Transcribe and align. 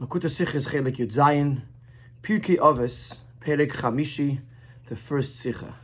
Likkutei 0.00 0.30
Sichos 0.30 0.66
Chelek 0.66 0.96
Yud 0.96 1.12
Zayin, 1.12 1.60
Pirkei 2.22 2.56
Avos, 2.56 3.18
Perek 3.42 3.70
Chamishi, 3.70 4.40
the 4.86 4.96
first 4.96 5.34
Sicha. 5.34 5.74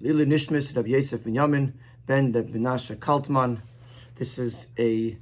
Lili 0.00 0.24
Nishmis 0.24 0.76
Rabbi 0.76 0.90
Yosef 0.90 1.24
Binyamin, 1.24 1.72
Ben 2.06 2.30
Reb 2.30 2.54
Menashe 2.54 2.94
Kaltman. 2.94 3.60
This 4.14 4.38
is 4.38 4.68
a 4.78 5.18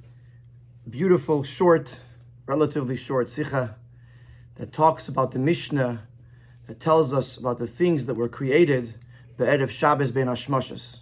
beautiful, 0.90 1.42
short, 1.42 1.98
relatively 2.44 2.96
short 2.96 3.28
Sicha 3.28 3.76
that 4.56 4.74
talks 4.74 5.08
about 5.08 5.32
the 5.32 5.38
Mishnah, 5.38 6.02
that 6.66 6.80
tells 6.80 7.14
us 7.14 7.38
about 7.38 7.56
the 7.58 7.66
things 7.66 8.04
that 8.04 8.14
were 8.14 8.28
created 8.28 8.92
Be'erev 9.38 9.70
Shabbos 9.70 10.10
Ben 10.10 10.26
Hashmashas. 10.26 11.00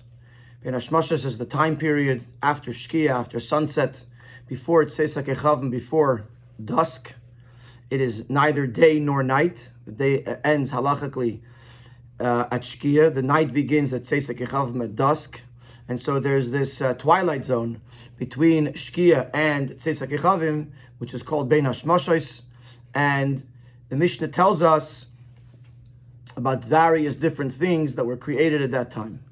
Ben 0.62 0.74
Hashmashas 0.74 1.24
is 1.24 1.38
the 1.38 1.46
time 1.46 1.76
period 1.76 2.22
after 2.40 2.70
Shkia, 2.70 3.10
after 3.10 3.40
sunset, 3.40 4.00
before 4.46 4.82
it 4.82 4.90
Tzesak 4.90 5.24
Echavim, 5.24 5.72
before 5.72 6.28
dusk. 6.64 7.14
It 7.92 8.00
is 8.00 8.30
neither 8.30 8.66
day 8.66 8.98
nor 8.98 9.22
night. 9.22 9.68
The 9.84 9.92
day 9.92 10.38
ends 10.44 10.72
halachically 10.72 11.40
uh, 12.18 12.46
at 12.50 12.62
Shkia. 12.62 13.14
The 13.14 13.20
night 13.20 13.52
begins 13.52 13.92
at 13.92 14.04
Echavim 14.04 14.82
at 14.82 14.96
dusk. 14.96 15.42
And 15.88 16.00
so 16.00 16.18
there's 16.18 16.48
this 16.48 16.80
uh, 16.80 16.94
twilight 16.94 17.44
zone 17.44 17.82
between 18.16 18.68
Shkia 18.68 19.28
and 19.34 19.72
Tzesak 19.72 20.18
Echavim, 20.18 20.68
which 21.00 21.12
is 21.12 21.22
called 21.22 21.50
Ben 21.50 21.64
Hashmashos. 21.64 22.44
And 22.94 23.46
the 23.90 23.96
Mishnah 23.96 24.28
tells 24.28 24.62
us 24.62 25.08
about 26.38 26.64
various 26.64 27.14
different 27.14 27.52
things 27.52 27.94
that 27.96 28.06
were 28.06 28.16
created 28.16 28.62
at 28.62 28.70
that 28.70 28.90
time. 28.90 29.22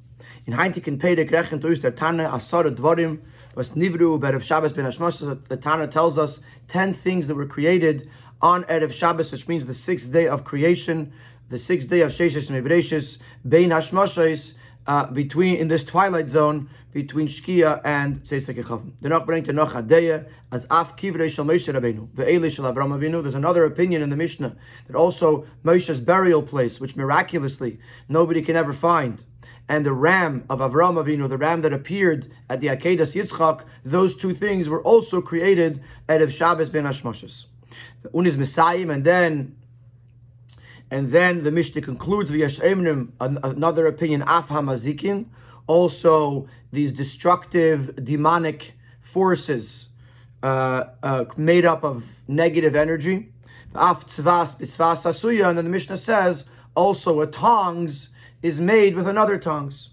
In 0.44 0.52
Heintiken 0.52 0.98
Pedek 0.98 1.30
Rechen 1.30 1.62
Tuis 1.62 1.80
der 1.80 1.92
Tana 1.92 2.28
Asara 2.28 2.76
Dvorim 2.76 3.20
was 3.54 3.70
Nivru 3.70 4.20
Berev 4.20 4.42
Shabbos 4.42 4.72
Ben 4.72 4.84
Hashmashas. 4.84 5.48
The 5.48 5.56
Tana 5.56 5.88
tells 5.88 6.18
us 6.18 6.42
ten 6.68 6.92
things 6.92 7.26
that 7.26 7.34
were 7.34 7.46
created 7.46 8.10
on 8.42 8.64
Erev 8.64 8.92
Shabbos, 8.92 9.32
which 9.32 9.48
means 9.48 9.66
the 9.66 9.74
sixth 9.74 10.12
day 10.12 10.28
of 10.28 10.44
creation, 10.44 11.12
the 11.48 11.58
sixth 11.58 11.88
day 11.88 12.00
of 12.00 12.10
Sheshes 12.10 12.48
and 12.50 12.64
Mebreshis, 12.64 13.18
Bein 13.48 13.70
Hashmashas, 13.70 14.54
uh, 14.86 15.06
between 15.06 15.56
in 15.56 15.68
this 15.68 15.84
twilight 15.84 16.30
zone 16.30 16.68
between 16.92 17.28
Shkia 17.28 17.80
and 17.84 18.22
Tzesek 18.22 18.62
Echavim. 18.62 18.92
The 19.00 19.08
Noch 19.08 19.26
bringt 19.26 19.52
Noch 19.54 19.72
Hadeya 19.72 20.26
as 20.50 20.66
Af 20.70 20.96
Kivrei 20.96 21.30
Shel 21.30 21.44
Moshe 21.44 21.72
Rabbeinu 21.72 22.08
ve'Eli 22.08 22.50
Shel 22.50 22.64
Avram 22.64 22.90
Avinu. 22.98 23.22
There's 23.22 23.34
another 23.34 23.64
opinion 23.64 24.02
in 24.02 24.10
the 24.10 24.16
Mishnah 24.16 24.56
that 24.86 24.96
also 24.96 25.46
Moshe's 25.64 26.00
burial 26.00 26.42
place, 26.42 26.80
which 26.80 26.96
miraculously 26.96 27.78
nobody 28.08 28.42
can 28.42 28.56
ever 28.56 28.72
find, 28.72 29.22
and 29.68 29.86
the 29.86 29.92
ram 29.92 30.44
of 30.50 30.58
Avram 30.58 30.96
Avinu, 30.96 31.28
the 31.28 31.38
ram 31.38 31.60
that 31.62 31.72
appeared 31.72 32.32
at 32.48 32.60
the 32.60 32.68
Akedas 32.68 33.14
Yitzchak, 33.14 33.64
those 33.84 34.16
two 34.16 34.34
things 34.34 34.68
were 34.68 34.82
also 34.82 35.22
created 35.22 35.80
out 36.08 36.22
of 36.22 36.32
Shabbos 36.32 36.68
ben 36.68 36.84
Hashmashas. 38.04 38.14
Unis 38.14 38.36
Messiah, 38.36 38.88
and 38.90 39.04
then 39.04 39.56
and 40.90 41.10
then 41.10 41.42
the 41.44 41.50
Mishnah 41.50 41.82
concludes 41.82 42.30
v'yesh 42.30 42.60
emrim 42.60 43.10
another 43.20 43.86
opinion 43.86 44.22
af 44.22 44.48
hamazikin, 44.48 45.26
also 45.66 46.48
these 46.72 46.92
destructive 46.92 48.04
demonic 48.04 48.74
forces 49.00 49.88
uh, 50.42 50.84
uh, 51.02 51.24
made 51.36 51.64
up 51.64 51.84
of 51.84 52.04
negative 52.28 52.74
energy. 52.74 53.32
Af 53.74 54.06
tzvas 54.06 54.58
asuya, 54.58 55.48
and 55.48 55.58
then 55.58 55.64
the 55.64 55.70
Mishnah 55.70 55.96
says 55.96 56.46
also 56.74 57.20
a 57.20 57.26
tongs 57.26 58.08
is 58.42 58.60
made 58.60 58.96
with 58.96 59.06
another 59.06 59.38
tongs. 59.38 59.90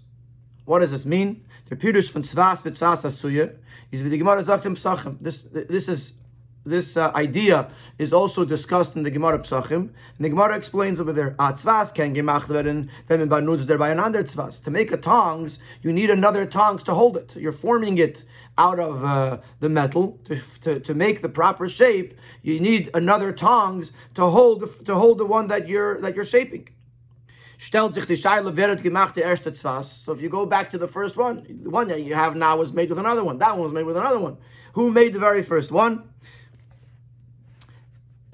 What 0.64 0.80
does 0.80 0.90
this 0.90 1.06
mean? 1.06 1.44
The 1.68 1.76
pirush 1.76 2.10
from 2.10 2.22
tzvas 2.22 3.54
is 3.92 4.02
the 4.02 4.18
Gemara 4.18 4.42
zaktim 4.42 4.74
psachim. 4.74 5.16
This 5.20 5.42
this 5.42 5.88
is 5.88 6.14
this 6.68 6.96
uh, 6.96 7.10
idea 7.14 7.70
is 7.98 8.12
also 8.12 8.44
discussed 8.44 8.96
in 8.96 9.02
the 9.02 9.10
Gemara 9.10 9.38
Psachim. 9.38 9.72
And 9.72 9.92
the 10.18 10.28
Gemara 10.28 10.56
explains 10.56 11.00
over 11.00 11.12
there, 11.12 11.34
Atzvas 11.38 11.94
can 11.94 12.14
gemacht 12.14 12.48
werden, 12.48 12.88
wenn 13.08 13.20
man 13.20 13.28
benutzt 13.28 13.66
dabei 13.66 13.92
another 13.92 14.22
tzvas. 14.22 14.62
To 14.64 14.70
make 14.70 14.92
a 14.92 14.96
tongs, 14.96 15.58
you 15.82 15.92
need 15.92 16.10
another 16.10 16.46
tongs 16.46 16.82
to 16.84 16.94
hold 16.94 17.16
it. 17.16 17.34
You're 17.36 17.52
forming 17.52 17.98
it 17.98 18.24
out 18.58 18.78
of 18.78 19.04
uh, 19.04 19.38
the 19.60 19.68
metal 19.68 20.18
to, 20.26 20.40
to, 20.62 20.80
to 20.80 20.94
make 20.94 21.22
the 21.22 21.28
proper 21.28 21.68
shape. 21.68 22.14
You 22.42 22.60
need 22.60 22.90
another 22.94 23.32
tongs 23.32 23.92
to 24.14 24.26
hold 24.26 24.84
to 24.84 24.94
hold 24.94 25.18
the 25.18 25.26
one 25.26 25.48
that 25.48 25.68
you're 25.68 26.00
that 26.00 26.14
you're 26.14 26.24
shaping. 26.24 26.68
So 27.60 27.88
if 27.88 27.96
you 30.22 30.28
go 30.28 30.46
back 30.46 30.70
to 30.70 30.78
the 30.78 30.86
first 30.86 31.16
one, 31.16 31.58
the 31.62 31.70
one 31.70 31.88
that 31.88 32.02
you 32.02 32.14
have 32.14 32.36
now 32.36 32.56
was 32.56 32.72
made 32.72 32.88
with 32.88 32.98
another 32.98 33.24
one. 33.24 33.38
That 33.38 33.54
one 33.54 33.64
was 33.64 33.72
made 33.72 33.82
with 33.82 33.96
another 33.96 34.20
one. 34.20 34.36
Who 34.74 34.92
made 34.92 35.12
the 35.12 35.18
very 35.18 35.42
first 35.42 35.72
one? 35.72 36.08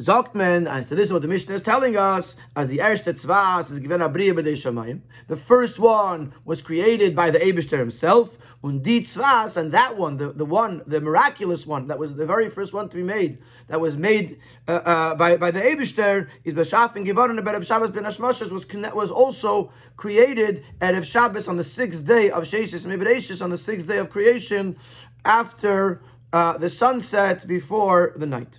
Zokman, 0.04 0.70
and 0.70 0.86
so 0.86 0.94
this 0.94 1.06
is 1.06 1.12
what 1.12 1.22
the 1.22 1.28
Mishnah 1.28 1.54
is 1.54 1.62
telling 1.62 1.96
us, 1.96 2.36
as 2.56 2.68
the 2.68 2.78
Erste 2.78 3.14
Tzvas 3.14 3.70
is 3.70 3.78
given 3.78 4.00
B'dei 4.00 4.52
Shamayim. 4.52 5.00
The 5.28 5.36
first 5.36 5.78
one 5.78 6.34
was 6.44 6.60
created 6.60 7.16
by 7.16 7.30
the 7.30 7.38
Abishter 7.38 7.78
himself, 7.78 8.36
und 8.62 8.82
die 8.82 9.00
Tzvas, 9.00 9.56
and 9.56 9.72
that 9.72 9.96
one, 9.96 10.18
the, 10.18 10.32
the 10.32 10.44
one, 10.44 10.82
the 10.86 11.00
miraculous 11.00 11.66
one, 11.66 11.86
that 11.86 11.98
was 11.98 12.14
the 12.14 12.26
very 12.26 12.50
first 12.50 12.74
one 12.74 12.88
to 12.90 12.96
be 12.96 13.02
made, 13.02 13.38
that 13.68 13.80
was 13.80 13.96
made 13.96 14.40
uh, 14.68 14.72
uh, 14.72 15.14
by, 15.14 15.38
by 15.38 15.50
the 15.50 15.60
Abishter, 15.60 16.28
is 16.44 16.52
B'shaf 16.52 16.96
and 16.96 17.06
Givaron 17.06 17.38
of 17.56 17.66
Shabbos 17.66 17.90
ben 17.90 18.04
Hashmashas, 18.04 18.50
was, 18.50 18.66
was 18.94 19.10
also 19.10 19.72
created 19.96 20.64
at 20.82 20.94
Ev 20.94 21.06
Shabbos 21.06 21.48
on 21.48 21.56
the 21.56 21.64
sixth 21.64 22.06
day 22.06 22.30
of 22.30 22.44
Sheshis 22.44 22.84
Mebreshis, 22.84 23.40
on 23.40 23.48
the 23.48 23.58
sixth 23.58 23.88
day 23.88 23.96
of 23.96 24.10
creation, 24.10 24.76
after 25.24 26.02
uh, 26.34 26.58
the 26.58 26.68
sunset, 26.68 27.46
before 27.46 28.12
the 28.16 28.26
night. 28.26 28.58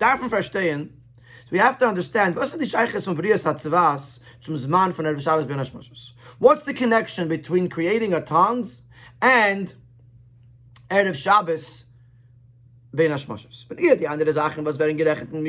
Davon 0.00 0.30
verstehen, 0.30 0.88
we 1.50 1.58
have 1.58 1.78
to 1.78 1.86
understand, 1.86 2.34
ist 2.54 2.60
die 2.60 2.66
Scheiches 2.66 3.04
von 3.04 3.14
Brias 3.14 3.44
HaTzvas 3.44 4.20
zum 4.40 4.56
Zman 4.56 4.94
von 4.94 5.04
Shabbos 5.20 5.46
ben 5.46 5.58
Hashmashos? 5.58 6.14
What's 6.38 6.64
the 6.64 6.72
connection 6.72 7.28
between 7.28 7.68
creating 7.68 8.14
a 8.14 8.22
tongues 8.22 8.80
and 9.20 9.74
Erev 10.88 11.16
Shabbos 11.16 11.84
ben 12.94 13.10
Hashmashos? 13.10 13.66
But 13.68 13.76
die 13.76 14.06
andere 14.06 14.32
Sachen, 14.32 14.64
was 14.64 14.78
werden 14.78 14.96
gerechnet 14.96 15.34
in 15.34 15.42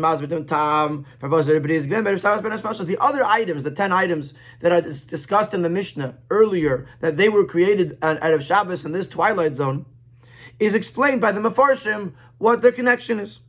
Maas 0.00 0.20
mit 0.20 0.30
dem 0.30 0.46
Tam, 0.46 1.04
for 1.18 1.28
was 1.28 1.48
er 1.48 1.60
Brias 1.60 1.88
Erev 1.88 2.20
Shabbos 2.20 2.42
ben 2.42 2.52
Hashmashos, 2.52 2.86
the 2.86 2.98
other 2.98 3.24
items, 3.24 3.64
the 3.64 3.72
ten 3.72 3.90
items 3.90 4.34
that 4.60 4.70
are 4.70 4.82
discussed 4.82 5.52
in 5.52 5.62
the 5.62 5.68
Mishnah 5.68 6.14
earlier, 6.30 6.86
that 7.00 7.16
they 7.16 7.28
were 7.28 7.44
created 7.44 7.98
at 8.02 8.20
Erev 8.20 8.40
Shabbos 8.40 8.84
in 8.84 8.92
this 8.92 9.08
twilight 9.08 9.56
zone, 9.56 9.84
is 10.60 10.74
explained 10.74 11.20
by 11.20 11.32
the 11.32 11.40
Mefarshim 11.40 12.12
what 12.38 12.62
their 12.62 12.70
connection 12.72 13.18
is. 13.18 13.40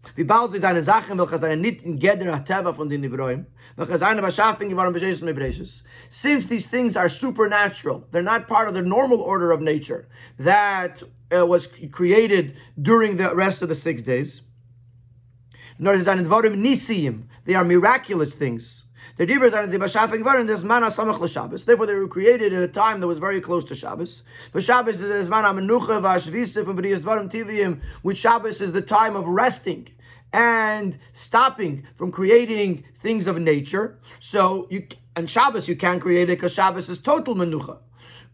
Since 6.09 6.45
these 6.45 6.67
things 6.67 6.97
are 6.97 7.09
supernatural, 7.09 8.07
they're 8.11 8.21
not 8.21 8.47
part 8.47 8.67
of 8.67 8.73
the 8.73 8.81
normal 8.81 9.21
order 9.21 9.51
of 9.51 9.61
nature 9.61 10.07
that 10.39 11.03
uh, 11.35 11.45
was 11.45 11.67
created 11.91 12.55
during 12.81 13.17
the 13.17 13.35
rest 13.35 13.61
of 13.61 13.69
the 13.69 13.75
six 13.75 14.01
days. 14.01 14.41
They 15.79 17.55
are 17.55 17.63
miraculous 17.63 18.35
things. 18.35 18.85
The 19.21 19.27
Dibras 19.27 19.53
are 19.53 19.67
Bashafik 19.67 20.23
Varin, 20.23 20.47
there's 20.47 20.63
Mana 20.63 20.87
Samach 20.87 21.31
Shabbos. 21.31 21.63
Therefore, 21.63 21.85
they 21.85 21.93
were 21.93 22.07
created 22.07 22.53
in 22.53 22.63
a 22.63 22.67
time 22.67 22.99
that 22.99 23.05
was 23.05 23.19
very 23.19 23.39
close 23.39 23.63
to 23.65 23.75
Shabbos. 23.75 24.23
But 24.51 24.63
Shabbos 24.63 25.03
is 25.03 25.29
Mana 25.29 25.49
Menucha 25.49 26.01
Vashvisif 26.01 26.67
and 26.67 26.79
B'riyas 26.79 27.01
Dvarim 27.01 27.31
Tiviyim, 27.31 27.81
which 28.01 28.17
Shabbos 28.17 28.61
is 28.61 28.73
the 28.73 28.81
time 28.81 29.15
of 29.15 29.27
resting 29.27 29.87
and 30.33 30.97
stopping 31.13 31.85
from 31.93 32.11
creating 32.11 32.83
things 32.97 33.27
of 33.27 33.37
nature. 33.37 33.99
So 34.19 34.65
you 34.71 34.87
and 35.15 35.29
Shabbos 35.29 35.67
you 35.67 35.75
can't 35.75 36.01
create 36.01 36.31
it 36.31 36.39
because 36.39 36.53
Shabbos 36.53 36.89
is 36.89 36.97
total 36.97 37.35
Menucha. 37.35 37.77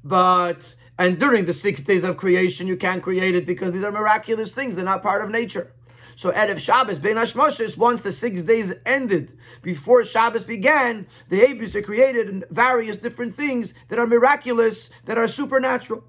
But 0.06 0.74
and 0.98 1.20
during 1.20 1.44
the 1.44 1.54
six 1.54 1.82
days 1.82 2.06
of 2.06 2.16
creation, 2.16 2.66
you 2.66 2.78
can't 2.78 3.04
create 3.04 3.36
it 3.36 3.46
because 3.46 3.74
these 3.74 3.84
are 3.84 3.92
miraculous 3.92 4.54
things. 4.54 4.78
They're 4.78 4.86
not 4.86 5.04
part 5.04 5.22
of 5.22 5.30
nature. 5.32 5.74
So 6.18 6.32
Erev 6.32 6.60
Shabbos, 6.60 6.98
Ben 6.98 7.16
Hashmoshes, 7.16 7.78
once 7.78 8.02
the 8.02 8.12
six 8.12 8.42
days 8.42 8.74
ended, 8.88 9.38
before 9.62 10.04
Shabbos 10.04 10.44
began, 10.44 11.06
the 11.30 11.42
Abus 11.42 11.86
created 11.86 12.28
in 12.28 12.44
various 12.50 12.98
different 12.98 13.36
things 13.36 13.76
that 13.90 14.00
are 14.00 14.08
miraculous, 14.08 14.90
that 15.06 15.20
are 15.20 15.28
supernatural. 15.28 16.04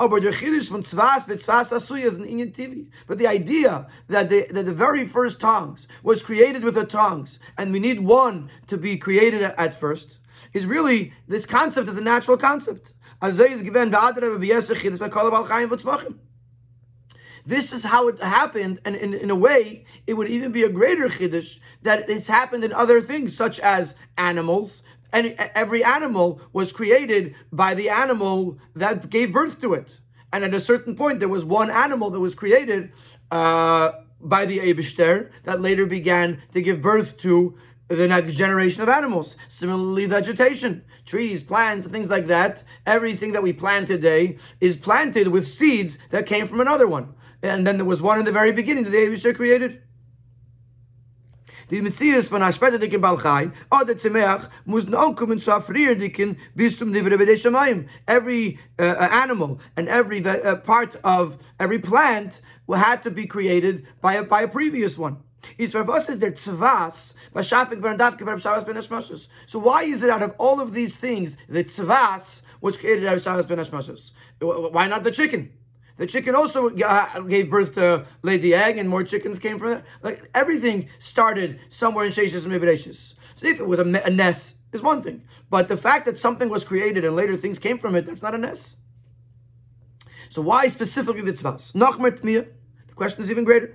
Oh, 0.00 0.08
but 0.08 0.24
the 0.24 0.30
chiddush 0.30 0.68
from 0.68 0.82
tzvas 0.82 1.24
v'tzvas 1.24 1.70
asuya 1.72 2.04
is 2.04 2.14
an 2.14 2.24
inyan 2.24 2.52
TV. 2.52 2.88
But 3.06 3.18
the 3.18 3.28
idea 3.28 3.86
that 4.08 4.28
the, 4.28 4.48
that 4.50 4.66
the 4.66 4.74
very 4.74 5.06
first 5.06 5.38
tongues 5.38 5.86
was 6.02 6.20
created 6.20 6.64
with 6.64 6.74
the 6.74 6.84
tongues, 6.84 7.38
and 7.58 7.72
we 7.72 7.78
need 7.78 8.00
one 8.00 8.50
to 8.66 8.76
be 8.76 8.98
created 8.98 9.40
at 9.40 9.78
first, 9.78 10.18
is 10.52 10.66
really 10.66 11.12
this 11.28 11.46
concept 11.46 11.88
is 11.88 11.96
a 11.96 12.00
natural 12.00 12.36
concept. 12.36 12.92
This 17.46 17.72
is 17.72 17.84
how 17.84 18.08
it 18.08 18.20
happened, 18.20 18.80
and 18.84 18.96
in, 18.96 19.14
in 19.14 19.30
a 19.30 19.34
way, 19.36 19.84
it 20.08 20.14
would 20.14 20.28
even 20.28 20.50
be 20.50 20.64
a 20.64 20.68
greater 20.68 21.08
chiddush 21.08 21.60
that 21.82 22.10
it's 22.10 22.26
happened 22.26 22.64
in 22.64 22.72
other 22.72 23.00
things, 23.00 23.36
such 23.36 23.60
as 23.60 23.94
animals. 24.18 24.82
And 25.12 25.34
every 25.54 25.84
animal 25.84 26.40
was 26.52 26.72
created 26.72 27.36
by 27.52 27.74
the 27.74 27.88
animal 27.88 28.58
that 28.74 29.10
gave 29.10 29.32
birth 29.32 29.60
to 29.60 29.74
it. 29.74 29.88
And 30.32 30.42
at 30.42 30.54
a 30.54 30.60
certain 30.60 30.96
point, 30.96 31.20
there 31.20 31.28
was 31.28 31.44
one 31.44 31.70
animal 31.70 32.10
that 32.10 32.18
was 32.18 32.34
created 32.34 32.90
uh, 33.30 33.92
by 34.20 34.44
the 34.44 34.58
Abishter 34.58 35.30
that 35.44 35.60
later 35.60 35.86
began 35.86 36.42
to 36.52 36.60
give 36.60 36.82
birth 36.82 37.16
to 37.18 37.56
the 37.88 38.08
next 38.08 38.34
generation 38.34 38.82
of 38.82 38.88
animals. 38.88 39.36
Similarly, 39.46 40.06
vegetation, 40.06 40.82
trees, 41.04 41.44
plants, 41.44 41.86
things 41.86 42.10
like 42.10 42.26
that. 42.26 42.64
Everything 42.86 43.30
that 43.32 43.42
we 43.42 43.52
plant 43.52 43.86
today 43.86 44.36
is 44.60 44.76
planted 44.76 45.28
with 45.28 45.46
seeds 45.46 45.98
that 46.10 46.26
came 46.26 46.48
from 46.48 46.60
another 46.60 46.88
one. 46.88 47.14
And 47.42 47.66
then 47.66 47.76
there 47.76 47.84
was 47.84 48.02
one 48.02 48.18
in 48.18 48.24
the 48.24 48.32
very 48.32 48.52
beginning 48.52 48.84
the 48.84 48.90
Abishter 48.90 49.34
created. 49.34 49.82
Die 51.68 51.80
Metzies 51.80 52.28
von 52.28 52.40
später 52.52 52.78
dicken 52.78 53.00
Balchai, 53.00 53.50
oder 53.72 53.98
Zemeach, 53.98 54.48
muss 54.66 54.84
ankommen 54.84 55.40
zu 55.40 55.50
afrier 55.50 55.96
dicken 55.96 56.36
bis 56.54 56.78
zum 56.78 56.92
Divre 56.92 57.18
B'dei 57.18 57.34
Shamayim. 57.34 57.88
Every 58.06 58.60
uh, 58.78 58.82
uh, 58.82 59.08
animal 59.10 59.58
and 59.76 59.88
every 59.88 60.24
uh, 60.24 60.54
part 60.56 60.94
of 61.02 61.38
every 61.58 61.80
plant 61.80 62.40
had 62.72 63.02
to 63.02 63.10
be 63.10 63.26
created 63.26 63.84
by 64.00 64.14
a, 64.14 64.22
by 64.22 64.42
a 64.42 64.48
previous 64.48 64.96
one. 64.96 65.16
Is 65.58 65.72
for 65.72 65.90
us 65.90 66.08
is 66.08 66.18
there 66.18 66.30
tzvas 66.30 67.14
b'shafik 67.34 67.80
v'randavke 67.80 68.20
v'rabshavas 68.20 68.64
ben 68.64 68.76
hashmashos. 68.76 69.26
So 69.46 69.58
why 69.58 69.82
is 69.82 70.04
it 70.04 70.10
out 70.10 70.22
of 70.22 70.36
all 70.38 70.60
of 70.60 70.72
these 70.72 70.96
things 70.96 71.36
the 71.48 71.64
tzvas 71.64 72.42
was 72.60 72.76
created 72.76 73.06
out 73.06 73.16
of 73.16 73.22
Shabbos 73.22 73.46
ben 73.46 73.58
hashmashos? 73.58 74.12
Why 74.40 74.86
not 74.86 75.02
the 75.02 75.10
chicken? 75.10 75.52
The 75.96 76.06
chicken 76.06 76.34
also 76.34 76.68
gave 76.70 77.50
birth 77.50 77.74
to 77.74 78.04
laid 78.22 78.42
the 78.42 78.54
egg, 78.54 78.76
and 78.78 78.88
more 78.88 79.02
chickens 79.02 79.38
came 79.38 79.58
from 79.58 79.72
it. 79.72 79.84
Like 80.02 80.28
everything 80.34 80.88
started 80.98 81.58
somewhere 81.70 82.04
in 82.04 82.12
Sheshis 82.12 82.44
and 82.44 82.52
Mibreshis. 82.52 83.14
So 83.34 83.46
if 83.46 83.60
it 83.60 83.66
was 83.66 83.78
a, 83.78 83.82
a 83.82 84.10
ness, 84.10 84.56
is 84.72 84.82
one 84.82 85.02
thing, 85.02 85.22
but 85.48 85.68
the 85.68 85.76
fact 85.76 86.04
that 86.06 86.18
something 86.18 86.48
was 86.48 86.64
created 86.64 87.04
and 87.04 87.16
later 87.16 87.36
things 87.36 87.58
came 87.58 87.78
from 87.78 87.94
it, 87.94 88.04
that's 88.04 88.22
not 88.22 88.34
a 88.34 88.38
ness. 88.38 88.76
So 90.28 90.42
why 90.42 90.68
specifically 90.68 91.22
the 91.22 91.32
tzvas? 91.32 91.72
Nachmer 91.72 92.10
tmiya. 92.10 92.46
The 92.88 92.94
question 92.94 93.22
is 93.22 93.30
even 93.30 93.44
greater. 93.44 93.74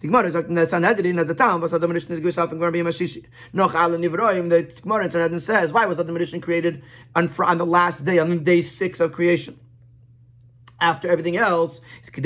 The 0.00 0.08
Gemara 0.08 0.30
sagt 0.30 0.48
in 0.48 0.54
der 0.54 0.66
Sanhedrin 0.66 1.18
as 1.18 1.30
a 1.30 1.34
town, 1.34 1.60
was 1.60 1.74
Adam 1.74 1.90
Rishon 1.90 2.10
is 2.10 2.20
gewiss 2.20 2.38
auf 2.38 2.52
in 2.52 2.58
Gemara 2.58 2.72
B'Yim 2.72 3.24
Noch 3.52 3.74
alle 3.74 3.98
Nivroim, 3.98 4.50
the 4.50 4.62
Gemara 4.82 5.04
in 5.04 5.10
Sanhedrin 5.10 5.40
says, 5.40 5.72
why 5.72 5.86
was 5.86 5.98
Adam 5.98 6.14
Rishon 6.14 6.42
created 6.42 6.82
on, 7.14 7.30
on 7.40 7.58
the 7.58 7.66
last 7.66 8.04
day, 8.04 8.18
on 8.18 8.44
day 8.44 8.62
six 8.62 9.00
of 9.00 9.12
creation? 9.12 9.58
After 10.80 11.08
everything 11.08 11.36
else, 11.36 11.82
so 12.02 12.10
you 12.14 12.22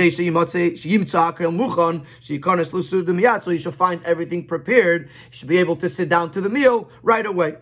should 3.59 3.75
find 3.75 4.05
everything 4.05 4.47
prepared. 4.47 5.03
You 5.03 5.09
should 5.31 5.49
be 5.49 5.59
able 5.59 5.77
to 5.77 5.89
sit 5.89 6.09
down 6.09 6.31
to 6.31 6.41
the 6.41 6.49
meal 6.49 6.89
right 7.03 7.27
away. 7.27 7.56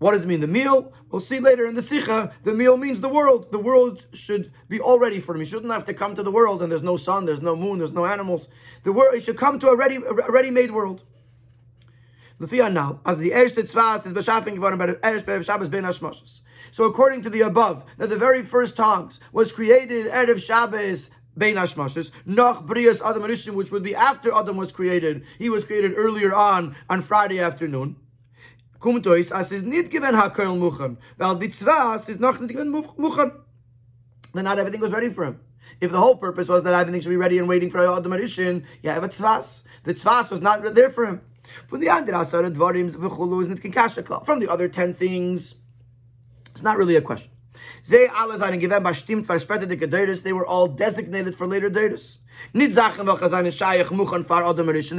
What 0.00 0.12
does 0.12 0.22
it 0.22 0.28
mean, 0.28 0.40
the 0.40 0.46
meal? 0.46 0.94
We'll 1.10 1.20
see 1.20 1.40
later 1.40 1.66
in 1.66 1.74
the 1.74 1.82
Sicha. 1.82 2.32
The 2.42 2.54
meal 2.54 2.78
means 2.78 3.02
the 3.02 3.08
world. 3.08 3.52
The 3.52 3.58
world 3.58 4.06
should 4.14 4.50
be 4.68 4.80
all 4.80 4.98
ready 4.98 5.20
for 5.20 5.34
him. 5.34 5.42
He 5.42 5.46
shouldn't 5.46 5.70
have 5.70 5.84
to 5.84 5.94
come 5.94 6.14
to 6.14 6.22
the 6.22 6.30
world 6.30 6.62
and 6.62 6.72
there's 6.72 6.82
no 6.82 6.96
sun, 6.96 7.26
there's 7.26 7.42
no 7.42 7.54
moon, 7.54 7.78
there's 7.78 7.92
no 7.92 8.06
animals. 8.06 8.48
The 8.82 8.92
world, 8.92 9.14
he 9.14 9.20
should 9.20 9.36
come 9.36 9.60
to 9.60 9.68
a 9.68 9.76
ready, 9.76 9.96
a 9.96 10.12
ready-made 10.12 10.70
world. 10.70 11.02
Now, 12.40 13.00
as 13.04 13.18
the 13.18 13.32
erste 13.32 13.62
Tzvas 13.62 14.06
is 14.06 14.12
beschaffen 14.12 14.54
geworden 14.56 14.78
bei 14.78 14.86
der 14.86 15.42
Shabbos 15.42 15.68
ben 15.68 15.84
Hashmoshes. 15.84 16.40
So 16.72 16.84
according 16.84 17.22
to 17.22 17.30
the 17.30 17.42
above, 17.42 17.84
that 17.98 18.08
the 18.08 18.16
very 18.16 18.42
first 18.42 18.76
tongues 18.76 19.20
was 19.32 19.52
created 19.52 20.06
Erev 20.06 20.40
Shabbos 20.40 21.10
Bein 21.36 21.56
Hashmashas, 21.56 22.10
Noch 22.26 22.66
Brias 22.66 23.00
Adam 23.04 23.22
Rishon, 23.22 23.54
which 23.54 23.70
would 23.70 23.82
be 23.82 23.94
after 23.94 24.34
Adam 24.34 24.56
was 24.56 24.72
created. 24.72 25.24
He 25.38 25.48
was 25.48 25.64
created 25.64 25.94
earlier 25.96 26.34
on, 26.34 26.76
on 26.88 27.02
Friday 27.02 27.40
afternoon. 27.40 27.96
Kumtois, 28.80 29.30
as 29.30 29.52
is 29.52 29.62
nit 29.62 29.90
given 29.90 30.14
HaKoil 30.14 30.58
Muchan, 30.58 30.96
weil 31.18 31.36
die 31.36 31.48
Tzvas 31.48 32.08
is 32.08 32.18
noch 32.18 32.40
nit 32.40 32.50
given 32.50 32.72
Muchan. 32.72 33.32
Then 34.34 34.44
not 34.44 34.58
everything 34.58 34.80
was 34.80 34.92
ready 34.92 35.10
for 35.10 35.24
him. 35.24 35.40
If 35.80 35.92
the 35.92 35.98
whole 35.98 36.16
purpose 36.16 36.48
was 36.48 36.64
that 36.64 36.74
everything 36.74 37.00
should 37.00 37.10
be 37.10 37.16
ready 37.16 37.38
and 37.38 37.48
waiting 37.48 37.70
for 37.70 37.80
Adam 37.80 38.12
Rishon, 38.12 38.64
you 38.82 38.90
have 38.90 39.04
a 39.04 39.08
Tzvas. 39.08 39.62
The 39.84 39.94
Tzvas 39.94 40.30
was 40.30 40.40
not 40.40 40.74
there 40.74 40.90
for 40.90 41.06
him. 41.06 41.20
From 41.68 41.80
the 41.80 41.88
other 44.48 44.68
ten 44.68 44.94
things, 44.94 45.54
it's 46.52 46.62
not 46.62 46.76
really 46.76 46.96
a 46.96 47.00
question. 47.00 47.30
They 47.84 48.08
were 50.32 50.46
all 50.46 50.68
designated 50.68 51.34
for 51.34 51.46
later 51.46 51.70
days. 51.70 52.18
They 52.52 52.66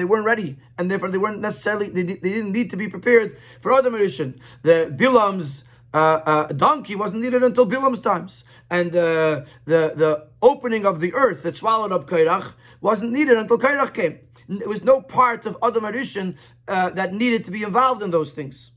weren't 0.06 0.26
ready, 0.26 0.58
and 0.78 0.92
therefore 0.92 1.10
they 1.10 1.18
weren't 1.18 1.40
necessarily, 1.40 1.90
they, 1.90 2.04
they 2.04 2.16
didn't 2.16 2.52
need 2.52 2.70
to 2.70 2.78
be 2.78 2.88
prepared 2.88 3.38
for 3.62 3.74
Adam 3.74 3.94
The 3.94 4.94
Bilam's 4.96 5.64
uh, 5.94 5.98
uh, 5.98 6.48
donkey 6.54 6.96
wasn't 6.96 7.22
needed 7.22 7.44
until 7.44 7.66
Bilam's 7.66 8.00
times. 8.00 8.46
And 8.70 8.96
uh, 8.96 9.42
the, 9.66 9.94
the 9.96 10.28
opening 10.42 10.86
of 10.86 11.02
the 11.02 11.14
earth 11.14 11.44
that 11.44 11.58
swallowed 11.58 11.92
up 11.92 12.08
Kairach 12.08 12.54
wasn't 12.80 13.12
needed 13.12 13.38
until 13.38 13.58
Kairach 13.58 13.94
came. 13.94 14.20
There 14.60 14.68
was 14.68 14.84
no 14.84 15.02
part 15.02 15.46
of 15.46 15.56
Adam 15.64 15.86
uh, 16.68 16.90
that 16.90 17.14
needed 17.14 17.46
to 17.46 17.52
be 17.52 17.64
involved 17.64 18.04
in 18.04 18.12
those 18.12 18.32
things. 18.32 18.74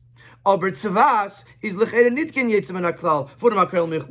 Aber 0.46 0.70
Tzavas 0.70 1.42
is 1.62 1.74
lechere 1.74 2.12
nit 2.12 2.32
ken 2.32 2.48
jetzt 2.48 2.70
men 2.70 2.84
aklal 2.84 3.28
vor 3.38 3.50
dem 3.50 3.58
v'breishes, 3.58 4.04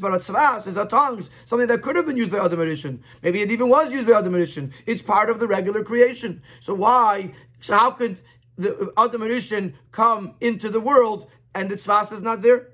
but 0.00 0.20
Tzavas 0.20 0.66
is 0.66 0.76
a 0.76 0.84
tongues, 0.84 1.30
something 1.44 1.68
that 1.68 1.80
could 1.80 1.94
have 1.94 2.06
been 2.06 2.16
used 2.16 2.32
by 2.32 2.44
Adam 2.44 2.58
Rishon. 2.58 2.98
Maybe 3.22 3.42
it 3.42 3.52
even 3.52 3.68
was 3.68 3.92
used 3.92 4.08
by 4.08 4.14
Adam 4.14 4.32
Rishon. 4.32 4.72
It's 4.86 5.02
part 5.02 5.30
of 5.30 5.38
the 5.38 5.46
regular 5.46 5.84
creation. 5.84 6.42
So 6.58 6.74
why, 6.74 7.32
so 7.60 7.76
how 7.76 7.92
could 7.92 8.16
the 8.56 8.92
Adam 8.98 9.20
Rishon 9.20 9.74
come 9.92 10.34
into 10.40 10.70
the 10.70 10.80
world 10.80 11.30
and 11.54 11.70
the 11.70 11.76
Tzavas 11.76 12.12
is 12.12 12.22
not 12.22 12.42
there? 12.42 12.69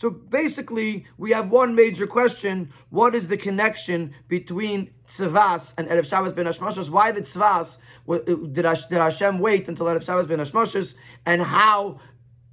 So 0.00 0.08
basically, 0.08 1.04
we 1.18 1.30
have 1.32 1.50
one 1.50 1.74
major 1.74 2.06
question: 2.06 2.72
What 2.88 3.14
is 3.14 3.28
the 3.28 3.36
connection 3.36 4.14
between 4.28 4.90
tzvas 5.06 5.74
and 5.76 5.88
erev 5.88 6.06
Shabbos 6.06 6.32
ben 6.32 6.46
Hashmashos? 6.46 6.88
Why 6.88 7.12
the 7.12 7.20
tzvas 7.20 7.76
did, 8.54 8.64
Hashem 8.98 9.38
wait 9.40 9.68
until 9.68 9.84
erev 9.84 10.02
Shabbos 10.02 10.26
ben 10.26 10.38
Hashmashos? 10.38 10.94
And 11.26 11.42
how 11.42 12.00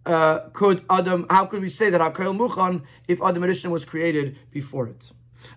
uh, 0.06 0.40
could 0.52 0.84
Adam? 0.90 1.26
How 1.30 1.46
could 1.46 1.62
we 1.62 1.70
say 1.70 1.90
that 1.90 2.02
Hakel 2.02 2.36
Muchan 2.38 2.84
if 3.08 3.22
Adam 3.22 3.44
Rishon 3.44 3.70
was 3.70 3.86
created 3.86 4.38
before 4.52 4.90
it? 4.90 5.02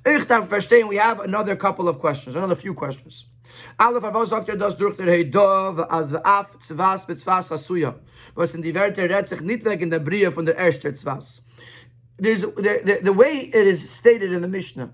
We 0.07 0.97
have 0.97 1.19
another 1.19 1.57
couple 1.57 1.89
of 1.89 1.99
questions, 1.99 2.37
another 2.37 2.55
few 2.55 2.73
questions. 2.73 3.27
Aleph 3.81 4.05
Avos 4.05 4.29
sagt 4.29 4.49
er 4.49 4.57
das 4.57 4.77
durch 4.77 4.97
der 4.97 5.07
Heidov, 5.07 5.85
als 5.91 6.13
af 6.13 6.57
tzvas 6.61 7.05
betzvas 7.05 7.51
asuya. 7.51 7.97
Was 8.37 8.55
in 8.55 8.63
die 8.63 8.73
Werte 8.73 9.11
redt 9.11 9.27
sich 9.27 9.41
nicht 9.41 9.65
wegen 9.65 9.91
der 9.91 9.99
Brie 9.99 10.31
von 10.31 10.47
der 10.47 10.57
ersten 10.57 10.95
tzvas 10.95 11.43
there's 12.21 12.43
the, 12.43 13.01
the, 13.03 13.13
way 13.13 13.39
it 13.39 13.55
is 13.55 13.91
stated 13.91 14.33
in 14.33 14.43
the 14.43 14.49
Mishnah, 14.49 14.93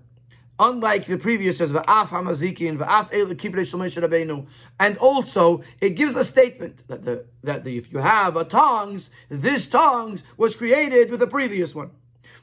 unlike 0.58 1.06
the 1.06 1.18
previous 1.18 1.58
says 1.58 1.72
va'af 1.72 2.08
hamazikin 2.08 2.78
va'af 2.78 3.12
el 3.12 4.46
and 4.78 4.98
also 4.98 5.62
it 5.80 5.90
gives 5.90 6.16
a 6.16 6.24
statement 6.24 6.86
that 6.88 7.04
the 7.04 7.26
that 7.42 7.64
the, 7.64 7.76
if 7.76 7.92
you 7.92 7.98
have 7.98 8.36
a 8.36 8.44
tongs, 8.44 9.10
this 9.28 9.66
tongs 9.66 10.22
was 10.36 10.54
created 10.56 11.10
with 11.10 11.20
the 11.20 11.26
previous 11.26 11.74
one. 11.74 11.90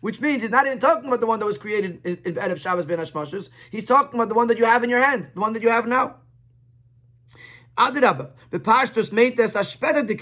Which 0.02 0.20
means 0.20 0.42
he's 0.42 0.52
not 0.52 0.66
even 0.66 0.80
talking 0.80 1.08
about 1.08 1.22
the 1.22 1.28
one 1.28 1.40
that 1.40 1.46
was 1.46 1.58
created 1.58 2.02
in, 2.04 2.18
Erev 2.18 2.60
Shabbos 2.60 2.86
ben 2.86 3.00
Hashmashas. 3.00 3.50
He's 3.72 3.86
talking 3.86 4.20
about 4.20 4.28
the 4.28 4.36
one 4.36 4.48
that 4.48 4.58
you 4.58 4.66
have 4.66 4.84
in 4.84 4.90
your 4.90 5.02
hand, 5.02 5.30
the 5.34 5.40
one 5.40 5.54
that 5.54 5.64
you 5.64 5.70
have 5.70 5.88
now. 5.88 6.18
Adrabba, 7.78 8.32
bepashtus 8.52 9.12
meites 9.12 9.56
aspeta 9.56 10.06
de 10.06 10.16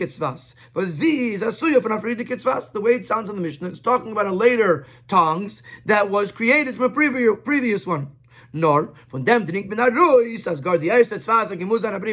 from. 0.74 2.70
The 2.72 2.82
way 2.82 2.92
it 2.94 3.06
sounds 3.06 3.30
in 3.30 3.36
the 3.36 3.42
Mishnah, 3.42 3.70
it's 3.70 3.80
talking 3.80 4.12
about 4.12 4.28
a 4.28 4.32
later 4.32 4.86
tongues 5.08 5.62
that 5.86 6.10
was 6.10 6.32
created 6.32 6.76
from 6.76 6.86
a 6.86 6.90
previous 6.90 7.38
previous 7.44 7.86
one. 7.86 8.12
Nor 8.54 8.94
von 9.10 9.24
dem 9.24 9.46
drink 9.46 9.70
bin 9.70 9.80
aruis 9.80 10.48
as 10.48 10.62
gar 10.62 10.78
die 10.78 10.88
erste 10.88 11.22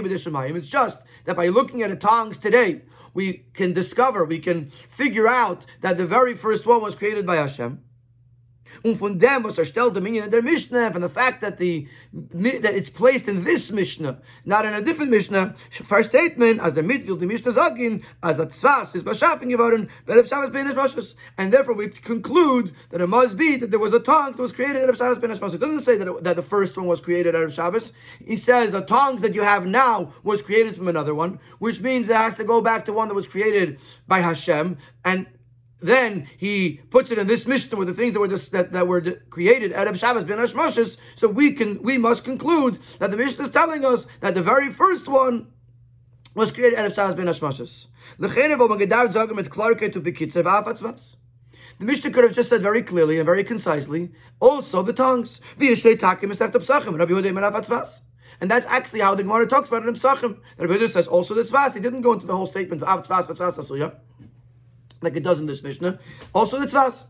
b'deshamayim. 0.02 0.56
It's 0.56 0.68
just 0.68 1.02
that 1.24 1.36
by 1.36 1.48
looking 1.48 1.82
at 1.82 1.90
the 1.90 1.96
tongues 1.96 2.36
today, 2.36 2.82
we 3.14 3.44
can 3.54 3.72
discover, 3.72 4.24
we 4.24 4.38
can 4.38 4.70
figure 4.70 5.26
out 5.26 5.64
that 5.80 5.96
the 5.96 6.06
very 6.06 6.34
first 6.34 6.66
one 6.66 6.80
was 6.82 6.94
created 6.94 7.26
by 7.26 7.36
Hashem. 7.36 7.80
Und 8.82 8.96
von 8.96 9.18
dem, 9.18 9.44
was 9.44 9.58
er 9.58 9.64
stellt 9.64 9.96
in 9.96 10.30
der 10.30 10.42
Mishnah, 10.42 10.92
from 10.92 11.02
the 11.02 11.08
fact 11.08 11.40
that 11.40 11.58
the 11.58 11.86
that 12.12 12.74
it's 12.74 12.90
placed 12.90 13.28
in 13.28 13.44
this 13.44 13.70
Mishnah, 13.72 14.18
not 14.44 14.64
in 14.64 14.74
a 14.74 14.80
different 14.80 15.10
Mishnah, 15.10 15.54
versteht 15.70 16.36
man, 16.36 16.60
as 16.60 16.74
der 16.74 16.82
Mitwil, 16.82 17.18
die 17.18 17.26
Mishnah 17.26 17.52
sagen, 17.52 18.02
as 18.22 18.36
the 18.36 18.46
Tzvas 18.46 18.94
is 18.94 19.02
beschaffen 19.02 19.48
geworden, 19.48 19.88
but 20.06 20.16
if 20.16 20.28
Shabbos 20.28 20.50
ben 20.50 20.66
Hashmashos. 20.66 21.14
And 21.36 21.52
therefore 21.52 21.74
we 21.74 21.88
conclude 21.88 22.74
that 22.90 23.00
it 23.00 23.06
must 23.06 23.36
be 23.36 23.56
that 23.56 23.70
there 23.70 23.78
was 23.78 23.92
a 23.92 24.00
tongue 24.00 24.32
that 24.32 24.42
was 24.42 24.52
created 24.52 24.82
out 24.82 24.90
of 24.90 24.96
Shabbos. 24.96 25.54
It 25.54 25.60
doesn't 25.60 25.80
say 25.80 25.96
that, 25.96 26.08
it, 26.08 26.24
that 26.24 26.36
the 26.36 26.42
first 26.42 26.76
one 26.76 26.86
was 26.86 27.00
created 27.00 27.34
out 27.34 27.42
of 27.42 27.54
Shabbos. 27.54 27.92
He 28.24 28.36
says 28.36 28.74
a 28.74 28.82
tongue 28.82 29.16
that 29.18 29.34
you 29.34 29.42
have 29.42 29.66
now 29.66 30.12
was 30.22 30.42
created 30.42 30.76
from 30.76 30.88
another 30.88 31.14
one, 31.14 31.38
which 31.58 31.80
means 31.80 32.08
it 32.08 32.16
has 32.16 32.36
to 32.36 32.44
go 32.44 32.60
back 32.60 32.84
to 32.86 32.92
one 32.92 33.08
that 33.08 33.14
was 33.14 33.28
created 33.28 33.78
by 34.06 34.20
Hashem, 34.20 34.78
and 35.04 35.26
then 35.80 36.28
he 36.38 36.80
puts 36.90 37.10
it 37.10 37.18
in 37.18 37.26
this 37.26 37.46
Mishnah 37.46 37.78
with 37.78 37.88
the 37.88 37.94
things 37.94 38.14
that 38.14 38.20
were 38.20 38.28
just, 38.28 38.50
that, 38.52 38.72
that 38.72 38.86
were 38.86 39.00
created 39.30 39.72
of 39.72 39.98
Shabbos 39.98 40.24
ben 40.24 40.38
Hashmoshes. 40.38 40.96
So 41.14 41.28
we 41.28 41.52
can 41.52 41.80
we 41.82 41.98
must 41.98 42.24
conclude 42.24 42.80
that 42.98 43.10
the 43.10 43.16
Mishnah 43.16 43.44
is 43.44 43.50
telling 43.50 43.84
us 43.84 44.06
that 44.20 44.34
the 44.34 44.42
very 44.42 44.72
first 44.72 45.06
one 45.08 45.46
was 46.34 46.50
created 46.50 46.78
of 46.78 46.94
Shabbos 46.94 47.14
ben 47.14 47.26
Hashmoshes. 47.26 47.86
The 51.78 51.84
Mishnah 51.84 52.10
could 52.10 52.24
have 52.24 52.32
just 52.32 52.48
said 52.48 52.62
very 52.62 52.82
clearly 52.82 53.18
and 53.18 53.26
very 53.26 53.44
concisely, 53.44 54.10
also 54.40 54.82
the 54.82 54.92
tongues. 54.92 55.40
And 58.40 58.50
that's 58.50 58.66
actually 58.66 59.00
how 59.00 59.14
the 59.14 59.22
Gemara 59.22 59.46
talks 59.46 59.68
about 59.68 59.84
it 59.84 59.88
in 59.88 59.94
Psachim. 59.94 60.38
Rabbi 60.58 60.86
says 60.86 61.06
also 61.06 61.34
the 61.34 61.42
tzvas. 61.42 61.74
He 61.74 61.80
didn't 61.80 62.02
go 62.02 62.14
into 62.14 62.26
the 62.26 62.36
whole 62.36 62.46
statement 62.46 62.82
of 62.82 63.06
tzvas, 63.06 63.26
tzvas, 63.26 63.58
asuya, 63.58 63.94
like 65.00 65.16
it 65.16 65.22
does 65.22 65.38
in 65.38 65.46
this 65.46 65.62
Mishnah. 65.62 65.98
Also 66.34 66.58
the 66.58 66.66
tzvas. 66.66 67.04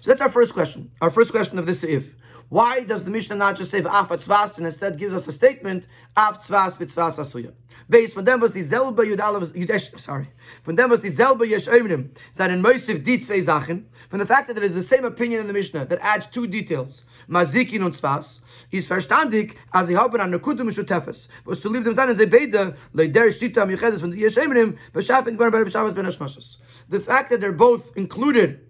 So 0.00 0.10
that's 0.10 0.20
our 0.20 0.30
first 0.30 0.52
question. 0.52 0.90
Our 1.00 1.10
first 1.10 1.30
question 1.30 1.58
of 1.58 1.66
this 1.66 1.82
if. 1.84 2.14
Why 2.48 2.84
does 2.84 3.02
the 3.02 3.10
Mishnah 3.10 3.36
not 3.36 3.56
just 3.56 3.70
say 3.70 3.80
af 3.80 4.08
tzvas 4.08 4.56
and 4.58 4.66
instead 4.66 4.98
gives 4.98 5.14
us 5.14 5.26
a 5.26 5.32
statement 5.32 5.86
af 6.16 6.40
tzvas 6.40 6.78
v'tzvas 6.78 7.18
asuya? 7.18 7.52
Based 7.88 8.14
von 8.14 8.24
dem 8.24 8.40
was 8.40 8.52
die 8.52 8.62
selbe 8.62 9.04
Judesh, 9.04 9.98
sorry, 10.00 10.28
von 10.64 10.76
dem 10.76 10.90
was 10.90 11.00
die 11.00 11.08
selbe 11.08 11.46
Yesh 11.46 11.68
Oimrim, 11.68 12.10
seinen 12.34 12.60
Moisiv 12.60 13.04
die 13.04 13.20
zwei 13.20 13.40
Sachen, 13.40 13.86
from 14.08 14.18
the 14.18 14.26
fact 14.26 14.48
that 14.48 14.56
it 14.56 14.64
is 14.64 14.74
the 14.74 14.82
same 14.82 15.04
opinion 15.04 15.40
in 15.40 15.46
the 15.46 15.52
Mishnah 15.52 15.86
that 15.86 16.00
adds 16.02 16.26
two 16.26 16.46
details, 16.46 17.04
Mazikin 17.28 17.84
und 17.84 17.94
Tzvas, 17.96 18.40
is 18.70 18.88
verstandig, 18.88 19.54
as 19.72 19.86
sie 19.86 19.96
haben 19.96 20.20
an 20.20 20.32
Nekutum 20.32 20.70
Shutefes, 20.70 21.28
was 21.44 21.60
zu 21.60 21.70
lieb 21.70 21.84
dem 21.84 21.94
sein, 21.94 22.14
sie 22.16 22.26
beide, 22.26 22.76
le 22.92 23.08
der 23.08 23.30
Shita 23.32 23.66
Michedes 23.66 24.00
von 24.00 24.12
Yesh 24.12 24.36
Oimrim, 24.36 24.76
beschaffen 24.92 25.36
gwan 25.36 25.50
bei 25.50 25.64
Beshavas 25.64 25.94
ben 25.94 26.06
Hashmashas. 26.06 26.58
The 26.88 27.00
fact 27.00 27.30
that 27.30 27.40
they're 27.40 27.52
both 27.52 27.96
included 27.96 28.60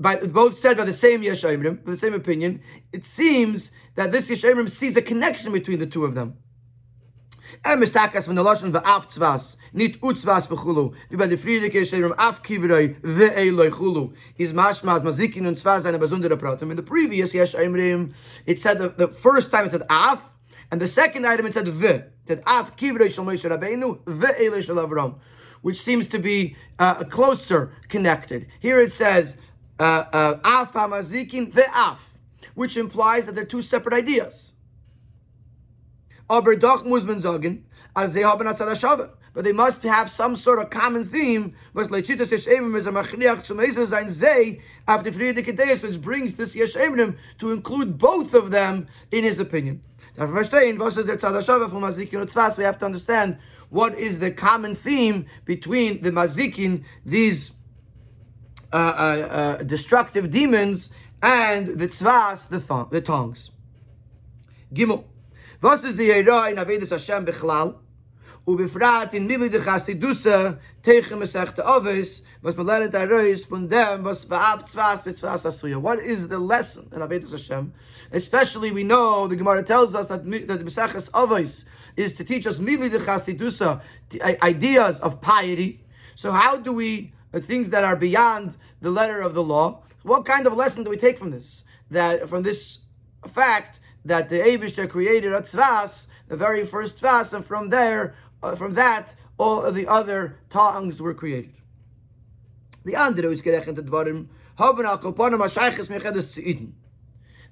by 0.00 0.16
both 0.16 0.58
said 0.58 0.78
by 0.78 0.84
the 0.84 0.92
same 0.92 1.22
Yeshayimrim, 1.22 1.84
the 1.84 1.96
same 1.96 2.14
opinion, 2.14 2.62
it 2.92 3.06
seems 3.06 3.70
that 3.96 4.10
this 4.10 4.30
Yeshayimrim 4.30 4.70
sees 4.70 4.96
a 4.96 5.02
connection 5.02 5.52
between 5.52 5.78
the 5.78 5.86
two 5.86 6.04
of 6.04 6.14
them. 6.14 6.38
Mistakas 7.64 8.26
von 8.26 8.36
der 8.36 8.44
va'af 8.44 9.06
tzvas, 9.08 9.56
nit 9.72 10.00
v'chulu, 10.00 10.94
wie 11.10 11.16
bei 11.16 11.26
af 12.18 12.42
is 14.38 14.52
mashmaz 14.52 15.02
mazikin 15.02 15.46
besondere. 15.98 16.62
In 16.62 16.76
the 16.76 16.82
previous 16.82 17.34
Yeshayimrim, 17.34 18.12
it 18.46 18.58
said 18.58 18.78
the, 18.78 18.88
the 18.88 19.08
first 19.08 19.50
time 19.50 19.66
it 19.66 19.72
said 19.72 19.82
af, 19.90 20.20
and 20.70 20.80
the 20.80 20.88
second 20.88 21.26
item 21.26 21.46
it 21.46 21.54
said 21.54 21.68
ve, 21.68 22.02
that 22.26 22.42
af 22.46 22.76
kivrei 22.76 23.10
shal 23.10 23.24
Moshe 23.24 23.48
Rabbeinu 23.48 23.98
ve'eloi 24.04 24.62
shal 24.62 24.76
Avram, 24.76 25.16
which 25.62 25.80
seems 25.80 26.06
to 26.08 26.18
be 26.18 26.56
uh, 26.78 27.04
closer 27.04 27.72
connected. 27.88 28.46
Here 28.60 28.80
it 28.80 28.92
says, 28.92 29.36
uh, 29.78 30.04
uh, 30.12 30.38
af 30.44 30.72
hamazikin 30.72 31.52
ve'af, 31.52 31.98
which 32.54 32.76
implies 32.76 33.26
that 33.26 33.34
they're 33.34 33.44
two 33.44 33.62
separate 33.62 33.94
ideas. 33.94 34.52
Aber 36.19 36.19
doch 36.19 36.19
muss 36.19 36.19
man 36.19 36.19
sagen, 36.19 36.19
as 36.19 36.19
they 36.19 36.19
haben 36.19 36.19
But 39.32 39.44
they 39.44 39.52
must 39.52 39.82
have 39.82 40.10
some 40.10 40.34
sort 40.36 40.58
of 40.60 40.70
common 40.70 41.04
theme, 41.04 41.54
which 41.72 41.88
brings 41.88 42.06
this 42.08 42.30
yeshemim 46.54 47.16
to 47.38 47.52
include 47.52 47.98
both 47.98 48.34
of 48.34 48.52
them 48.52 48.86
in 49.10 49.24
his 49.24 49.40
opinion. 49.40 49.82
We 50.16 50.24
have 50.24 50.50
to 50.50 50.68
understand 52.84 53.38
what 53.70 53.98
is 53.98 54.18
the 54.18 54.30
common 54.30 54.76
theme 54.76 55.26
between 55.44 56.02
the 56.02 56.10
mazikin, 56.10 56.84
these 57.04 57.52
uh, 58.72 58.76
uh, 58.76 58.78
uh, 58.78 59.62
destructive 59.64 60.30
demons 60.30 60.90
and 61.22 61.78
the 61.78 61.88
tzvas, 61.88 62.48
the, 62.48 62.60
th- 62.60 62.88
the 62.90 63.00
tongues. 63.00 63.50
Gimel. 64.72 65.09
Was 65.60 65.84
ist 65.84 65.98
die 65.98 66.12
Hera 66.12 66.48
in 66.48 66.58
Avedis 66.58 66.90
Hashem 66.90 67.24
Bechlal? 67.24 67.74
ובפרט 68.46 69.12
in 69.14 69.28
Mili 69.28 69.50
de 69.50 69.60
Chasidusa 69.60 70.58
tegen 70.82 71.18
Mesechte 71.18 71.62
Ovis, 71.62 72.22
was 72.42 72.54
belernt 72.54 72.94
Arois 72.94 73.44
von 73.44 73.68
dem, 73.68 74.02
was 74.02 74.24
beab 74.24 74.66
tzvas 74.66 75.04
betzvas 75.04 75.44
asuya. 75.44 75.78
What 75.78 75.98
is 75.98 76.28
the 76.28 76.38
lesson 76.38 76.88
in 76.92 77.00
Avedis 77.00 77.32
Hashem? 77.32 77.72
Especially 78.12 78.72
we 78.72 78.82
know, 78.82 79.28
the 79.28 79.36
Gemara 79.36 79.62
tells 79.62 79.94
us 79.94 80.06
that, 80.06 80.24
that 80.24 80.58
the 80.58 80.64
Meseches 80.64 81.10
Ovis 81.12 81.66
is 81.96 82.14
to 82.14 82.24
teach 82.24 82.46
us 82.46 82.58
Mili 82.58 82.90
de 82.90 82.98
Chasidusa, 82.98 83.82
ideas 84.42 84.98
of 85.00 85.20
piety. 85.20 85.84
So 86.14 86.32
how 86.32 86.56
do 86.56 86.72
we 86.72 87.12
things 87.38 87.70
that 87.70 87.84
are 87.84 87.96
beyond 87.96 88.54
the 88.80 88.90
letter 88.90 89.20
of 89.20 89.34
the 89.34 89.42
law. 89.42 89.82
What 90.02 90.24
kind 90.24 90.46
of 90.46 90.54
lesson 90.54 90.82
do 90.82 90.90
we 90.90 90.96
take 90.96 91.18
from 91.18 91.30
this? 91.30 91.64
That 91.90 92.28
from 92.28 92.42
this 92.42 92.78
fact 93.28 93.80
that 94.04 94.28
the 94.28 94.38
Abishter 94.38 94.88
created 94.88 95.32
a 95.32 95.42
tzvas, 95.42 96.06
the 96.28 96.36
very 96.36 96.64
first 96.64 97.00
tzvas, 97.00 97.34
and 97.34 97.44
from 97.44 97.68
there, 97.68 98.14
uh, 98.42 98.54
from 98.54 98.74
that, 98.74 99.14
all 99.38 99.62
of 99.62 99.74
the 99.74 99.86
other 99.86 100.38
tongues 100.50 101.00
were 101.00 101.14
created. 101.14 101.54
The 102.84 102.94
is. 103.26 103.42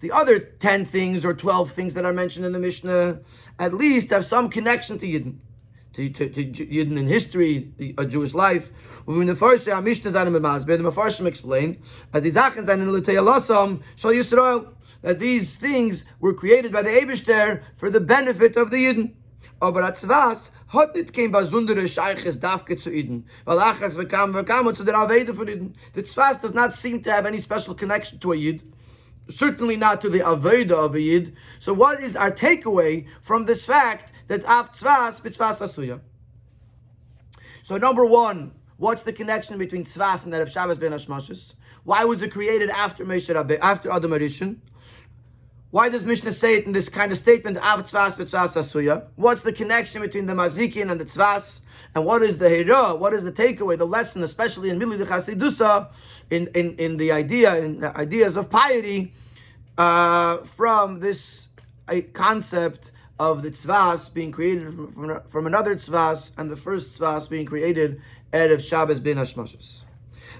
The 0.01 0.13
other 0.13 0.39
10 0.39 0.85
things 0.85 1.25
or 1.25 1.35
12 1.35 1.73
things 1.73 1.95
that 1.95 2.05
are 2.05 2.13
mentioned 2.13 2.47
in 2.47 2.53
the 2.53 2.59
Mishnah 2.59 3.19
at 3.59 3.75
least 3.75 4.11
have 4.11 4.25
some 4.25 4.49
connection 4.49 4.99
to 5.01 5.07
Yidden 5.07 5.39
to, 5.99 6.09
to, 6.11 6.29
to 6.29 6.67
Yidden 6.67 6.97
in 6.97 7.09
history, 7.09 7.73
the, 7.77 7.95
a 7.99 8.07
Jewish 8.07 8.33
life. 8.33 8.71
When 9.05 9.27
the 9.27 9.35
first 9.35 9.67
Mishnah 9.67 10.13
Zanim 10.13 10.39
Masber, 10.39 10.77
the 10.81 10.91
Mefarshim 10.91 11.27
explained 11.27 11.83
that 12.13 12.23
the 12.23 12.31
Zachen 12.31 12.59
in 12.59 12.67
Alosam 12.67 13.83
Shal 13.97 14.13
Yisrael, 14.13 14.69
that 15.03 15.19
these 15.19 15.57
things 15.57 16.05
were 16.21 16.35
created 16.35 16.73
by 16.73 16.83
the 16.83 16.91
Eibishter 16.91 17.63
for 17.77 17.91
the 17.91 18.01
benefit 18.01 18.57
of 18.57 18.71
the 18.71 18.87
Yidden. 18.87 19.15
Aber 19.61 19.83
Atzvas 19.83 20.51
hat 20.69 20.95
nicht 20.95 21.13
kein 21.13 21.33
besondere 21.33 21.89
Scheiches 21.89 22.39
Dafke 22.39 22.77
zu 22.77 22.91
Iden. 22.91 23.25
Weil 23.45 23.59
Achas 23.59 23.97
bekam, 23.97 24.33
bekam 24.33 24.75
zu 24.75 24.85
der 24.85 24.95
Avede 24.95 25.35
von 25.35 25.49
Iden. 25.49 25.75
The 25.95 26.03
Tzvas 26.03 26.41
does 26.41 26.55
not 26.55 26.75
seem 26.75 27.03
to 27.03 27.11
have 27.11 27.27
any 27.27 27.41
special 27.41 27.75
connection 27.75 28.19
to 28.21 28.33
a 28.33 28.37
Yid. 28.37 28.63
Certainly 29.31 29.77
not 29.77 30.01
to 30.03 30.09
the 30.09 30.21
Aveda 30.21 30.73
of 30.73 30.95
a 30.95 31.01
Yid. 31.01 31.35
So 31.59 31.73
what 31.73 32.01
is 32.01 32.15
our 32.15 32.31
takeaway 32.31 33.07
from 33.23 33.47
this 33.47 33.67
fact 33.67 34.13
that 34.29 34.45
Av 34.45 34.71
Tzvas 34.71 35.21
b'Tzvas 35.21 35.61
Asuya. 35.61 36.01
So 37.65 37.77
number 37.77 38.05
one, 38.05 38.53
what's 38.77 39.03
the 39.03 39.13
connection 39.13 39.59
between 39.59 39.85
Tzvas 39.85 40.25
and 40.25 40.33
that 40.33 40.41
of 40.41 40.51
Shabbos 40.51 40.79
ben 40.79 40.93
Hashmashis? 40.93 41.55
Why 41.85 42.05
was 42.05 42.23
it 42.23 42.31
created 42.31 42.71
after 42.71 43.05
Rabbe, 43.05 43.59
after 43.61 43.91
Adam 43.91 44.13
Arishan? 44.13 44.57
Why 45.71 45.91
does 45.91 46.07
Mishnah 46.07 46.33
say 46.33 46.57
it 46.57 46.65
in 46.65 46.73
this 46.73 46.89
kind 46.89 47.13
of 47.13 47.19
statement, 47.19 47.59
Av 47.59 47.85
Tzvas 47.85 48.17
b'Tzvas 48.17 48.57
Asuya? 48.57 49.05
What's 49.17 49.43
the 49.43 49.53
connection 49.53 50.01
between 50.01 50.25
the 50.25 50.33
Mazikin 50.33 50.91
and 50.91 50.99
the 50.99 51.05
Tzvas? 51.05 51.61
And 51.95 52.07
what 52.07 52.23
is 52.23 52.39
the 52.39 52.49
Hira? 52.49 52.95
What 52.95 53.13
is 53.13 53.25
the 53.25 53.33
takeaway, 53.33 53.77
the 53.77 53.87
lesson, 53.87 54.23
especially 54.23 54.71
in 54.71 54.79
Mili 54.79 55.05
Chasidusa, 55.07 55.91
in, 56.31 56.47
in, 56.55 56.75
in 56.79 56.97
the 56.97 57.13
idea, 57.13 57.59
in 57.59 57.81
the 57.81 57.95
ideas 57.99 58.39
of 58.39 58.49
piety, 58.49 59.13
uh, 59.77 60.39
from 60.39 61.01
this 61.01 61.49
uh, 61.89 61.97
concept 62.15 62.91
of 63.19 63.43
the 63.43 63.51
tzvas 63.51 64.13
being 64.13 64.33
created 64.33 64.75
from, 64.75 64.93
from, 64.93 65.21
from 65.29 65.47
another 65.47 65.75
tzvas 65.75 66.33
and 66.39 66.51
the 66.51 66.57
first 66.57 66.99
tzvas 66.99 67.29
being 67.29 67.45
created 67.45 68.01
out 68.33 68.51
of 68.51 68.63
Shabbos 68.63 69.01
bin 69.01 69.19
Hashmashas. 69.19 69.85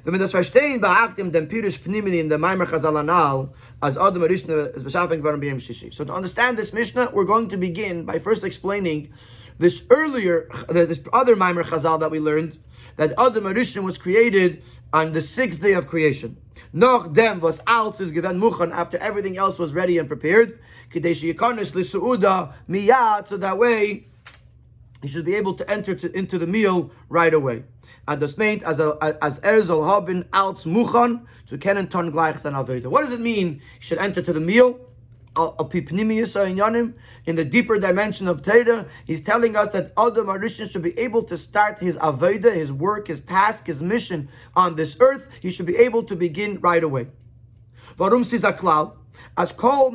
Wenn 0.05 0.15
wir 0.15 0.21
das 0.21 0.33
verstehen, 0.33 0.81
beachtet 0.81 1.33
dem 1.33 1.49
Pirush 1.49 1.81
Pnimini 1.81 2.21
in 2.21 2.29
the 2.29 2.37
Maimer 2.37 2.67
Chazal 2.67 2.99
Anal, 2.99 3.53
as 3.83 3.97
Adam 3.97 4.23
Arishna 4.23 4.77
is. 4.77 5.97
So 5.97 6.05
to 6.05 6.13
understand 6.13 6.59
this 6.59 6.73
Mishnah, 6.73 7.11
we're 7.13 7.25
going 7.25 7.49
to 7.49 7.57
begin 7.57 8.05
by 8.05 8.19
first 8.19 8.45
explaining 8.45 9.13
this 9.59 9.85
earlier, 9.91 10.49
this 10.69 11.01
other 11.13 11.37
Maimer 11.37 11.65
Chazal 11.65 12.01
that 12.01 12.11
we 12.11 12.19
learned, 12.19 12.59
that 12.97 13.13
Adam 13.19 13.45
Arishna 13.45 13.83
was 13.83 13.99
created 13.99 14.63
on 14.93 15.13
the 15.13 15.23
sixth 15.23 15.63
day 15.63 15.73
of 15.75 15.87
creation. 15.87 16.37
Noch 16.73 17.13
dem 17.15 17.41
was 17.41 17.61
alt 17.67 18.01
is 18.01 18.11
given 18.11 18.39
muchan 18.39 18.73
after 18.73 18.99
everything 18.99 19.39
else 19.39 19.59
was 19.59 19.73
ready 19.73 19.99
and 19.99 20.09
prepared. 20.09 20.59
Kadeshi 20.93 21.33
yikonis 21.33 21.73
lisuuda 21.73 22.53
miyat, 22.69 23.29
so 23.29 23.37
that 23.37 23.57
way 23.57 24.07
he 25.03 25.09
should 25.09 25.25
be 25.25 25.35
able 25.35 25.55
to 25.55 25.71
enter 25.71 25.95
to, 25.95 26.17
into 26.17 26.39
the 26.39 26.47
meal 26.47 26.91
right 27.09 27.35
away. 27.35 27.65
And 28.07 28.21
das 28.21 28.35
meint 28.35 28.63
as 28.63 28.81
as 28.81 29.41
er 29.45 29.65
soll 29.65 29.85
haben 29.85 30.25
als 30.33 30.65
muchan 30.65 31.27
zu 31.47 31.59
kennen 31.59 31.89
ton 31.91 32.11
gleich 32.13 32.39
sein 32.39 32.55
What 32.91 33.03
does 33.03 33.13
it 33.13 33.21
mean? 33.21 33.61
He 33.79 33.87
should 33.87 33.99
enter 33.99 34.23
to 34.23 34.33
the 34.33 34.41
meal 34.41 34.79
in 37.27 37.37
the 37.37 37.45
deeper 37.45 37.79
dimension 37.79 38.27
of 38.27 38.43
Torah, 38.43 38.87
he's 39.05 39.21
telling 39.21 39.55
us 39.57 39.69
that 39.69 39.93
Adam 39.97 40.27
Arishan 40.27 40.69
should 40.71 40.83
be 40.83 40.99
able 40.99 41.23
to 41.23 41.37
start 41.37 41.79
his 41.79 41.97
avodah, 41.99 42.53
his 42.53 42.73
work, 42.73 43.07
his 43.07 43.21
task, 43.21 43.67
his 43.67 43.81
mission 43.81 44.29
on 44.57 44.75
this 44.75 44.97
earth. 45.01 45.29
He 45.41 45.53
should 45.53 45.67
be 45.67 45.77
able 45.77 46.03
to 46.05 46.17
begin 46.17 46.59
right 46.61 46.83
away. 46.83 47.07
Varum 47.97 48.25
Warum 48.63 48.93
As 49.37 49.53
kol 49.53 49.93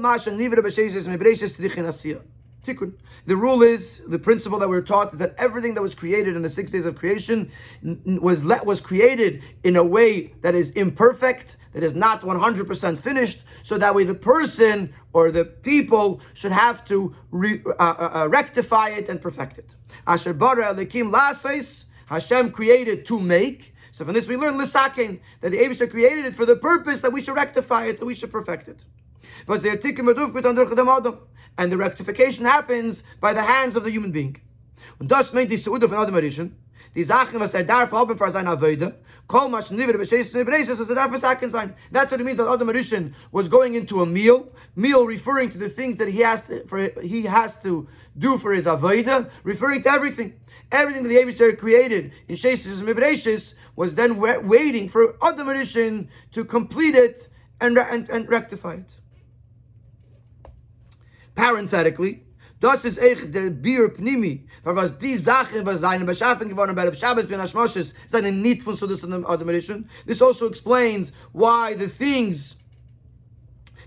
Tikkun. 2.63 2.93
The 3.25 3.35
rule 3.35 3.61
is, 3.61 4.01
the 4.07 4.19
principle 4.19 4.57
that 4.59 4.69
we're 4.69 4.81
taught 4.81 5.11
is 5.13 5.19
that 5.19 5.35
everything 5.37 5.73
that 5.73 5.81
was 5.81 5.93
created 5.93 6.35
in 6.35 6.41
the 6.41 6.49
six 6.49 6.71
days 6.71 6.85
of 6.85 6.95
creation 6.95 7.51
was 8.05 8.43
let, 8.43 8.65
was 8.65 8.79
created 8.79 9.43
in 9.63 9.75
a 9.75 9.83
way 9.83 10.33
that 10.41 10.55
is 10.55 10.71
imperfect, 10.71 11.57
that 11.73 11.83
is 11.83 11.93
not 11.93 12.21
100% 12.21 12.97
finished, 12.97 13.43
so 13.63 13.77
that 13.77 13.93
way 13.93 14.03
the 14.03 14.13
person 14.13 14.93
or 15.11 15.29
the 15.31 15.45
people 15.45 16.21
should 16.33 16.51
have 16.51 16.85
to 16.85 17.13
re, 17.31 17.61
uh, 17.65 17.71
uh, 17.79 18.11
uh 18.23 18.27
rectify 18.29 18.89
it 18.89 19.09
and 19.09 19.21
perfect 19.21 19.57
it. 19.57 19.69
Asher 20.07 20.33
bara 20.33 20.73
elikim 20.73 21.11
lasais, 21.11 21.85
Hashem 22.05 22.51
created 22.51 23.05
to 23.07 23.19
make, 23.19 23.73
So 23.91 24.05
from 24.05 24.13
this 24.13 24.27
we 24.27 24.37
learn 24.37 24.57
Lisakin, 24.57 25.19
that 25.41 25.51
the 25.51 25.57
Abishah 25.57 25.89
created 25.89 26.25
it 26.25 26.35
for 26.35 26.45
the 26.45 26.55
purpose 26.55 27.01
that 27.01 27.11
we 27.11 27.21
should 27.21 27.35
rectify 27.35 27.87
it, 27.87 27.99
that 27.99 28.05
we 28.05 28.15
should 28.15 28.31
perfect 28.31 28.67
it. 28.69 28.79
And 31.57 31.71
the 31.71 31.77
rectification 31.77 32.45
happens 32.45 33.03
by 33.19 33.33
the 33.33 33.43
hands 33.43 33.75
of 33.75 33.83
the 33.83 33.91
human 33.91 34.11
being. 34.11 34.37
Und 34.99 35.09
das 35.11 35.33
meint 35.33 35.49
die 35.49 35.57
Seude 35.57 35.87
von 35.87 35.97
Adam 35.97 36.15
Arishon, 36.15 36.51
die 36.95 37.03
Sachen, 37.03 37.39
was 37.39 37.53
er 37.53 37.63
darf 37.63 37.91
haben 37.91 38.17
für 38.17 38.31
seine 38.31 38.49
Avoide, 38.49 38.95
kol 39.27 39.49
mas 39.49 39.71
niver 39.71 39.93
b'sheis 39.93 40.33
nebreis, 40.33 40.69
was 40.69 40.89
er 40.89 40.95
darf 40.95 41.11
versaken 41.11 41.51
sein. 41.51 41.73
That's 41.91 42.11
what 42.11 42.19
it 42.19 42.23
means 42.23 42.37
that 42.37 42.47
Adam 42.47 42.67
Arishon 42.69 43.13
was 43.31 43.47
going 43.47 43.75
into 43.75 44.01
a 44.01 44.05
meal, 44.05 44.47
meal 44.75 45.05
referring 45.05 45.51
to 45.51 45.57
the 45.57 45.69
things 45.69 45.97
that 45.97 46.07
he 46.07 46.19
has 46.19 46.41
to, 46.43 46.65
for, 46.67 46.89
he 47.01 47.23
has 47.23 47.59
to 47.61 47.87
do 48.17 48.37
for 48.37 48.53
his 48.53 48.65
Avoide, 48.65 49.29
referring 49.43 49.83
to 49.83 49.89
everything. 49.89 50.33
Everything 50.71 51.03
that 51.03 51.09
the 51.09 51.17
Abishar 51.17 51.57
created 51.57 52.11
in 52.27 52.35
Shesis 52.35 52.79
and 52.79 52.87
Mibreshis 52.87 53.53
was 53.75 53.93
then 53.93 54.17
waiting 54.17 54.89
for 54.89 55.15
Adam 55.21 55.47
Arishon 55.47 56.07
to 56.31 56.43
complete 56.43 56.95
it 56.95 57.27
and, 57.61 57.77
and, 57.77 58.09
and 58.09 58.27
rectify 58.27 58.75
it. 58.75 58.91
Parenthetically, 61.35 62.23
das 62.59 62.81
Pnimi, 62.81 64.41
was 64.63 64.91
die 64.91 65.17
was 65.63 65.81
Shabbos 66.17 67.25
Hashmoshes. 67.41 67.93
This 70.05 70.21
also 70.21 70.45
explains 70.47 71.11
why 71.31 71.73
the 71.73 71.89
things 71.89 72.55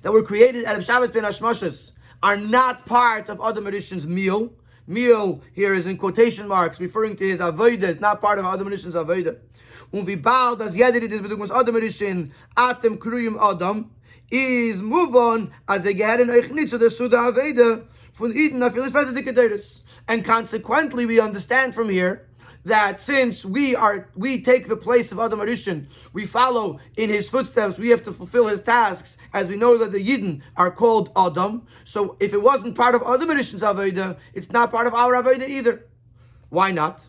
that 0.02 0.12
were 0.12 0.22
created 0.22 0.64
out 0.64 0.76
of 0.76 0.84
Shabbos 0.84 1.10
ben 1.10 1.24
Hashmoshes 1.24 1.92
are 2.22 2.36
not 2.36 2.84
part 2.86 3.28
of 3.28 3.40
Adam 3.40 3.64
Arishon's 3.64 4.06
meal. 4.06 4.52
Meal 4.86 5.42
here 5.52 5.74
is 5.74 5.86
in 5.86 5.96
quotation 5.96 6.46
marks, 6.46 6.78
referring 6.78 7.16
to 7.16 7.26
his 7.26 7.40
avodah. 7.40 7.84
It's 7.84 8.00
not 8.00 8.20
part 8.20 8.38
of 8.38 8.44
Adam 8.44 8.68
Arishon's 8.68 8.94
avodah. 8.94 9.36
Und 9.92 10.06
wie 10.06 10.16
bald 10.16 10.58
das 10.58 10.74
jeder 10.74 11.00
dit 11.00 11.10
bedingt 11.10 11.50
Adam 11.50 11.74
Arishon 11.76 12.30
atem 12.56 12.98
kruyim 12.98 13.36
Adam 13.40 13.90
is 14.30 14.82
move 14.82 15.14
on 15.14 15.52
as 15.68 15.84
a 15.86 15.92
nicht 15.92 16.68
zu 16.68 16.78
der 16.78 16.90
Suda 16.90 17.32
avodah 17.32 17.84
von 18.12 18.36
Eden 18.36 18.60
afil 18.60 19.52
is 19.52 19.82
And 20.08 20.24
consequently, 20.24 21.06
we 21.06 21.20
understand 21.20 21.74
from 21.74 21.88
here 21.88 22.28
that 22.64 23.00
since 23.00 23.44
we 23.44 23.76
are 23.76 24.08
we 24.16 24.42
take 24.42 24.66
the 24.66 24.76
place 24.76 25.12
of 25.12 25.20
Adam 25.20 25.38
Arishan, 25.38 25.86
we 26.12 26.26
follow 26.26 26.80
in 26.96 27.10
his 27.10 27.28
footsteps, 27.28 27.78
we 27.78 27.90
have 27.90 28.02
to 28.04 28.12
fulfill 28.12 28.46
his 28.48 28.60
tasks, 28.60 29.18
as 29.34 29.48
we 29.48 29.56
know 29.56 29.76
that 29.76 29.92
the 29.92 30.04
Yidden 30.04 30.40
are 30.56 30.70
called 30.70 31.12
Adam. 31.16 31.66
So 31.84 32.16
if 32.18 32.32
it 32.32 32.42
wasn't 32.42 32.74
part 32.74 32.94
of 32.94 33.02
Adam 33.02 33.28
Arishan's 33.28 33.62
Aveda, 33.62 34.16
it's 34.34 34.50
not 34.50 34.72
part 34.72 34.86
of 34.86 34.94
our 34.94 35.12
Aveda 35.12 35.48
either. 35.48 35.84
Why 36.48 36.70
not? 36.72 37.06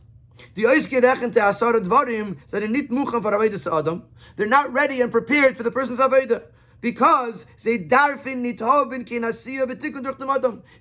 The 0.53 0.63
Dvarim 0.63 2.37
Adam. 3.67 4.03
They're 4.35 4.45
not 4.45 4.73
ready 4.73 5.01
and 5.01 5.11
prepared 5.11 5.57
for 5.57 5.63
the 5.63 5.71
person's 5.71 5.99
Aveda 5.99 6.43
because 6.81 7.45
they 7.63 7.77
darfin 7.77 8.43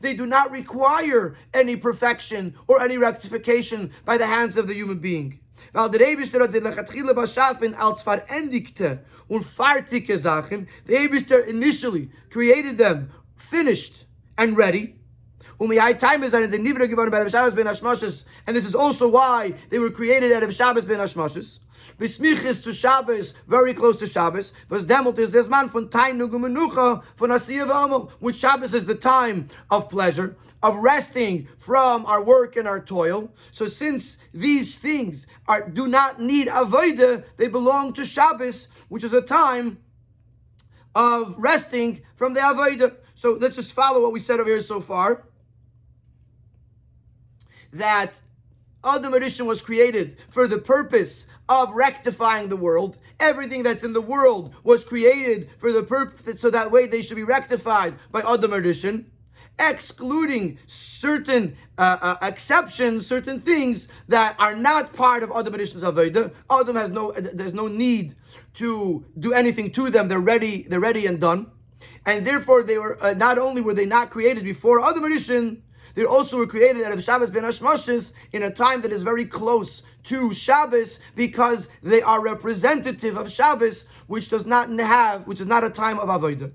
They 0.00 0.14
do 0.14 0.26
not 0.26 0.50
require 0.50 1.36
any 1.54 1.76
perfection 1.76 2.54
or 2.66 2.82
any 2.82 2.98
rectification 2.98 3.90
by 4.04 4.18
the 4.18 4.26
hands 4.26 4.56
of 4.56 4.66
the 4.68 4.74
human 4.74 4.98
being. 4.98 5.40
Sachen. 10.18 10.66
The 10.86 10.94
Eberster 10.94 11.46
initially 11.46 12.10
created 12.30 12.78
them 12.78 13.10
finished 13.36 14.04
and 14.38 14.56
ready. 14.56 14.94
And 15.58 15.70
this 18.54 18.66
is 18.66 18.74
also 18.74 19.08
why 19.08 19.54
they 19.70 19.78
were 19.78 19.90
created 19.90 20.32
out 20.32 20.42
of 20.42 20.54
Shabbos 20.54 20.84
ben 20.84 20.98
Hashmoshes. 20.98 21.60
Bismichis 21.98 22.62
to 22.64 22.74
Shabbos, 22.74 23.32
very 23.48 23.72
close 23.72 23.96
to 23.96 24.06
Shabbos. 24.06 24.52
Was 24.68 24.84
demelt 24.84 25.18
is 25.18 25.30
this 25.30 25.48
man 25.48 25.70
von 25.70 25.88
Tainug 25.88 26.30
Menucha 26.30 27.02
von 27.16 27.30
Asiya 27.30 27.66
V'Amel, 27.66 28.10
which 28.20 28.36
Shabbos 28.36 28.74
is 28.74 28.84
the 28.84 28.94
time 28.94 29.48
of 29.70 29.88
pleasure, 29.88 30.36
of 30.62 30.76
resting 30.76 31.48
from 31.58 32.04
our 32.04 32.22
work 32.22 32.56
and 32.56 32.68
our 32.68 32.80
toil. 32.80 33.32
So 33.52 33.66
since 33.66 34.18
these 34.34 34.76
things 34.76 35.26
are 35.48 35.66
do 35.68 35.88
not 35.88 36.20
need 36.20 36.48
avodah, 36.48 37.24
they 37.38 37.48
belong 37.48 37.94
to 37.94 38.04
Shabbos, 38.04 38.68
which 38.88 39.02
is 39.02 39.14
a 39.14 39.22
time 39.22 39.78
of 40.94 41.34
resting 41.38 42.02
from 42.14 42.34
the 42.34 42.40
avodah. 42.40 42.94
So 43.14 43.38
let's 43.40 43.56
just 43.56 43.72
follow 43.72 44.02
what 44.02 44.12
we 44.12 44.20
said 44.20 44.38
over 44.38 44.50
here 44.50 44.60
so 44.60 44.82
far. 44.82 45.24
That 47.72 48.20
Adam 48.84 49.12
Rishon 49.14 49.46
was 49.46 49.62
created 49.62 50.18
for 50.28 50.46
the 50.46 50.58
purpose 50.58 51.26
of 51.48 51.74
rectifying 51.74 52.48
the 52.48 52.56
world. 52.56 52.96
Everything 53.20 53.62
that's 53.62 53.84
in 53.84 53.92
the 53.92 54.00
world 54.00 54.54
was 54.64 54.84
created 54.84 55.48
for 55.58 55.72
the 55.72 55.82
purpose, 55.82 56.40
so 56.40 56.50
that 56.50 56.70
way 56.70 56.86
they 56.86 57.02
should 57.02 57.16
be 57.16 57.24
rectified 57.24 57.94
by 58.12 58.20
Adam 58.20 58.50
Rishon, 58.50 59.04
excluding 59.58 60.58
certain 60.66 61.56
uh, 61.78 61.98
uh, 62.00 62.16
exceptions, 62.22 63.06
certain 63.06 63.40
things 63.40 63.88
that 64.08 64.36
are 64.38 64.54
not 64.54 64.92
part 64.92 65.22
of 65.22 65.30
Adam 65.30 65.54
Rishon's 65.54 65.82
Avodah. 65.82 66.32
Adam 66.50 66.76
has 66.76 66.90
no, 66.90 67.12
there's 67.12 67.54
no 67.54 67.68
need 67.68 68.14
to 68.54 69.04
do 69.18 69.32
anything 69.32 69.70
to 69.72 69.88
them. 69.88 70.08
They're 70.08 70.20
ready, 70.20 70.66
they're 70.68 70.80
ready 70.80 71.06
and 71.06 71.20
done. 71.20 71.50
And 72.04 72.24
therefore, 72.26 72.62
they 72.62 72.78
were 72.78 73.02
uh, 73.02 73.14
not 73.14 73.38
only 73.38 73.62
were 73.62 73.74
they 73.74 73.86
not 73.86 74.10
created 74.10 74.44
before 74.44 74.84
Adam 74.84 75.02
Rishon, 75.02 75.62
they 75.96 76.04
also 76.04 76.36
were 76.36 76.46
created 76.46 76.84
out 76.84 76.92
of 76.92 77.02
Shabbos 77.02 77.30
ben 77.30 77.42
Hashmoshes 77.42 78.12
in 78.32 78.42
a 78.42 78.50
time 78.50 78.82
that 78.82 78.92
is 78.92 79.02
very 79.02 79.24
close 79.24 79.82
to 80.06 80.32
Shabbos 80.34 80.98
because 81.14 81.68
they 81.82 82.02
are 82.02 82.20
representative 82.20 83.16
of 83.16 83.30
Shabbos, 83.30 83.86
which 84.06 84.28
does 84.28 84.46
not 84.46 84.70
have, 84.70 85.26
which 85.26 85.40
is 85.40 85.46
not 85.46 85.64
a 85.64 85.70
time 85.70 85.98
of 85.98 86.08
Avodah. 86.08 86.50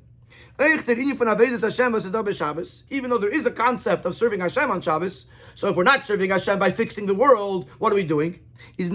Even 2.89 3.09
though 3.09 3.17
there 3.17 3.29
is 3.29 3.45
a 3.45 3.51
concept 3.51 4.05
of 4.05 4.15
serving 4.15 4.39
Hashem 4.41 4.69
on 4.69 4.81
Shabbos, 4.81 5.25
so 5.55 5.69
if 5.69 5.75
we're 5.75 5.83
not 5.83 6.03
serving 6.03 6.29
Hashem 6.29 6.59
by 6.59 6.71
fixing 6.71 7.05
the 7.05 7.15
world, 7.15 7.69
what 7.79 7.91
are 7.91 7.95
we 7.95 8.03
doing? 8.03 8.39
Is 8.77 8.89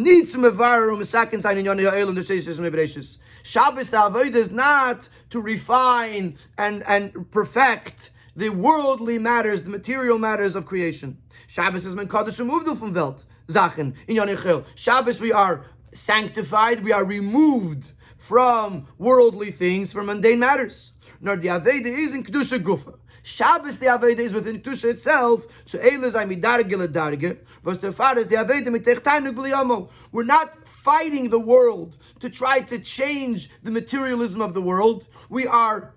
Shabbos 3.47 3.91
the 3.91 3.97
avodah 3.97 4.35
is 4.35 4.51
not 4.51 5.09
to 5.31 5.41
refine 5.41 6.37
and 6.59 6.83
and 6.87 7.31
perfect 7.31 8.11
the 8.35 8.49
worldly 8.51 9.19
matters, 9.19 9.63
the 9.63 9.71
material 9.71 10.19
matters 10.19 10.55
of 10.55 10.67
creation. 10.67 11.17
Shabbos 11.47 11.87
is 11.87 11.95
men 11.95 12.09
kaddish 12.09 12.37
from 12.37 12.49
Welt. 12.93 13.25
Zachen 13.49 13.95
in 14.09 14.17
Yonichel. 14.17 14.65
Shabbos 14.75 15.21
we 15.21 15.33
are 15.33 15.67
sanctified, 15.93 16.83
we 16.83 16.93
are 16.93 17.05
removed 17.05 17.93
from 18.19 18.89
worldly 18.99 19.51
things, 19.53 19.93
from 19.93 20.07
mundane 20.07 20.41
matters. 20.41 20.93
Nor 21.21 21.37
the 21.37 21.49
Aveda 21.49 21.87
is 21.87 22.13
in 22.13 22.25
Kedusha 22.25 22.59
Gufa. 22.63 22.99
Shabbos 23.23 23.79
the 23.79 23.87
Aveda 23.87 24.19
is 24.19 24.35
within 24.35 24.61
Kedusha 24.61 24.91
itself, 24.91 25.47
so 25.65 25.79
Eila 25.79 26.13
zay 26.13 26.25
midarge 26.25 26.71
ledarge, 26.71 27.39
was 27.63 27.79
the 27.79 27.93
father 27.93 28.25
the 28.25 28.37
Aveda 28.37 28.67
mitech 28.67 29.01
tainug 29.01 29.89
We're 30.13 30.25
not 30.25 30.67
fighting 30.69 31.31
the 31.31 31.39
world 31.39 31.97
to 32.21 32.31
try 32.31 32.61
to 32.61 32.79
change 32.79 33.51
the 33.63 33.71
materialism 33.71 34.41
of 34.41 34.55
the 34.55 34.63
world. 34.63 35.07
We 35.29 35.47
are 35.47 35.95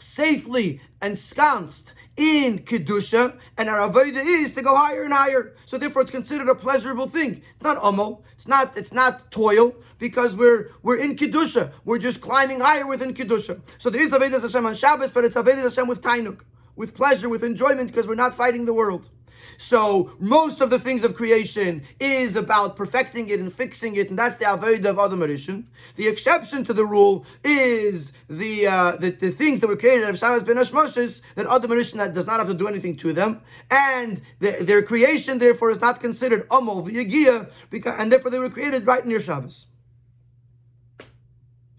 safely 0.00 0.80
ensconced 1.02 1.92
in 2.18 2.58
kedusha, 2.58 3.38
and 3.56 3.68
our 3.68 3.88
avodah 3.88 4.22
is 4.24 4.52
to 4.52 4.62
go 4.62 4.76
higher 4.76 5.04
and 5.04 5.14
higher. 5.14 5.54
So 5.64 5.78
therefore, 5.78 6.02
it's 6.02 6.10
considered 6.10 6.48
a 6.48 6.54
pleasurable 6.54 7.08
thing. 7.08 7.42
It's 7.54 7.62
not 7.62 7.78
omo. 7.78 8.22
It's 8.34 8.48
not. 8.48 8.76
It's 8.76 8.92
not 8.92 9.30
toil 9.30 9.74
because 9.98 10.34
we're 10.34 10.72
we're 10.82 10.96
in 10.96 11.16
kedusha. 11.16 11.72
We're 11.84 11.98
just 11.98 12.20
climbing 12.20 12.60
higher 12.60 12.86
within 12.86 13.14
kedusha. 13.14 13.60
So 13.78 13.88
there 13.88 14.02
is 14.02 14.10
avodah 14.10 14.42
Hashem 14.42 14.66
on 14.66 14.74
Shabbos, 14.74 15.12
but 15.12 15.24
it's 15.24 15.36
avodah 15.36 15.62
Hashem 15.62 15.86
with 15.86 16.02
tainuk, 16.02 16.40
with 16.76 16.94
pleasure, 16.94 17.28
with 17.28 17.44
enjoyment, 17.44 17.88
because 17.88 18.06
we're 18.06 18.16
not 18.16 18.34
fighting 18.34 18.64
the 18.66 18.74
world. 18.74 19.08
So 19.56 20.12
most 20.18 20.60
of 20.60 20.70
the 20.70 20.78
things 20.78 21.04
of 21.04 21.14
creation 21.14 21.82
is 21.98 22.36
about 22.36 22.76
perfecting 22.76 23.28
it 23.30 23.40
and 23.40 23.52
fixing 23.52 23.96
it, 23.96 24.10
and 24.10 24.18
that's 24.18 24.38
the 24.38 24.44
avodah 24.44 24.86
of 24.86 24.98
Adam 24.98 25.20
Arishan. 25.20 25.64
The 25.96 26.06
exception 26.06 26.64
to 26.64 26.72
the 26.72 26.84
rule 26.84 27.24
is 27.42 28.12
the, 28.28 28.66
uh, 28.66 28.92
the, 28.96 29.10
the 29.10 29.30
things 29.30 29.60
that 29.60 29.68
were 29.68 29.76
created 29.76 30.08
of 30.08 30.18
Shabbos 30.18 30.42
ben 30.42 30.56
Hashmoshes, 30.56 31.22
that 31.34 31.46
Adam 31.46 31.70
Arishan 31.70 32.14
does 32.14 32.26
not 32.26 32.38
have 32.38 32.48
to 32.48 32.54
do 32.54 32.68
anything 32.68 32.96
to 32.98 33.12
them, 33.12 33.40
and 33.70 34.20
the, 34.40 34.52
their 34.60 34.82
creation 34.82 35.38
therefore 35.38 35.70
is 35.70 35.80
not 35.80 36.00
considered 36.00 36.48
Amol 36.48 36.86
v'Yagia, 36.88 37.50
because 37.70 37.94
and 37.98 38.12
therefore 38.12 38.30
they 38.30 38.38
were 38.38 38.50
created 38.50 38.86
right 38.86 39.06
near 39.06 39.20
Shabbos. 39.20 39.66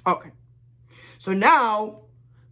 Okay, 0.06 0.32
so 1.18 1.34
now 1.34 2.02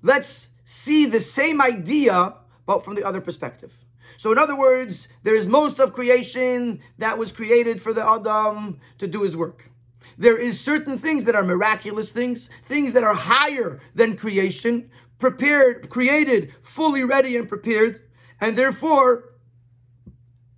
let's 0.04 0.50
see 0.66 1.06
the 1.06 1.20
same 1.20 1.62
idea, 1.62 2.36
but 2.66 2.84
from 2.84 2.96
the 2.96 3.04
other 3.04 3.22
perspective. 3.22 3.74
So, 4.18 4.32
in 4.32 4.38
other 4.38 4.58
words, 4.58 5.08
there 5.24 5.36
is 5.36 5.46
most 5.46 5.80
of 5.80 5.94
creation 5.94 6.80
that 6.98 7.18
was 7.18 7.32
created 7.32 7.82
for 7.82 7.94
the 7.94 8.06
Adam 8.08 8.80
to 8.98 9.08
do 9.08 9.22
his 9.22 9.38
work. 9.38 9.70
There 10.18 10.38
is 10.38 10.60
certain 10.60 10.98
things 10.98 11.26
that 11.26 11.36
are 11.36 11.44
miraculous 11.44 12.12
things, 12.12 12.50
things 12.66 12.94
that 12.94 13.04
are 13.04 13.14
higher 13.14 13.80
than 13.94 14.18
creation, 14.18 14.90
prepared, 15.20 15.90
created, 15.90 16.54
fully 16.64 17.04
ready 17.04 17.38
and 17.38 17.48
prepared, 17.48 18.02
and 18.42 18.58
therefore 18.58 19.26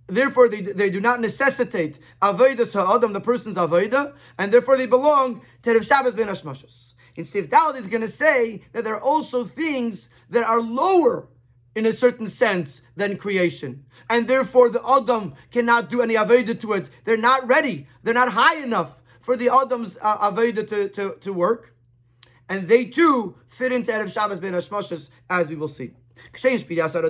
therefore 0.06 0.48
they, 0.48 0.60
they 0.60 0.90
do 0.90 1.00
not 1.00 1.20
necessitate 1.20 1.98
avodah 2.20 2.72
ha'adam, 2.72 3.12
the 3.12 3.20
person's 3.20 3.56
avodah, 3.56 4.14
and 4.38 4.52
therefore 4.52 4.76
they 4.76 4.86
belong 4.86 5.42
to 5.62 5.70
Erev 5.70 5.86
Shabbos 5.86 6.14
ben 6.14 6.26
Hashmashos. 6.26 6.94
In 7.16 7.24
Sif 7.24 7.48
Dalit 7.50 7.76
is 7.76 7.86
going 7.86 8.00
to 8.00 8.08
say 8.08 8.62
that 8.72 8.82
there 8.84 8.94
are 8.94 9.00
also 9.00 9.44
things 9.44 10.10
that 10.30 10.42
are 10.42 10.60
lower 10.60 11.28
in 11.74 11.86
a 11.86 11.92
certain 11.92 12.26
sense 12.26 12.82
than 12.96 13.16
creation. 13.16 13.84
And 14.08 14.26
therefore 14.26 14.68
the 14.70 14.82
Adam 14.88 15.34
cannot 15.50 15.90
do 15.90 16.02
any 16.02 16.14
avodah 16.14 16.60
to 16.60 16.72
it. 16.74 16.88
They're 17.04 17.16
not 17.16 17.46
ready. 17.46 17.86
They're 18.02 18.14
not 18.14 18.32
high 18.32 18.56
enough 18.56 19.00
for 19.20 19.36
the 19.36 19.48
Adam's 19.48 19.96
uh, 20.00 20.30
avodah 20.30 20.68
to, 20.68 20.88
to, 20.88 21.16
to 21.20 21.32
work. 21.32 21.74
And 22.48 22.66
they 22.66 22.84
too 22.86 23.36
fit 23.48 23.70
into 23.72 23.92
Erev 23.92 24.12
Shabbos 24.12 24.40
ben 24.40 24.52
Hashmashos, 24.52 25.10
as 25.28 25.48
we 25.48 25.54
will 25.54 25.68
see. 25.68 25.92
Just 26.32 26.44
like 26.44 26.68
we 26.68 26.76
said 26.76 27.02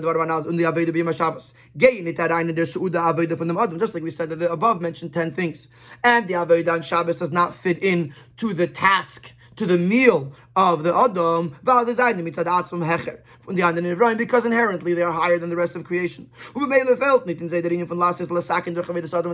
that 4.31 4.39
the 4.39 4.51
above 4.51 4.81
mentioned 4.81 5.13
10 5.13 5.33
things. 5.33 5.69
And 6.05 6.29
the 6.29 6.35
Avodah 6.35 6.73
on 6.73 6.83
Shabbos 6.83 7.17
does 7.17 7.33
not 7.33 7.55
fit 7.55 7.83
in 7.83 8.15
to 8.39 8.55
the 8.55 8.67
task 8.67 9.33
to 9.61 9.67
the 9.67 9.77
meal 9.77 10.33
of 10.57 10.83
the 10.83 10.95
Adam, 10.97 11.55
because 14.17 14.47
inherently 14.47 14.95
they 14.95 15.03
are 15.03 15.13
higher 15.13 15.39
than 15.39 15.51
the 15.51 15.57
rest 15.57 15.77
of 15.77 15.85
creation. 15.85 16.31
And 16.57 16.73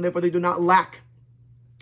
therefore 0.05 0.21
they 0.21 0.31
do 0.31 0.41
not 0.41 0.61
lack 0.61 1.03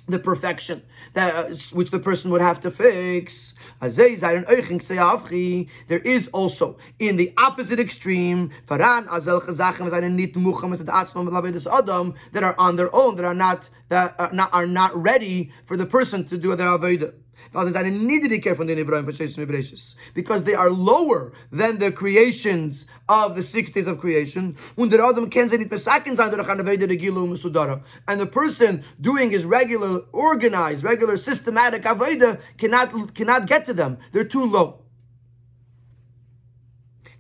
the 0.06 0.18
perfection 0.18 0.82
that 1.14 1.34
uh, 1.34 1.56
which 1.72 1.90
the 1.90 1.98
person 1.98 2.30
would 2.30 2.42
have 2.42 2.60
to 2.60 2.70
fix. 2.70 3.54
There 3.80 3.98
is 5.98 6.28
also 6.28 6.76
in 6.98 7.16
the 7.16 7.32
opposite 7.38 7.80
extreme 7.80 8.50
that 8.68 8.82
are 8.82 9.04
on 12.58 12.76
their 12.76 12.94
own, 12.94 13.16
that 13.16 13.24
are 13.24 13.34
not 13.34 13.70
that 13.88 14.14
are 14.18 14.32
not, 14.34 14.52
are 14.52 14.66
not 14.66 14.94
ready 15.02 15.50
for 15.64 15.78
the 15.78 15.86
person 15.86 16.28
to 16.28 16.36
do 16.36 16.54
their 16.54 16.68
avodah. 16.68 17.14
Because 20.14 20.44
they 20.44 20.54
are 20.54 20.70
lower 20.70 21.32
than 21.52 21.78
the 21.78 21.92
creations 21.92 22.86
of 23.08 23.36
the 23.36 23.42
six 23.42 23.70
days 23.70 23.86
of 23.86 24.00
creation. 24.00 24.56
And 24.76 24.90
the 28.20 28.28
person 28.30 28.84
doing 29.00 29.30
his 29.30 29.44
regular, 29.44 30.00
organized, 30.12 30.82
regular, 30.82 31.16
systematic 31.16 31.84
avodah 31.84 32.40
cannot, 32.58 33.14
cannot 33.14 33.46
get 33.46 33.66
to 33.66 33.72
them. 33.72 33.98
They're 34.12 34.24
too 34.24 34.44
low. 34.44 34.80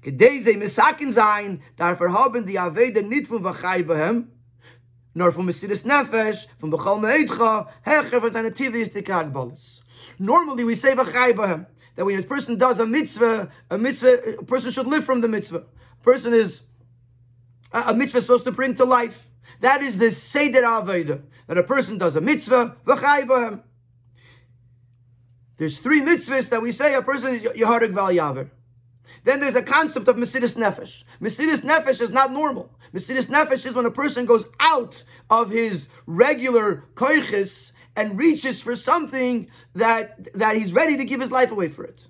Aveda 0.04 0.50
von 3.30 4.28
nor 5.16 5.30
von 5.30 5.46
Nefesh, 5.46 6.48
von 6.58 6.70
Bechal 6.70 6.98
Meidcha, 6.98 7.68
hecher 7.86 8.20
von. 8.20 8.32
Normally 10.18 10.64
we 10.64 10.74
say 10.74 10.94
v'chai 10.94 11.66
that 11.96 12.04
when 12.04 12.18
a 12.18 12.22
person 12.22 12.58
does 12.58 12.78
a 12.78 12.86
mitzvah, 12.86 13.50
a 13.70 13.78
mitzvah, 13.78 14.38
a 14.38 14.44
person 14.44 14.70
should 14.70 14.86
live 14.86 15.04
from 15.04 15.20
the 15.20 15.28
mitzvah. 15.28 15.64
A 16.00 16.04
person 16.04 16.34
is 16.34 16.62
a 17.72 17.94
mitzvah 17.94 18.18
is 18.18 18.24
supposed 18.24 18.44
to 18.44 18.52
bring 18.52 18.74
to 18.76 18.84
life. 18.84 19.28
That 19.60 19.82
is 19.82 19.98
the 19.98 20.10
seder 20.10 20.62
avodah 20.62 21.22
that 21.46 21.58
a 21.58 21.62
person 21.62 21.98
does 21.98 22.16
a 22.16 22.20
mitzvah 22.20 22.76
v'chai 22.86 23.60
There's 25.56 25.78
three 25.78 26.00
mitzvahs 26.00 26.48
that 26.50 26.62
we 26.62 26.72
say 26.72 26.94
a 26.94 27.02
person 27.02 27.34
is 27.34 27.42
yaharik 27.42 27.92
val 27.92 28.10
yaver. 28.10 28.50
Then 29.24 29.40
there's 29.40 29.56
a 29.56 29.62
concept 29.62 30.06
of 30.08 30.16
Mesidus 30.16 30.54
Nefesh. 30.54 31.04
Mesidus 31.20 31.60
Nefesh 31.60 32.02
is 32.02 32.10
not 32.10 32.30
normal. 32.30 32.70
Mesidus 32.92 33.26
Nefesh 33.26 33.64
is 33.64 33.74
when 33.74 33.86
a 33.86 33.90
person 33.90 34.26
goes 34.26 34.46
out 34.60 35.02
of 35.30 35.50
his 35.50 35.88
regular 36.06 36.84
koiches 36.94 37.72
and 37.96 38.18
reaches 38.18 38.60
for 38.60 38.74
something 38.74 39.48
that, 39.74 40.32
that 40.34 40.56
he's 40.56 40.72
ready 40.72 40.96
to 40.96 41.04
give 41.04 41.20
his 41.20 41.30
life 41.30 41.52
away 41.52 41.68
for 41.68 41.84
it. 41.84 42.06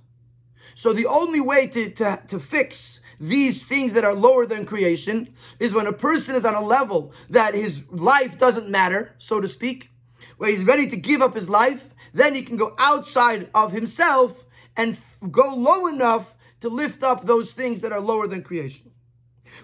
So 0.74 0.92
the 0.92 1.06
only 1.06 1.40
way 1.40 1.66
to, 1.68 1.90
to, 1.90 2.22
to 2.28 2.38
fix 2.38 3.00
these 3.20 3.62
things 3.62 3.92
that 3.92 4.04
are 4.04 4.14
lower 4.14 4.44
than 4.46 4.66
creation 4.66 5.34
is 5.60 5.72
when 5.72 5.86
a 5.86 5.92
person 5.92 6.34
is 6.34 6.44
on 6.44 6.54
a 6.54 6.60
level 6.60 7.12
that 7.30 7.54
his 7.54 7.84
life 7.90 8.38
doesn't 8.38 8.68
matter, 8.68 9.14
so 9.18 9.40
to 9.40 9.48
speak, 9.48 9.90
where 10.38 10.50
he's 10.50 10.64
ready 10.64 10.88
to 10.88 10.96
give 10.96 11.22
up 11.22 11.34
his 11.34 11.48
life, 11.48 11.94
then 12.12 12.34
he 12.34 12.42
can 12.42 12.56
go 12.56 12.74
outside 12.78 13.48
of 13.54 13.72
himself 13.72 14.44
and 14.76 14.96
go 15.30 15.54
low 15.54 15.86
enough 15.86 16.34
to 16.60 16.68
lift 16.68 17.02
up 17.02 17.24
those 17.24 17.52
things 17.52 17.80
that 17.82 17.92
are 17.92 18.00
lower 18.00 18.26
than 18.26 18.42
creation. 18.42 18.90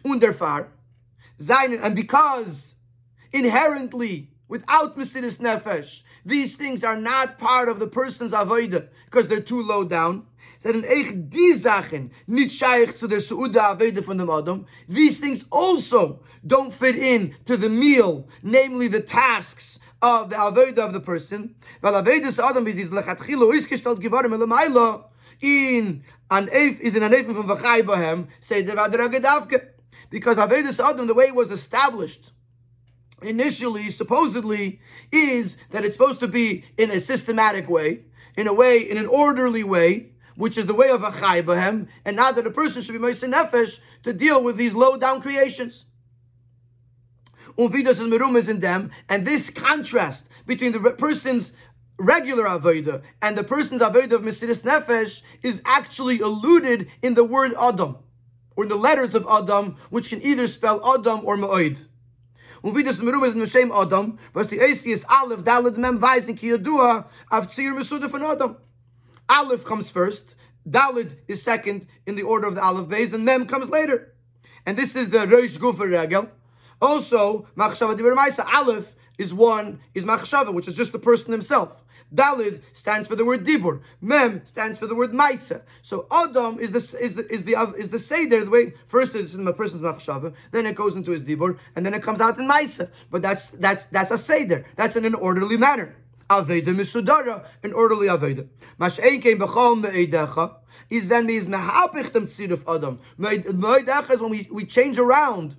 Underfar, 0.05 0.69
and 1.49 1.97
because 1.97 2.77
inherently, 3.33 4.31
without 4.51 4.99
Mesidus 4.99 5.37
Nefesh, 5.37 6.03
these 6.27 6.57
things 6.57 6.85
are 6.85 6.97
not 6.97 7.39
part 7.39 7.71
of 7.71 7.79
the 7.79 7.87
person's 7.87 8.33
avodah 8.33 8.87
because 9.07 9.29
they're 9.29 9.41
too 9.41 9.63
low 9.63 9.85
down. 9.85 10.27
These 10.63 11.63
things 15.21 15.45
also 15.51 16.21
don't 16.47 16.75
fit 16.75 16.97
in 16.97 17.35
to 17.47 17.57
the 17.57 17.71
meal, 17.71 18.29
namely 18.43 18.89
the 18.89 19.01
tasks 19.01 19.79
of 20.03 20.29
the 20.29 20.37
avodah 20.37 20.79
of 20.79 20.93
the 20.93 21.01
person. 21.01 21.55
In 21.83 21.95
an 26.31 26.47
eif 26.49 26.81
is 26.81 26.97
in 26.97 27.03
an 27.03 27.13
eif 27.13 27.25
from 27.25 27.49
v'chai 27.49 27.83
bohem 27.83 28.27
say 28.43 28.61
the 28.61 29.71
because 30.11 30.37
avodah 30.37 30.91
adam 30.91 31.07
the 31.07 31.15
way 31.15 31.29
it 31.29 31.35
was 31.35 31.51
established 31.51 32.31
initially, 33.23 33.91
supposedly, 33.91 34.81
is 35.13 35.57
that 35.71 35.85
it's 35.85 35.97
supposed 35.97 36.21
to 36.21 36.29
be 36.29 36.65
in 36.79 36.91
a 36.91 37.01
systematic 37.01 37.69
way, 37.69 38.01
in 38.37 38.47
a 38.47 38.53
way, 38.53 38.79
in 38.79 38.97
an 38.97 39.07
orderly 39.07 39.65
way, 39.65 40.11
which 40.37 40.57
is 40.57 40.67
the 40.67 40.75
way 40.75 40.89
of 40.91 41.03
a 41.03 41.13
chai 41.13 41.43
bahem, 41.43 41.89
and 42.05 42.17
not 42.17 42.35
that 42.37 42.47
a 42.47 42.51
person 42.51 42.83
should 42.83 42.93
be 42.93 42.99
moise 42.99 43.23
nefesh 43.23 43.81
to 44.03 44.13
deal 44.13 44.43
with 44.43 44.57
these 44.57 44.75
low 44.75 44.97
down 44.97 45.21
creations. 45.21 45.85
Uvidas 47.59 48.01
and 48.01 48.11
merum 48.11 48.37
is 48.37 48.49
in 48.49 48.61
them, 48.61 48.91
and 49.09 49.27
this 49.27 49.51
contrast 49.51 50.27
between 50.47 50.73
the 50.73 50.81
person's 50.93 51.53
regular 51.99 52.45
avodah 52.45 53.03
and 53.21 53.37
the 53.37 53.45
person's 53.45 53.83
avodah 53.83 54.13
of 54.13 54.23
Mesiris 54.23 54.63
Nefesh 54.63 55.21
is 55.43 55.61
actually 55.67 56.21
alluded 56.21 56.89
in 57.03 57.13
the 57.15 57.25
word 57.25 57.53
Adam, 57.61 57.99
or 58.57 58.65
in 58.65 58.71
the 58.71 58.77
letters 58.77 59.15
of 59.15 59.27
Adam, 59.31 59.77
which 59.91 60.09
can 60.09 60.23
either 60.23 60.47
spell 60.47 60.81
Adam 60.95 61.21
or 61.25 61.37
Ma'od. 61.37 61.77
Und 62.63 62.77
wie 62.77 62.85
das 62.85 63.01
Merum 63.01 63.25
ist 63.25 63.35
in 63.35 63.47
Shem 63.47 63.73
Adam, 63.73 64.19
was 64.35 64.49
the 64.49 64.57
ist 64.57 65.09
Aleph, 65.09 65.43
Dalet, 65.45 65.79
Mem, 65.79 66.01
Weiss, 66.01 66.27
Ki 66.27 66.53
Yadua, 66.53 67.07
auf 67.31 67.47
Tzir 67.49 67.73
Mesuda 67.73 68.09
von 68.09 68.23
Adam. 68.23 68.57
Aleph 69.29 69.65
comes 69.65 69.91
first, 69.91 70.35
Dalet 70.69 71.11
is 71.27 71.43
second 71.43 71.87
in 72.07 72.17
the 72.17 72.23
order 72.23 72.47
of 72.47 72.55
the 72.55 72.63
Aleph 72.63 72.89
base, 72.89 73.15
and 73.15 73.25
Mem 73.25 73.47
comes 73.47 73.71
later. 73.71 74.13
And 74.67 74.77
this 74.77 74.95
is 74.95 75.09
the 75.09 75.27
Rosh 75.27 75.57
Gufa 75.57 75.91
Regel. 75.91 76.29
Also, 76.83 77.47
Machshava 77.57 77.97
Dibur 77.97 78.15
Maisa, 78.15 78.45
Aleph 78.45 78.95
is 79.17 79.33
one, 79.33 79.81
is 79.95 80.05
Machshava, 80.05 80.53
which 80.53 80.69
is 80.69 80.75
just 80.75 80.93
the 80.93 80.99
person 80.99 81.33
himself. 81.33 81.73
Dalid 82.15 82.61
stands 82.73 83.07
for 83.07 83.15
the 83.15 83.25
word 83.25 83.45
dibur. 83.45 83.81
Mem 84.01 84.43
stands 84.47 84.79
for 84.79 84.87
the 84.87 84.95
word 84.95 85.13
maisa. 85.13 85.63
So 85.83 86.07
Adam 86.11 86.59
is 86.59 86.73
the 86.73 86.99
is 87.01 87.15
the 87.15 87.33
is 87.33 87.45
the 87.45 87.55
is 87.79 87.91
the 87.91 87.99
seder. 87.99 88.45
The 88.45 88.51
way 88.51 88.75
first 88.89 89.15
it's 89.15 89.35
in 89.35 89.47
a 89.47 89.53
person's 89.53 89.83
machshava, 89.83 90.35
then 90.51 90.67
it 90.67 90.75
goes 90.75 90.97
into 90.97 91.13
his 91.13 91.23
dibur, 91.23 91.59
and 91.77 91.87
then 91.87 91.95
it 91.95 92.03
comes 92.03 92.21
out 92.21 92.39
in 92.39 92.49
maisa. 92.49 92.91
But 93.11 93.23
that's 93.23 93.51
that's 93.51 93.85
that's 93.85 94.11
a 94.11 94.19
seder. 94.19 94.65
That's 94.77 94.97
in 94.97 95.05
an 95.05 95.15
orderly 95.15 95.57
manner. 95.57 95.95
Aveda 96.29 96.67
misudara, 96.67 97.45
an 97.63 97.73
orderly 97.73 98.09
aveda. 98.09 98.49
Mashein 98.81 99.23
came 99.23 99.39
b'chol 99.39 99.81
me'edecha. 99.81 100.57
Is 100.89 101.07
then 101.07 101.27
means 101.27 101.47
mehapich 101.47 102.13
dem 102.13 102.27
tzid 102.27 102.51
of 102.51 102.65
Adam. 102.69 102.99
Me'edecha 103.19 104.11
is 104.11 104.21
when 104.21 104.31
we, 104.31 104.49
we 104.51 104.65
change 104.65 104.99
around 104.99 105.55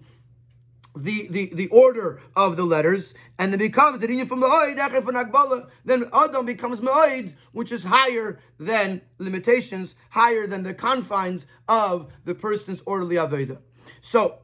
the, 0.95 1.27
the, 1.29 1.51
the 1.53 1.67
order 1.67 2.19
of 2.35 2.57
the 2.57 2.63
letters, 2.63 3.13
and 3.41 3.51
then 3.51 3.58
becomes 3.58 3.99
the 3.99 4.08
inyan 4.08 4.27
from 4.27 4.39
Ma'oid, 4.39 5.67
then 5.84 6.08
Adam 6.13 6.45
becomes 6.45 6.80
Ma'oid, 6.80 7.34
which 7.54 7.71
is 7.71 7.84
higher 7.84 8.39
than 8.60 9.01
limitations, 9.17 9.95
higher 10.12 10.45
than 10.45 10.62
the 10.62 10.75
confines 10.75 11.47
of 11.67 12.12
the 12.23 12.36
person's 12.36 12.84
orderly 12.86 13.15
Aveda. 13.15 13.58
So, 14.04 14.38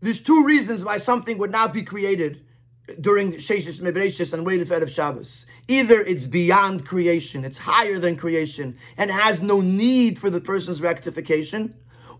there's 0.00 0.18
two 0.18 0.44
reasons 0.44 0.84
why 0.84 0.96
something 0.96 1.38
would 1.38 1.52
not 1.52 1.72
be 1.72 1.84
created 1.84 2.44
during 3.00 3.34
Sheshis 3.34 3.80
Mebreshis 3.80 4.32
and 4.32 4.44
Wait 4.44 4.60
of 4.68 4.90
Shabbos. 4.90 5.46
Either 5.68 6.00
it's 6.00 6.26
beyond 6.26 6.84
creation, 6.84 7.44
it's 7.44 7.58
higher 7.58 8.00
than 8.00 8.16
creation, 8.16 8.76
and 8.96 9.08
has 9.08 9.40
no 9.40 9.60
need 9.60 10.18
for 10.18 10.30
the 10.30 10.40
person's 10.40 10.82
rectification, 10.82 11.74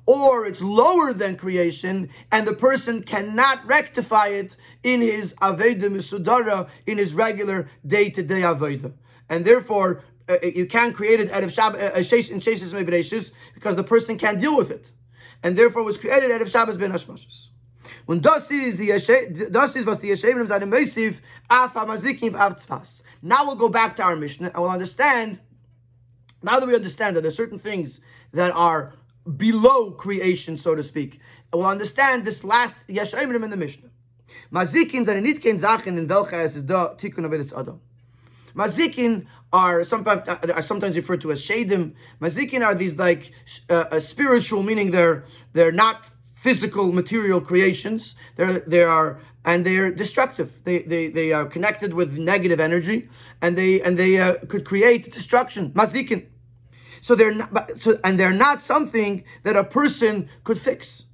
or 0.09 0.47
it's 0.47 0.63
lower 0.63 1.13
than 1.13 1.37
creation, 1.37 2.09
and 2.33 2.47
the 2.47 2.55
person 2.55 3.03
cannot 3.03 3.63
rectify 3.67 4.29
it 4.29 4.57
in 4.83 5.03
his 5.03 5.35
Aveda 5.35 5.83
Misudara, 5.83 6.67
in 6.87 6.97
his 6.97 7.13
regular 7.13 7.69
day 7.87 8.09
to 8.09 8.23
day 8.23 8.41
Aveda. 8.41 8.91
And 9.29 9.45
therefore, 9.45 10.03
uh, 10.27 10.39
you 10.43 10.65
can't 10.65 10.97
create 10.97 11.21
it 11.21 11.31
out 11.31 11.45
of 11.45 11.53
Shabbos, 11.53 11.83
uh, 11.83 11.93
in 11.95 12.41
Sheshes 12.41 12.73
Mebreshis, 12.73 13.33
because 13.53 13.77
the 13.77 13.85
person 13.85 14.17
can't 14.17 14.41
deal 14.41 14.57
with 14.57 14.71
it. 14.71 14.91
And 15.43 15.59
therefore, 15.59 15.83
was 15.83 15.99
created 15.99 16.31
out 16.31 16.41
of 16.41 16.49
Shabbos 16.49 16.79
ben 16.79 16.91
Hashmashis. 16.91 17.49
Und 18.09 18.23
das 18.23 18.51
ist 18.51 18.79
die 18.79 18.89
das 19.51 19.77
was 19.85 19.99
die 19.99 20.09
Yeshevim 20.09 20.49
seine 20.49 20.65
tzvas. 21.51 23.03
Now 23.21 23.45
we'll 23.45 23.57
go 23.57 23.69
back 23.69 23.95
to 23.97 24.03
our 24.05 24.17
Mishnah 24.17 24.53
and 24.55 24.57
we'll 24.57 24.71
understand. 24.71 25.39
Now 26.43 26.59
that 26.61 26.67
we 26.67 26.75
understand 26.75 27.15
that 27.17 27.21
there 27.21 27.29
are 27.29 27.31
certain 27.31 27.59
things 27.59 28.01
that 28.33 28.53
are 28.53 28.95
below 29.37 29.91
creation, 29.91 30.57
so 30.59 30.75
to 30.75 30.83
speak, 30.83 31.21
and 31.53 31.61
we'll 31.61 31.69
understand 31.69 32.25
this 32.25 32.45
last 32.45 32.77
Yeshevim 32.89 33.43
in 33.43 33.51
the 33.51 33.57
Mishnah. 33.57 33.91
Mazikin 34.53 35.05
seine 35.05 35.21
nicht 35.21 35.43
kein 35.43 35.59
Sachen 35.59 35.99
in 35.99 36.09
welcher 36.09 36.41
es 36.41 36.57
ist 36.57 36.67
da 36.67 36.95
Tikkun 36.95 37.53
Adam. 37.57 37.81
Mazikin 38.55 39.27
are 39.53 39.85
sometimes 39.85 40.27
uh, 40.27 40.53
are 40.55 40.63
sometimes 40.63 40.97
referred 40.97 41.21
to 41.21 41.33
as 41.33 41.43
shadim. 41.43 41.93
Mazikin 42.21 42.65
are 42.65 42.75
these 42.75 42.97
like 42.97 43.33
uh, 43.69 44.01
spiritual, 44.01 44.63
meaning 44.63 44.91
they're 44.91 45.25
they're 45.53 45.73
not 45.73 46.07
physical 46.35 46.93
material 46.93 47.41
creations. 47.41 48.15
They're 48.37 48.61
they 48.61 48.83
are 48.83 49.21
and 49.45 49.65
they 49.65 49.77
are 49.79 49.91
destructive. 49.91 50.53
They, 50.65 50.81
they, 50.81 51.09
they 51.09 51.33
are 51.33 51.47
connected 51.47 51.95
with 51.95 52.19
negative 52.19 52.61
energy, 52.61 53.09
and 53.43 53.57
they 53.57 53.81
and 53.83 53.99
they 53.99 54.19
uh, 54.19 54.35
could 54.49 54.65
create 54.65 55.13
destruction. 55.13 55.71
Mazikin. 55.73 56.27
So 57.01 57.15
they're 57.15 57.35
not, 57.35 57.71
so, 57.81 57.99
and 58.05 58.19
they're 58.19 58.33
not 58.33 58.63
something 58.63 59.25
that 59.43 59.57
a 59.57 59.65
person 59.65 60.29
could 60.45 60.59
fix. 60.59 61.05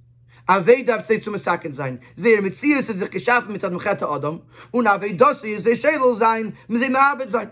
Avei 0.49 0.87
says 1.05 1.25
to 1.25 1.31
Masakin 1.31 1.75
sein. 1.75 2.01
Zeir 2.18 2.42
Metzias 2.42 2.90
ist 2.90 2.99
sich 2.99 3.11
geschaffen 3.11 3.59
Mecheta 3.59 4.07
Adam. 4.07 4.42
Und 4.73 4.87
Avei 4.87 5.16
Dosi 5.16 5.55
ist 5.55 5.64
Shedel 5.64 6.14
sein, 6.14 6.57
mit 6.68 6.90
Mehabed 6.90 7.31
sein. 7.31 7.51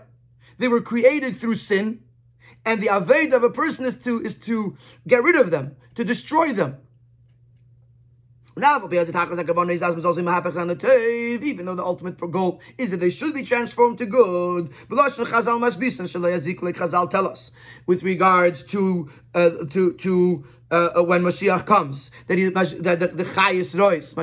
They 0.59 0.67
were 0.67 0.81
created 0.81 1.35
through 1.35 1.55
sin, 1.55 2.03
and 2.63 2.81
the 2.81 2.87
Aved 2.87 3.33
of 3.33 3.43
a 3.43 3.49
person 3.49 3.85
is 3.85 3.95
to, 4.01 4.21
is 4.21 4.37
to 4.39 4.77
get 5.07 5.23
rid 5.23 5.35
of 5.35 5.49
them, 5.49 5.75
to 5.95 6.03
destroy 6.03 6.53
them. 6.53 6.77
Even 8.55 8.69
though 8.69 8.87
the 11.75 11.83
ultimate 11.83 12.31
goal 12.31 12.61
is 12.77 12.91
that 12.91 12.99
they 12.99 13.09
should 13.09 13.33
be 13.33 13.43
transformed 13.43 13.97
to 13.97 14.05
good, 14.05 14.69
Chazal 14.91 17.09
tell 17.09 17.27
us 17.27 17.51
with 17.87 18.03
regards 18.03 18.61
to 18.63 19.09
uh, 19.33 19.49
to 19.71 19.93
to 19.93 20.45
uh, 20.69 20.89
uh, 20.97 21.03
when 21.03 21.23
Mashiach 21.23 21.65
comes, 21.65 22.11
that 22.27 22.37
he 22.37 22.49
that 22.49 22.99
the, 22.99 23.07
the 23.07 23.25
Chayis 23.25 23.77
Rois, 23.77 24.13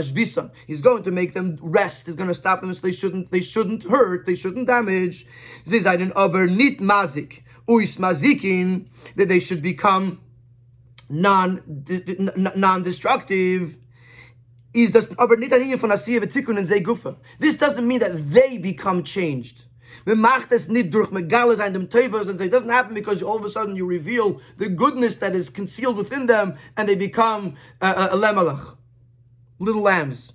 he's 0.67 0.81
going 0.81 1.03
to 1.03 1.11
make 1.11 1.35
them 1.35 1.59
rest. 1.61 2.07
He's 2.07 2.17
going 2.17 2.29
to 2.29 2.35
stop 2.35 2.61
them 2.61 2.73
so 2.73 2.81
they 2.81 2.93
shouldn't 2.93 3.33
they 3.33 3.41
shouldn't 3.41 3.83
hurt, 3.83 4.27
they 4.27 4.37
shouldn't 4.37 4.69
damage. 4.69 5.27
Zizayin 5.67 6.13
aber 6.15 6.47
nit 6.47 6.79
mazik, 6.79 7.43
uis 7.69 7.99
mazikin, 7.99 8.87
that 9.17 9.29
they 9.29 9.41
should 9.41 9.63
become 9.63 10.21
non 11.09 11.61
non-destructive 12.57 13.80
is 14.73 14.93
das 14.93 15.19
aber 15.19 15.37
nicht 15.37 15.53
ein 15.53 15.79
von 15.79 15.91
Asiya 15.91 16.21
V'tikun 16.21 16.59
and 16.59 16.85
Gufa. 16.85 17.17
This 17.39 17.57
doesn't 17.57 17.87
mean 17.87 18.01
that 18.01 18.33
they 18.33 18.59
become 18.59 19.03
changed. 19.03 19.65
Man 20.07 20.19
macht 20.19 20.53
es 20.53 20.69
nicht 20.69 20.95
durch 20.95 21.11
Megale 21.11 21.57
sein 21.57 21.73
dem 21.73 21.91
Teufels 21.91 22.29
and 22.29 22.39
say 22.39 22.47
it 22.47 22.53
doesn't 22.53 22.71
happen 22.71 22.95
because 22.95 23.23
all 23.23 23.37
of 23.37 23.45
a 23.45 23.51
sudden 23.51 23.77
you 23.77 23.85
reveal 23.85 24.41
the 24.57 24.69
goodness 24.69 25.17
that 25.17 25.35
is 25.35 25.51
concealed 25.51 25.97
within 25.97 26.27
them 26.27 26.57
and 26.77 26.89
they 26.89 26.95
become 26.95 27.57
uh, 27.81 28.09
a 28.13 28.17
lemelach, 28.17 28.77
little 29.59 29.83
lambs. 29.83 30.33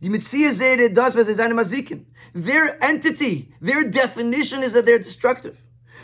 Die 0.00 0.08
Mitzia 0.08 0.52
Zere 0.52 0.88
does 0.88 1.16
was 1.16 1.28
is 1.28 1.38
mazikin. 1.38 2.04
Their 2.34 2.82
entity, 2.84 3.54
their 3.60 3.84
definition 3.84 4.62
is 4.62 4.74
that 4.74 4.84
they're 4.84 4.98
destructive. 4.98 5.58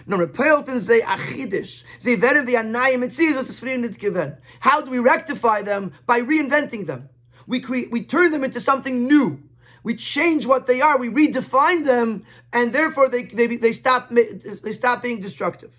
No 0.07 0.19
repelten 0.19 0.81
say 0.81 1.01
achidish. 1.01 1.85
They 2.03 2.17
werden 2.17 2.47
wie 2.47 2.55
anayim 2.55 3.01
mitzias 3.01 3.37
was 3.37 3.49
es 3.49 3.61
früher 3.61 3.79
nicht 3.79 3.99
given. 3.99 4.37
How 4.61 4.81
do 4.81 4.91
we 4.91 4.99
rectify 4.99 5.63
them? 5.63 5.93
By 6.07 6.21
reinventing 6.21 6.87
them. 6.87 7.09
We 7.47 7.61
create, 7.61 7.91
we 7.91 8.05
turn 8.05 8.31
them 8.31 8.45
into 8.45 8.61
something 8.61 9.07
new. 9.07 9.43
We 9.85 9.97
change 9.97 10.47
what 10.47 10.67
they 10.67 10.81
are. 10.81 10.97
We 10.97 11.09
redefine 11.09 11.85
them, 11.85 12.25
and 12.53 12.73
therefore 12.73 13.09
they 13.09 13.25
they, 13.25 13.57
they 13.57 13.73
stop 13.73 14.11
they 14.11 14.73
stop 14.73 15.03
being 15.03 15.21
destructive. 15.21 15.73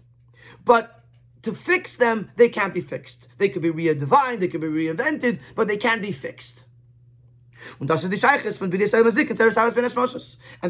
But 0.65 1.03
to 1.43 1.53
fix 1.53 1.95
them, 1.95 2.31
they 2.36 2.49
can't 2.49 2.73
be 2.73 2.81
fixed. 2.81 3.27
They 3.38 3.49
could 3.49 3.62
be 3.62 3.71
redefined, 3.71 4.39
they 4.39 4.47
could 4.47 4.62
be 4.62 4.67
reinvented, 4.67 5.39
but 5.55 5.67
they 5.67 5.77
can't 5.77 6.01
be 6.01 6.12
fixed. 6.12 6.63
And 7.80 7.89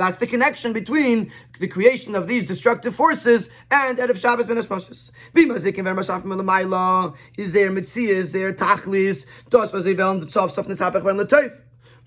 that's 0.01 0.17
the 0.17 0.27
connection 0.27 0.73
between 0.73 1.31
the 1.59 1.67
creation 1.67 2.15
of 2.15 2.27
these 2.27 2.47
destructive 2.47 2.95
forces 2.95 3.49
and 3.71 3.97
Erev 3.97 4.17
Shabbos 4.17 4.45
Ben 4.45 4.57
Mazik 4.57 5.77
and 5.77 5.87
Vermashaf 5.87 6.23
Melamayla, 6.23 7.15
is 7.37 7.55
is 7.55 8.33
Tachlis, 8.33 9.25
Ben 11.03 11.17
Latoif 11.17 11.59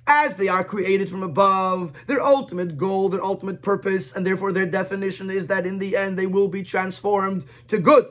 as 0.06 0.36
they 0.36 0.48
are 0.48 0.62
created 0.62 1.08
from 1.08 1.22
above, 1.22 1.92
their 2.06 2.22
ultimate 2.22 2.78
goal, 2.78 3.08
their 3.08 3.22
ultimate 3.22 3.60
purpose, 3.62 4.14
and 4.14 4.24
therefore 4.24 4.52
their 4.52 4.66
definition 4.66 5.30
is 5.30 5.48
that 5.48 5.66
in 5.66 5.78
the 5.78 5.96
end 5.96 6.16
they 6.18 6.26
will 6.26 6.48
be 6.48 6.62
transformed 6.62 7.44
to 7.68 7.78
good. 7.78 8.06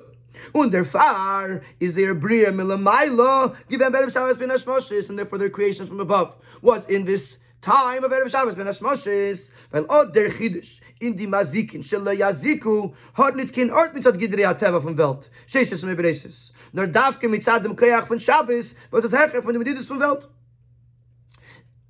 Und 0.54 0.72
der 0.72 0.86
Far 0.86 1.62
is 1.80 1.96
their 1.96 2.16
Bria 2.16 2.52
Milamaila, 2.52 3.56
given 3.70 3.92
Berev 3.92 4.12
Shabbos 4.12 4.38
Ben 4.38 4.50
Hashmoshes, 4.50 5.10
and 5.10 5.18
therefore 5.18 5.40
their 5.40 5.50
creation 5.50 5.88
from 5.88 6.00
above 6.00 6.36
was 6.62 6.88
in 6.90 7.06
this 7.06 7.40
time 7.62 8.04
of 8.04 8.12
Erev 8.12 8.30
Shabbos 8.30 8.56
Ben 8.56 8.68
Hashmoshes, 8.68 9.52
weil 9.72 9.86
od 9.90 10.14
der 10.14 10.30
Chidish, 10.30 10.82
in 11.02 11.18
die 11.18 11.28
Mazikin, 11.28 11.84
shel 11.84 12.06
Yaziku, 12.06 12.94
hat 13.14 13.36
nit 13.36 13.54
kein 13.54 13.72
Ort 13.72 13.94
mitzad 13.94 14.18
Gidri 14.20 14.44
HaTeva 14.44 14.82
vom 14.82 14.98
Welt, 14.98 15.30
Sheshes 15.48 15.84
und 15.84 15.90
Ebreses, 15.90 16.54
nor 16.74 16.88
davke 16.88 17.28
mitzad 17.28 17.64
dem 17.64 17.76
Koyach 17.76 18.08
von 18.08 18.20
Shabbos, 18.20 18.76
was 18.92 19.04
das 19.04 19.14
Hercher 19.14 19.42
von 19.42 19.54
dem 19.54 19.64
Medidus 19.64 19.88
vom 19.88 20.00
Welt. 20.00 20.28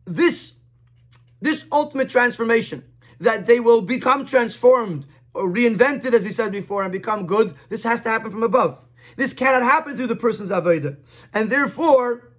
This, 0.05 0.55
this 1.41 1.65
ultimate 1.71 2.10
transformation, 2.10 2.84
that 3.19 3.45
they 3.45 3.60
will 3.60 3.81
become 3.81 4.25
transformed 4.25 5.05
or 5.05 5.14
reinvented, 5.36 6.13
as 6.13 6.24
we 6.24 6.32
said 6.32 6.52
before, 6.52 6.84
and 6.84 6.91
become 6.91 7.28
good, 7.28 7.56
this 7.69 7.84
has 7.84 8.02
to 8.02 8.10
happen 8.10 8.32
from 8.32 8.43
above. 8.43 8.84
This 9.15 9.34
cannot 9.34 9.63
happen 9.63 9.95
through 9.95 10.08
the 10.08 10.15
person's 10.15 10.50
avodah. 10.50 10.98
And 11.34 11.50
therefore, 11.50 12.32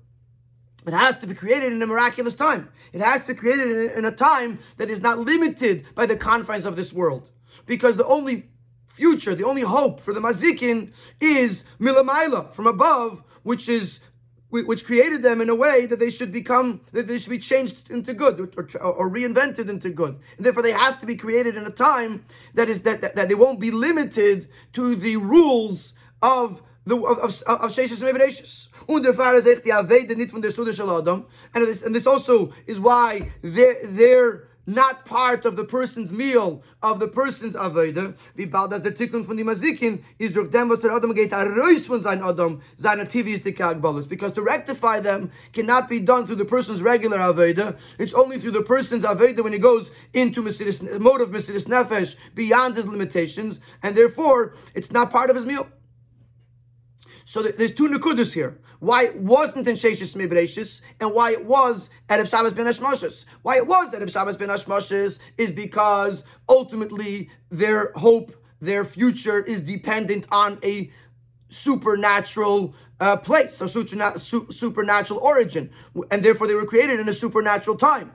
it 0.87 0.93
has 0.93 1.19
to 1.19 1.27
be 1.27 1.35
created 1.35 1.73
in 1.73 1.83
a 1.83 1.87
miraculous 1.87 2.35
time. 2.35 2.69
It 2.93 3.01
has 3.01 3.23
to 3.23 3.35
be 3.35 3.41
created 3.41 3.71
in 3.71 3.91
a, 3.91 3.99
in 3.99 4.05
a 4.05 4.13
time 4.13 4.59
that 4.77 4.91
is 4.91 5.03
not 5.03 5.19
limited 5.19 5.87
by 5.95 6.07
the 6.07 6.17
confines 6.17 6.67
of 6.67 6.77
this 6.77 6.93
world. 6.93 7.31
Because 7.67 7.97
the 7.97 8.07
only 8.07 8.49
future, 8.87 9.35
the 9.35 9.45
only 9.45 9.63
hope 9.63 10.01
for 10.01 10.15
the 10.15 10.21
mazikin 10.21 10.93
is 11.21 11.65
milamaila, 11.81 12.53
from 12.53 12.67
above, 12.67 13.23
which 13.43 13.69
is 13.69 14.01
which 14.65 14.85
created 14.85 15.23
them 15.23 15.41
in 15.41 15.49
a 15.49 15.55
way 15.55 15.87
that 15.87 15.99
they 15.99 16.11
should 16.11 16.33
become, 16.33 16.81
that 16.93 17.07
they 17.07 17.19
should 17.19 17.31
be 17.31 17.39
changed 17.39 17.91
into 17.91 18.15
good 18.15 18.41
or, 18.41 18.69
or, 18.81 18.93
or, 18.93 19.11
reinvented 19.11 19.69
into 19.69 19.91
good. 19.91 20.19
And 20.37 20.47
therefore, 20.47 20.63
they 20.63 20.73
have 20.73 21.01
to 21.01 21.07
be 21.07 21.17
created 21.17 21.57
in 21.57 21.67
a 21.67 21.71
time 21.71 22.25
that 22.55 22.69
is 22.69 22.81
that, 22.83 23.01
that, 23.01 23.17
that 23.17 23.29
they 23.29 23.35
won't 23.35 23.61
be 23.61 23.71
limited 23.71 24.49
to 24.75 24.97
the 24.97 25.17
rules 25.17 25.95
of 26.23 26.63
the 26.87 26.97
of 26.97 27.19
of, 27.19 27.43
of 27.43 27.71
Sheshes 27.71 28.03
Und 28.89 29.03
der. 29.03 29.13
And 31.55 31.67
this, 31.67 31.83
and 31.83 31.95
this 31.95 32.07
also 32.07 32.53
is 32.67 32.79
why 32.79 33.33
their, 33.43 33.85
their 33.85 34.46
not 34.67 35.07
part 35.07 35.45
of 35.45 35.57
the 35.57 35.65
person's 35.65 36.13
meal, 36.13 36.63
of 36.83 36.99
the 36.99 37.07
person's 37.07 37.55
Aveda, 37.55 38.15
wie 38.35 38.47
bald 38.47 38.71
das 38.71 38.83
der 38.83 38.91
Tikkun 38.91 39.25
von 39.25 39.37
dem 39.37 39.47
Mazikin 39.47 40.03
is 40.19 40.33
durch 40.33 40.51
dem, 40.51 40.69
was 40.69 40.81
der 40.81 40.91
Adam 40.91 41.15
geht, 41.15 41.31
heraus 41.31 41.87
von 41.87 42.03
sein 42.03 42.23
Adam, 42.23 42.61
seine 42.77 43.07
tivistische 43.07 43.63
Agbalas. 43.63 44.09
Because 44.09 44.33
to 44.33 44.43
rectify 44.43 45.01
them 45.01 45.31
cannot 45.53 45.89
be 45.89 46.01
done 46.01 46.27
through 46.27 46.37
the 46.37 46.45
person's 46.45 46.83
regular 46.83 47.19
Aveda, 47.19 47.79
it's 47.99 48.15
only 48.15 48.39
through 48.41 48.51
the 48.51 48.63
person's 48.63 49.05
Aveda 49.05 49.43
when 49.43 49.53
he 49.53 49.59
goes 49.59 49.91
into 50.13 50.43
Mesiris, 50.43 50.99
mode 50.99 51.21
of 51.21 51.31
Mesiris 51.31 51.67
Nefesh, 51.67 52.17
beyond 52.35 52.77
his 52.77 52.87
limitations, 52.87 53.61
and 53.83 53.97
therefore, 53.97 54.55
it's 54.75 54.91
not 54.91 55.11
part 55.11 55.31
of 55.31 55.37
his 55.37 55.47
meal. 55.47 55.69
So 57.25 57.43
there's 57.43 57.75
two 57.75 57.89
Nakudas 57.89 58.33
here 58.33 58.61
why 58.81 59.05
it 59.05 59.17
wasn't 59.17 59.69
in 59.69 59.77
Sheshis 59.77 60.17
Mibreshis, 60.17 60.81
and 61.01 61.13
why 61.13 61.33
it 61.33 61.45
was 61.45 61.91
at 62.09 62.27
Shabbos 62.29 62.53
ben 62.53 62.67
Hashmoshes. 62.67 63.25
Why 63.43 63.57
it 63.57 63.67
was 63.67 63.95
at 63.95 64.11
Shabbos 64.11 64.37
ben 64.37 64.49
Hashmoshes 64.49 65.19
is 65.39 65.53
because 65.53 66.25
ultimately 66.49 67.31
their 67.51 67.93
hope, 67.93 68.35
their 68.61 68.85
future 68.85 69.43
is 69.43 69.63
dependent 69.63 70.27
on 70.31 70.59
a 70.63 70.91
supernatural 71.49 72.75
uh, 73.01 73.17
place, 73.17 73.61
a 73.61 73.69
supernatural 73.69 75.21
origin, 75.21 75.71
and 76.11 76.23
therefore 76.23 76.47
they 76.47 76.55
were 76.55 76.67
created 76.67 77.01
in 77.01 77.09
a 77.09 77.13
supernatural 77.13 77.77
time. 77.77 78.13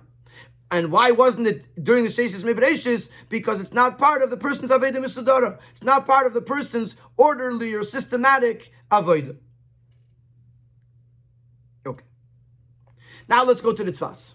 And 0.71 0.89
why 0.89 1.11
wasn't 1.11 1.47
it 1.47 1.83
during 1.83 2.05
the 2.05 2.09
Sheshis 2.09 2.43
Mibreshis? 2.43 3.09
Because 3.27 3.59
it's 3.59 3.73
not 3.73 3.97
part 3.97 4.21
of 4.21 4.29
the 4.29 4.37
person's 4.37 4.71
Aveda 4.71 4.95
Misadara. 4.95 5.59
It's 5.73 5.83
not 5.83 6.07
part 6.07 6.25
of 6.25 6.33
the 6.33 6.41
person's 6.41 6.95
orderly 7.17 7.73
or 7.73 7.83
systematic 7.83 8.71
Aveda. 8.89 9.35
Now 13.31 13.45
let's 13.45 13.61
go 13.61 13.71
to 13.71 13.81
the 13.81 13.93
tzvas. 13.93 14.33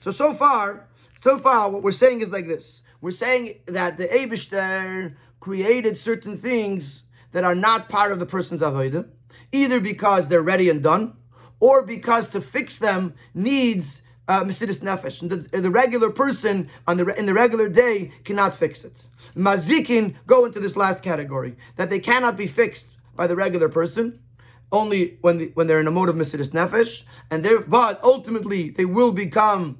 So, 0.00 0.10
so 0.10 0.34
far, 0.34 0.88
so 1.20 1.38
far, 1.38 1.70
what 1.70 1.84
we're 1.84 1.92
saying 1.92 2.20
is 2.20 2.30
like 2.30 2.48
this. 2.48 2.82
We're 3.00 3.12
saying 3.12 3.60
that 3.66 3.96
the 3.96 4.08
Abishter 4.08 5.14
created 5.38 5.96
certain 5.96 6.36
things 6.36 7.04
that 7.30 7.44
are 7.44 7.54
not 7.54 7.88
part 7.88 8.10
of 8.10 8.18
the 8.18 8.26
person's 8.26 8.60
avodah, 8.60 9.08
either 9.52 9.78
because 9.78 10.26
they're 10.26 10.42
ready 10.42 10.68
and 10.68 10.82
done, 10.82 11.16
or 11.60 11.86
because 11.86 12.28
to 12.30 12.40
fix 12.40 12.78
them 12.78 13.14
needs 13.34 14.02
uh, 14.26 14.42
Nefesh. 14.42 15.28
The, 15.28 15.60
the, 15.60 15.70
regular 15.70 16.10
person 16.10 16.68
on 16.88 16.96
the 16.96 17.16
in 17.16 17.26
the 17.26 17.34
regular 17.34 17.68
day 17.68 18.10
cannot 18.24 18.52
fix 18.52 18.84
it. 18.84 19.00
Mazikin 19.36 20.16
go 20.26 20.44
into 20.44 20.58
this 20.58 20.76
last 20.76 21.04
category 21.04 21.54
that 21.76 21.88
they 21.88 22.00
cannot 22.00 22.36
be 22.36 22.48
fixed 22.48 22.94
by 23.14 23.28
the 23.28 23.36
regular 23.36 23.68
person, 23.68 24.18
only 24.72 25.18
when 25.20 25.38
the, 25.38 25.50
when 25.54 25.66
they're 25.66 25.80
in 25.80 25.86
a 25.86 25.90
mode 25.90 26.08
of 26.08 26.16
Mesidus 26.16 26.50
Nefesh, 26.50 27.04
and 27.30 27.44
there, 27.44 27.60
but 27.60 28.02
ultimately 28.02 28.70
they 28.70 28.84
will 28.84 29.12
become 29.12 29.78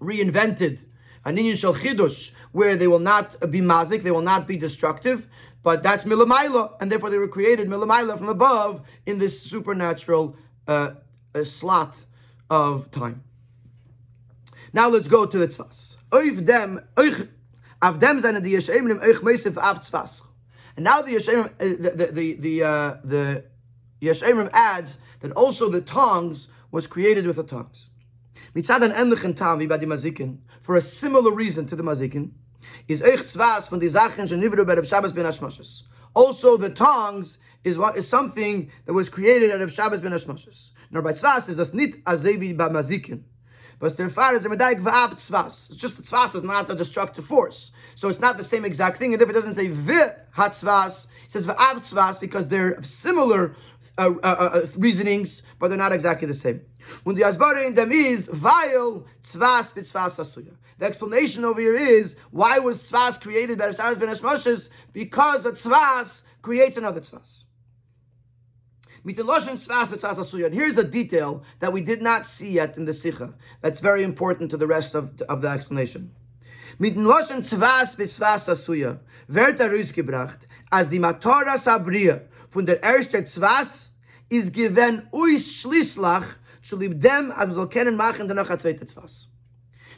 reinvented. 0.00 0.78
An 1.24 1.36
Shel 1.56 1.74
Chidush, 1.74 2.30
where 2.52 2.76
they 2.76 2.86
will 2.86 3.00
not 3.00 3.50
be 3.50 3.60
mazik, 3.60 4.02
they 4.02 4.12
will 4.12 4.20
not 4.22 4.46
be 4.46 4.56
destructive, 4.56 5.26
but 5.64 5.82
that's 5.82 6.04
milamaila, 6.04 6.76
and 6.80 6.92
therefore 6.92 7.10
they 7.10 7.18
were 7.18 7.26
created 7.26 7.66
milamaila 7.66 8.16
from 8.16 8.28
above 8.28 8.82
in 9.06 9.18
this 9.18 9.42
supernatural 9.42 10.36
uh, 10.68 10.92
slot 11.42 12.00
of 12.48 12.90
time. 12.92 13.24
Now 14.72 14.88
let's 14.88 15.08
go 15.08 15.26
to 15.26 15.38
the 15.38 15.48
tzvas. 15.48 15.96
Av 16.12 16.44
dem 16.44 16.80
av. 16.96 17.28
And 17.82 18.00
now 20.84 21.02
the 21.02 21.14
yeshemim, 21.14 21.46
uh, 21.46 21.50
the 21.58 22.12
the 22.12 22.34
the 22.34 22.62
uh, 22.62 22.96
the 23.04 23.44
yeshemim 24.02 24.50
adds 24.52 24.98
that 25.20 25.32
also 25.32 25.68
the 25.68 25.80
tongues 25.80 26.48
was 26.70 26.86
created 26.86 27.26
with 27.26 27.36
the 27.36 27.44
tongues. 27.44 27.90
For 30.62 30.76
a 30.76 30.80
similar 30.80 31.30
reason 31.30 31.66
to 31.66 31.76
the 31.76 31.82
Mazikin, 31.82 32.30
is 32.88 33.02
oich 33.02 33.22
tzvas 33.22 33.68
von 33.68 33.78
die 33.78 33.88
Sachen 33.88 34.26
schon 34.26 34.40
bei 34.40 34.82
Shabbos 34.82 35.12
ben 35.12 35.24
Hashmoshes. 35.24 35.84
Also 36.14 36.56
the 36.56 36.70
tongues 36.70 37.38
is 37.64 37.78
what 37.78 37.96
is 37.96 38.08
something 38.08 38.70
that 38.84 38.92
was 38.92 39.08
created 39.08 39.50
out 39.50 39.60
of 39.60 39.72
Shabbos 39.72 40.00
ben 40.00 40.12
Hashmoshes. 40.12 40.70
Nor 40.90 41.02
by 41.02 41.12
tzvas 41.12 41.48
is 41.48 41.56
das 41.56 41.74
nit 41.74 42.02
azevi 42.04 42.56
ba 42.56 42.68
Mazikin. 42.68 43.22
But 43.78 43.96
their 43.96 44.08
father 44.08 44.38
is 44.38 44.44
a 44.46 44.48
medayik 44.48 44.80
v'av 44.80 45.14
tzvas. 45.14 45.70
It's 45.70 45.78
just 45.78 45.96
the 45.96 46.02
tzvas 46.02 46.34
is 46.34 46.42
not 46.42 46.70
a 46.70 46.74
destructive 46.74 47.26
force. 47.26 47.72
So 47.94 48.08
it's 48.08 48.20
not 48.20 48.38
the 48.38 48.44
same 48.44 48.64
exact 48.64 48.98
thing. 48.98 49.12
And 49.12 49.20
if 49.20 49.28
it 49.28 49.32
doesn't 49.32 49.52
say 49.52 49.68
vi 49.68 50.12
hat 50.32 50.52
tzvas, 50.52 51.08
it 51.24 51.32
says 51.32 51.46
v'av 51.46 51.80
tzvas 51.80 52.20
because 52.20 52.48
they're 52.48 52.82
similar 52.82 53.54
uh, 53.98 54.12
uh, 54.22 54.26
uh, 54.26 54.66
reasonings, 54.76 55.42
but 55.58 55.68
they're 55.68 55.78
not 55.78 55.92
exactly 55.92 56.28
the 56.28 56.34
same. 56.34 56.60
When 57.04 57.16
the 57.16 57.22
asbara 57.22 57.66
in 57.66 57.74
them 57.74 57.92
is 57.92 58.28
vile 58.28 59.06
tzvas 59.22 59.72
b'tzvas. 59.72 60.48
The 60.78 60.84
explanation 60.84 61.44
over 61.44 61.60
here 61.60 61.76
is 61.76 62.16
why 62.30 62.58
was 62.58 62.82
tzvas 62.82 63.20
created 63.20 63.58
by 63.58 63.72
Shabbos 63.72 63.98
ben 63.98 64.08
Hashmoshes? 64.08 64.68
Because 64.92 65.42
the 65.44 65.52
tzvas 65.52 66.22
creates 66.42 66.76
another 66.76 67.00
tzvas. 67.00 67.44
And 69.06 70.54
here's 70.54 70.78
a 70.78 70.84
detail 70.84 71.44
that 71.60 71.72
we 71.72 71.80
did 71.80 72.02
not 72.02 72.26
see 72.26 72.50
yet 72.50 72.76
in 72.76 72.84
the 72.84 72.92
Sicha. 72.92 73.32
That's 73.62 73.78
very 73.78 74.02
important 74.02 74.50
to 74.50 74.56
the 74.56 74.66
rest 74.66 74.96
of, 74.96 75.20
of 75.28 75.42
the 75.42 75.48
explanation. 75.48 76.10
Mit 76.78 76.96
Loshen 76.96 77.40
Tzvas 77.40 77.96
b'Tzvas 77.96 78.48
Asuya 78.48 78.98
wird 79.28 79.60
er 79.60 79.70
ausgebracht, 79.70 80.46
als 80.70 80.88
Sabria 80.88 82.20
von 82.56 82.64
der 82.64 82.82
erste 82.82 83.22
Tzvas 83.22 83.92
ist 84.30 84.54
given 84.54 85.06
uis 85.12 85.52
Schlisslach 85.52 86.24
zu 86.62 86.78
lieb 86.78 86.98
dem, 86.98 87.28
man 87.28 87.52
soll 87.52 87.68
kennen 87.68 87.96
machen, 87.96 88.28
danach 88.28 88.48
a 88.48 88.58
zweite 88.58 88.86
Tzvas. 88.86 89.26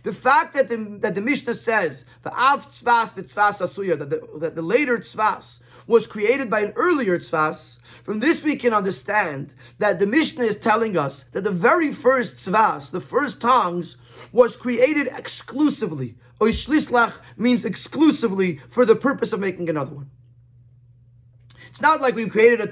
The 0.02 0.12
fact 0.12 0.54
that 0.54 0.68
the, 0.68 0.98
that 1.00 1.14
the 1.14 1.20
Mishnah 1.20 1.54
says, 1.54 2.04
the 2.24 2.32
Av 2.32 2.66
Tzvas 2.66 3.14
b'Tzvas 3.14 3.62
Asuya, 3.62 3.96
that 3.96 4.10
the, 4.10 4.20
that 4.40 4.56
the 4.56 4.62
later 4.62 4.98
Tzvas 4.98 5.60
was 5.86 6.08
created 6.08 6.50
by 6.50 6.60
an 6.62 6.72
earlier 6.74 7.16
tzvas, 7.18 7.78
from 8.02 8.18
this 8.18 8.42
we 8.42 8.56
can 8.56 8.74
understand 8.74 9.54
that 9.78 10.00
the 10.00 10.06
Mishnah 10.06 10.44
is 10.44 10.58
telling 10.58 10.98
us 10.98 11.22
that 11.32 11.44
the 11.44 11.50
very 11.50 11.92
first 11.92 12.34
tzvas, 12.34 12.90
the 12.90 13.00
first 13.00 13.40
tongues, 13.40 13.96
was 14.32 14.56
created 14.56 15.06
exclusively. 15.16 16.16
Oishlislach 16.40 17.14
means 17.36 17.64
exclusively 17.64 18.60
for 18.68 18.84
the 18.84 18.96
purpose 18.96 19.32
of 19.32 19.38
making 19.38 19.70
another 19.70 19.94
one. 19.94 20.10
It's 21.68 21.80
not 21.80 22.00
like 22.00 22.14
we 22.14 22.28
created 22.28 22.60
a 22.60 22.66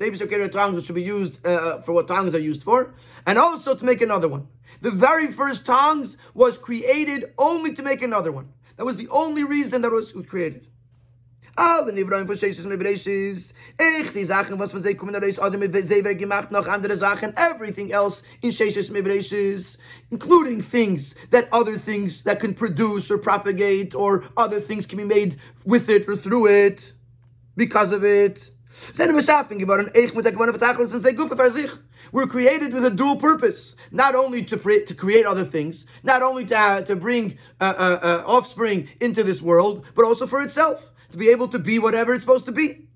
maybe 0.00 0.16
we 0.16 0.26
created 0.26 0.48
a 0.48 0.52
tongues 0.52 0.76
which 0.76 0.86
should 0.86 0.94
be 0.94 1.02
used 1.02 1.44
uh, 1.46 1.80
for 1.82 1.92
what 1.92 2.08
tongues 2.08 2.34
are 2.34 2.38
used 2.38 2.62
for, 2.62 2.94
and 3.26 3.38
also 3.38 3.74
to 3.74 3.84
make 3.84 4.00
another 4.00 4.28
one. 4.28 4.46
The 4.82 4.90
very 4.90 5.30
first 5.30 5.66
tongues 5.66 6.16
was 6.34 6.56
created 6.56 7.32
only 7.38 7.74
to 7.74 7.82
make 7.82 8.02
another 8.02 8.32
one. 8.32 8.48
That 8.76 8.86
was 8.86 8.96
the 8.96 9.08
only 9.08 9.44
reason 9.44 9.82
that 9.82 9.90
was 9.90 10.12
created. 10.26 10.66
Was 11.58 11.92
everything 17.36 17.92
else 17.92 18.22
in 18.40 18.50
Sheshes 18.50 18.88
und 18.88 19.76
including 20.10 20.62
things 20.62 21.14
that 21.30 21.48
other 21.52 21.76
things 21.76 22.22
that 22.22 22.40
can 22.40 22.54
produce 22.54 23.10
or 23.10 23.18
propagate 23.18 23.94
or 23.94 24.24
other 24.38 24.60
things 24.60 24.86
can 24.86 24.96
be 24.96 25.04
made 25.04 25.38
with 25.66 25.90
it 25.90 26.08
or 26.08 26.16
through 26.16 26.46
it, 26.46 26.92
because 27.60 27.92
of 27.92 28.04
it. 28.04 28.50
We're 32.12 32.26
created 32.26 32.72
with 32.72 32.84
a 32.86 32.90
dual 32.90 33.16
purpose, 33.16 33.76
not 33.90 34.14
only 34.14 34.44
to, 34.44 34.56
pre- 34.56 34.84
to 34.86 34.94
create 34.94 35.26
other 35.26 35.44
things, 35.44 35.84
not 36.02 36.22
only 36.22 36.46
to, 36.46 36.58
uh, 36.58 36.80
to 36.82 36.96
bring 36.96 37.36
uh, 37.60 37.74
uh, 37.76 37.98
uh 38.02 38.22
offspring 38.26 38.88
into 39.00 39.22
this 39.22 39.42
world, 39.42 39.84
but 39.94 40.06
also 40.06 40.26
for 40.26 40.40
itself 40.40 40.90
to 41.10 41.18
be 41.18 41.28
able 41.28 41.48
to 41.48 41.58
be 41.58 41.78
whatever 41.78 42.14
it's 42.14 42.24
supposed 42.24 42.46
to 42.46 42.52
be. 42.52 42.88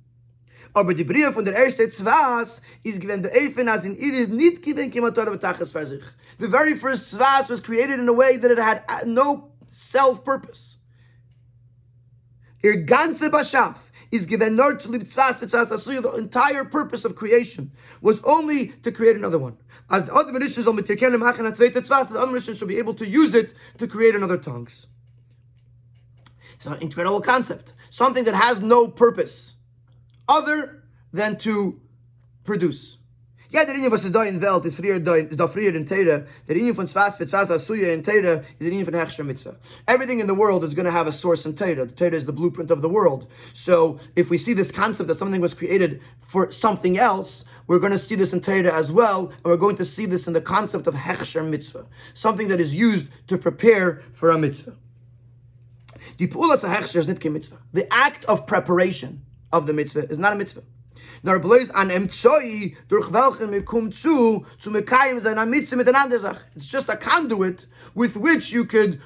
Aber 0.74 0.94
die 0.94 1.04
Brie 1.04 1.30
von 1.30 1.44
der 1.44 1.54
erste 1.54 1.86
Zwas 1.90 2.62
ist 2.82 3.02
the 3.02 3.30
Eifen 3.38 3.68
as 3.68 3.84
in 3.84 3.94
it 3.96 4.14
is 4.14 4.28
nit 4.28 4.62
given 4.62 4.90
kimator 4.90 5.26
betachas 5.26 5.70
für 5.70 5.86
sich. 5.86 6.02
The 6.38 6.48
very 6.48 6.74
first 6.74 7.12
Zwas 7.14 7.50
was 7.50 7.60
created 7.60 8.00
in 8.00 8.08
a 8.08 8.12
way 8.12 8.38
that 8.38 8.50
it 8.50 8.58
had 8.58 8.82
no 9.06 9.52
self-purpose. 9.70 10.78
Ihr 12.62 12.86
ganze 12.86 13.28
Bashaf 13.30 13.83
is 14.14 14.26
given 14.26 14.56
nor 14.56 14.74
to. 14.74 14.88
The 14.88 16.14
entire 16.16 16.64
purpose 16.64 17.04
of 17.04 17.16
creation 17.16 17.70
was 18.00 18.22
only 18.24 18.68
to 18.82 18.92
create 18.92 19.16
another 19.16 19.38
one. 19.38 19.56
As 19.90 20.04
the 20.04 20.14
other 20.14 20.32
Menishas 20.32 20.66
on 20.66 20.76
the 20.76 20.82
other 22.20 22.32
Menishas 22.32 22.58
should 22.58 22.68
be 22.68 22.78
able 22.78 22.94
to 22.94 23.06
use 23.06 23.34
it 23.34 23.54
to 23.78 23.86
create 23.86 24.14
another 24.14 24.38
tongues. 24.38 24.86
It's 26.54 26.66
an 26.66 26.74
incredible 26.80 27.20
concept 27.20 27.72
something 27.90 28.24
that 28.24 28.34
has 28.34 28.60
no 28.60 28.88
purpose 28.88 29.54
other 30.28 30.82
than 31.12 31.36
to 31.38 31.80
produce. 32.42 32.98
Ja, 33.54 33.64
der 33.64 33.76
Inje, 33.76 33.88
was 33.88 34.04
ist 34.04 34.12
da 34.12 34.24
in 34.24 34.40
Welt, 34.40 34.64
ist 34.64 34.74
früher 34.74 34.98
da, 34.98 35.14
ist 35.14 35.38
da 35.38 35.46
früher 35.46 35.72
in 35.76 35.86
Teire. 35.86 36.26
Der 36.48 36.56
Inje 36.56 36.74
von 36.74 36.88
Zwas, 36.88 37.18
für 37.18 37.26
Zwas 37.28 37.52
Asuya 37.52 37.94
in 37.94 38.02
Teire, 38.02 38.42
ist 38.58 38.60
der 38.60 38.72
Inje 38.72 38.84
von 38.84 38.94
Hechsher 38.94 39.22
Mitzvah. 39.22 39.54
Everything 39.86 40.18
in 40.18 40.26
the 40.26 40.34
world 40.34 40.64
is 40.64 40.74
going 40.74 40.86
to 40.86 40.90
have 40.90 41.06
a 41.06 41.12
source 41.12 41.46
in 41.46 41.54
Teire. 41.54 41.86
The 41.86 41.94
Teire 41.94 42.14
is 42.14 42.26
the 42.26 42.32
blueprint 42.32 42.72
of 42.72 42.82
the 42.82 42.88
world. 42.88 43.28
So, 43.52 44.00
if 44.16 44.28
we 44.28 44.38
see 44.38 44.54
this 44.54 44.72
concept 44.72 45.06
that 45.06 45.18
something 45.18 45.40
was 45.40 45.54
created 45.54 46.00
for 46.20 46.50
something 46.50 46.98
else, 46.98 47.44
we're 47.68 47.78
going 47.78 47.92
to 47.92 47.98
see 47.98 48.16
this 48.16 48.32
in 48.32 48.40
Teire 48.40 48.72
as 48.72 48.90
well, 48.90 49.28
and 49.28 49.44
we're 49.44 49.56
going 49.56 49.76
to 49.76 49.84
see 49.84 50.04
this 50.04 50.26
in 50.26 50.32
the 50.32 50.40
concept 50.40 50.88
of 50.88 50.94
Hechsher 50.94 51.48
Mitzvah. 51.48 51.86
Something 52.14 52.48
that 52.48 52.60
is 52.60 52.74
used 52.74 53.06
to 53.28 53.38
prepare 53.38 54.02
for 54.14 54.32
is 54.32 54.36
a 54.36 54.38
mitzvah. 54.40 54.74
The 57.72 57.86
act 57.92 58.24
of 58.24 58.48
preparation 58.48 59.22
of 59.52 59.68
the 59.68 59.72
mitzvah 59.72 60.10
is 60.10 60.18
not 60.18 60.32
a 60.32 60.36
mitzvah. 60.36 60.64
Nor 61.24 61.38
bloß 61.38 61.70
an 61.70 61.88
Emtsoi, 61.88 62.76
durch 62.88 63.10
welchen 63.10 63.50
wir 63.50 63.64
kommen 63.64 63.92
zu, 63.92 64.44
zu 64.58 64.70
mekayim 64.70 65.20
seiner 65.20 65.46
mitzvah 65.46 65.76
miteinander 65.76 66.20
sach. 66.20 66.38
It's 66.54 66.70
just 66.70 66.90
a 66.90 66.96
conduit 66.96 67.66
with 67.94 68.14
which 68.14 68.52
you 68.52 68.66
could 68.66 69.00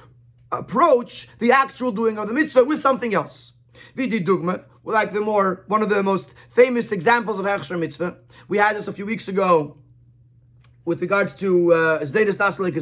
approach 0.51 1.29
the 1.39 1.53
actual 1.53 1.93
doing 1.93 2.17
of 2.17 2.27
the 2.27 2.33
mitzvah 2.33 2.65
with 2.65 2.81
something 2.81 3.13
else. 3.13 3.53
Wie 3.95 4.09
die 4.09 4.19
Dugma, 4.19 4.65
like 4.83 5.13
the 5.13 5.21
more, 5.21 5.63
one 5.67 5.81
of 5.81 5.87
the 5.87 6.03
most 6.03 6.25
famous 6.49 6.91
examples 6.91 7.39
of 7.39 7.45
Hechsher 7.45 7.79
mitzvah. 7.79 8.17
We 8.49 8.57
had 8.57 8.75
this 8.75 8.89
a 8.89 8.93
few 8.93 9.05
weeks 9.05 9.29
ago 9.29 9.77
with 10.83 10.99
regards 10.99 11.33
to 11.35 11.73
uh, 11.73 11.99
Zdenis 12.01 12.35
Nasalik. 12.35 12.75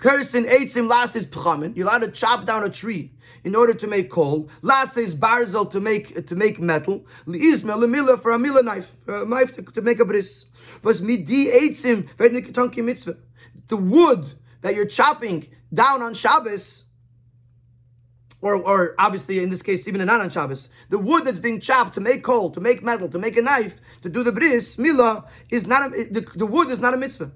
Cursing 0.00 0.46
eitzim 0.46 0.88
lasis 0.88 1.26
pchamin. 1.26 1.76
You're 1.76 1.86
allowed 1.86 1.98
to 1.98 2.10
chop 2.10 2.46
down 2.46 2.64
a 2.64 2.70
tree 2.70 3.12
in 3.44 3.54
order 3.54 3.74
to 3.74 3.86
make 3.86 4.10
coal. 4.10 4.48
Lasis 4.62 5.14
barzel 5.14 5.70
to 5.70 5.78
make 5.78 6.26
to 6.26 6.34
make 6.34 6.58
metal. 6.58 7.04
Liizmel 7.26 7.78
lemila 7.78 8.20
for 8.20 8.32
a 8.32 8.38
mila 8.38 8.62
knife, 8.62 8.96
a 9.06 9.26
knife 9.26 9.54
to, 9.56 9.62
to 9.62 9.82
make 9.82 10.00
a 10.00 10.04
bris. 10.06 10.46
Was 10.82 11.02
midi 11.02 11.46
eitzim 11.48 12.08
verdnikitonki 12.16 12.82
mitzvah. 12.82 13.18
The 13.68 13.76
wood 13.76 14.24
that 14.62 14.74
you're 14.74 14.86
chopping 14.86 15.46
down 15.72 16.00
on 16.00 16.14
Shabbos 16.14 16.84
or, 18.42 18.54
or 18.54 18.94
obviously 18.98 19.40
in 19.40 19.50
this 19.50 19.62
case 19.62 19.86
even 19.86 20.04
not 20.06 20.20
on 20.20 20.30
Shabbos, 20.30 20.70
the 20.88 20.98
wood 20.98 21.24
that's 21.26 21.38
being 21.38 21.60
chopped 21.60 21.94
to 21.94 22.00
make 22.00 22.24
coal, 22.24 22.50
to 22.50 22.60
make 22.60 22.82
metal, 22.82 23.08
to 23.08 23.18
make 23.18 23.36
a 23.36 23.42
knife, 23.42 23.78
to 24.02 24.08
do 24.08 24.22
the 24.22 24.32
bris, 24.32 24.78
mila, 24.78 25.26
is 25.50 25.66
not 25.66 25.94
a, 25.94 26.04
the, 26.04 26.26
the 26.36 26.46
wood 26.46 26.70
is 26.70 26.80
not 26.80 26.94
a 26.94 26.96
mitzvah. 26.96 27.30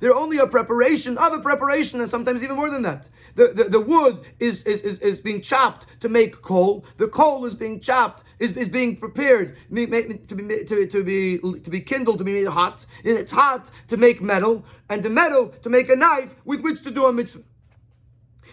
They're 0.00 0.14
only 0.14 0.38
a 0.38 0.46
preparation 0.46 1.18
of 1.18 1.32
a 1.32 1.38
preparation, 1.40 2.00
and 2.00 2.10
sometimes 2.10 2.42
even 2.42 2.56
more 2.56 2.70
than 2.70 2.82
that. 2.82 3.06
The, 3.34 3.48
the, 3.48 3.64
the 3.64 3.80
wood 3.80 4.20
is, 4.40 4.62
is, 4.64 4.98
is, 4.98 5.18
being 5.20 5.42
chopped 5.42 5.86
to 6.00 6.08
make 6.08 6.40
coal. 6.40 6.84
The 6.96 7.08
coal 7.08 7.44
is 7.44 7.54
being 7.54 7.80
chopped 7.80 8.24
is, 8.38 8.52
is 8.52 8.68
being 8.68 8.96
prepared 8.96 9.56
to 9.68 10.34
be, 10.34 10.64
to 10.64 10.86
to 10.86 11.04
be 11.04 11.38
to 11.38 11.70
be 11.70 11.80
kindled 11.80 12.18
to 12.18 12.24
be 12.24 12.32
made 12.32 12.46
hot. 12.46 12.84
It's 13.04 13.30
hot 13.30 13.68
to 13.88 13.96
make 13.96 14.22
metal, 14.22 14.64
and 14.88 15.02
the 15.02 15.10
metal 15.10 15.48
to 15.62 15.68
make 15.70 15.88
a 15.90 15.96
knife 15.96 16.30
with 16.44 16.60
which 16.60 16.82
to 16.84 16.90
do 16.90 17.06
a 17.06 17.12
mitzvah. 17.12 17.42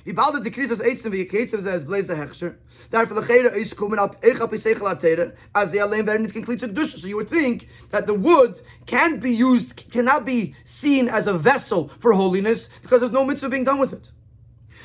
Wie 0.05 0.11
bald 0.11 0.43
die 0.43 0.51
Krisis 0.51 0.81
eitzen 0.81 1.13
wie 1.13 1.25
Ketzem 1.25 1.61
says 1.61 1.85
blaze 1.85 2.13
hechsher. 2.13 2.55
Therefore 2.91 3.21
the 3.21 3.25
cheder 3.25 3.55
is 3.55 3.73
coming 3.73 3.99
up 3.99 4.17
ich 4.21 4.37
hab 4.37 4.51
isechel 4.51 4.85
atere 4.85 5.31
as 5.55 5.71
they 5.71 5.79
allein 5.79 6.05
werden 6.05 6.23
nicht 6.23 6.33
complete 6.33 6.59
kedusha. 6.59 6.97
So 6.97 7.07
you 7.07 7.15
would 7.15 7.29
think 7.29 7.69
that 7.91 8.05
the 8.05 8.13
wood 8.13 8.61
can't 8.85 9.21
be 9.21 9.31
used 9.31 9.89
cannot 9.91 10.25
be 10.25 10.55
seen 10.65 11.07
as 11.07 11.27
a 11.27 11.33
vessel 11.33 11.89
for 11.99 12.11
holiness 12.11 12.69
because 12.81 12.99
there's 12.99 13.13
no 13.13 13.23
mitzvah 13.23 13.47
being 13.47 13.63
done 13.63 13.79
with 13.79 13.93
it. 13.93 14.11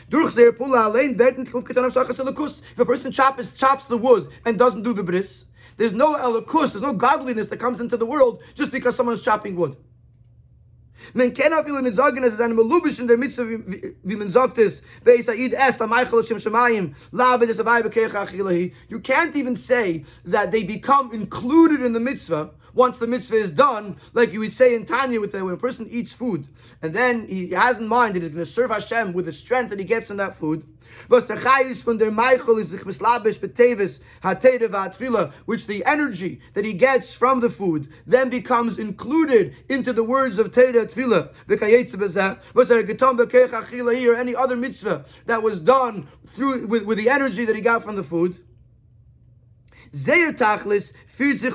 Durch 0.09 0.37
pula 0.57 0.93
werden 0.95 1.45
Selakus. 1.45 2.63
If 2.73 2.79
a 2.79 2.85
person 2.85 3.11
chops, 3.11 3.59
chops 3.59 3.89
the 3.89 3.97
wood 3.97 4.31
and 4.45 4.57
doesn't 4.57 4.85
do 4.85 4.93
the 4.95 5.03
bris, 5.03 5.47
there's 5.79 5.93
no 5.93 6.15
elikus, 6.15 6.73
there's 6.73 6.83
no 6.83 6.93
godliness 6.93 7.49
that 7.49 7.59
comes 7.59 7.81
into 7.81 7.97
the 7.97 8.07
world 8.07 8.41
just 8.55 8.71
because 8.71 8.95
someone's 8.95 9.21
chopping 9.21 9.57
wood. 9.57 9.77
Men 11.15 11.33
kenna 11.33 11.63
feel 11.63 11.77
in 11.77 11.95
sagen, 11.95 12.23
es 12.25 12.35
ist 12.35 12.41
eine 12.41 12.55
Melubisch 12.55 12.99
in 12.99 13.09
der 13.09 13.17
Mitzvah, 13.17 13.45
wie 13.45 14.17
man 14.17 14.31
sagt 14.31 14.59
es, 14.59 14.83
bei 15.05 15.23
Said 15.23 15.53
est, 15.53 15.81
am 15.81 15.93
Eichel 15.93 16.23
Hashem 16.23 16.39
Shemayim, 16.39 16.95
lave 17.13 17.47
des 17.47 17.61
Avai 17.61 17.83
Bekecha 17.83 18.27
Achilahi. 18.27 18.73
You 18.89 19.01
can't 19.01 19.35
even 19.37 19.57
say 19.57 20.05
that 20.25 20.51
they 20.51 20.65
become 20.65 21.13
included 21.13 21.81
in 21.83 21.93
the 21.93 22.01
mitzvah 22.01 22.51
once 22.75 22.99
the 22.99 23.07
mitzvah 23.07 23.37
is 23.37 23.51
done, 23.51 23.97
like 24.15 24.33
you 24.33 24.41
would 24.41 24.53
say 24.53 24.75
in 24.75 24.85
Tanya, 24.87 25.21
with 25.21 25.33
the, 25.33 25.45
when 25.45 25.55
a 25.55 25.57
person 25.57 25.87
eats 25.91 26.13
food, 26.13 26.47
and 26.83 26.95
then 26.95 27.27
he 27.27 27.51
has 27.51 27.79
in 27.79 27.89
mind 27.89 28.15
that 28.15 28.23
he's 28.23 28.33
going 28.33 28.45
to 28.45 28.51
serve 28.51 28.71
Hashem 28.71 29.13
with 29.13 29.27
the 29.27 29.33
strength 29.33 29.71
that 29.71 29.79
he 29.79 29.85
gets 29.85 30.09
from 30.09 30.17
that 30.19 30.37
food, 30.37 30.65
which 31.09 31.27
the 35.67 35.83
energy 35.87 36.41
that 36.55 36.65
he 36.65 36.73
gets 36.73 37.13
from 37.13 37.41
the 37.41 37.51
food 37.51 37.89
then 38.07 38.29
becomes 38.29 38.79
included 38.79 39.55
into 39.69 39.93
the 39.93 40.03
words 40.03 40.39
of 40.39 40.51
Teda 40.51 40.87
Tefillah, 40.87 41.31
or 44.09 44.15
any 44.15 44.35
other 44.35 44.57
mitzvah 44.57 45.05
that 45.27 45.43
was 45.43 45.61
done 45.61 46.09
through 46.27 46.67
with, 46.67 46.85
with 46.85 46.99
the 46.99 47.11
energy 47.11 47.45
that 47.45 47.55
he 47.55 47.63
got 47.63 47.83
from 47.83 47.97
the 47.97 48.03
food. 48.03 48.39
Tachlis 50.37 50.93
sich 51.17 51.55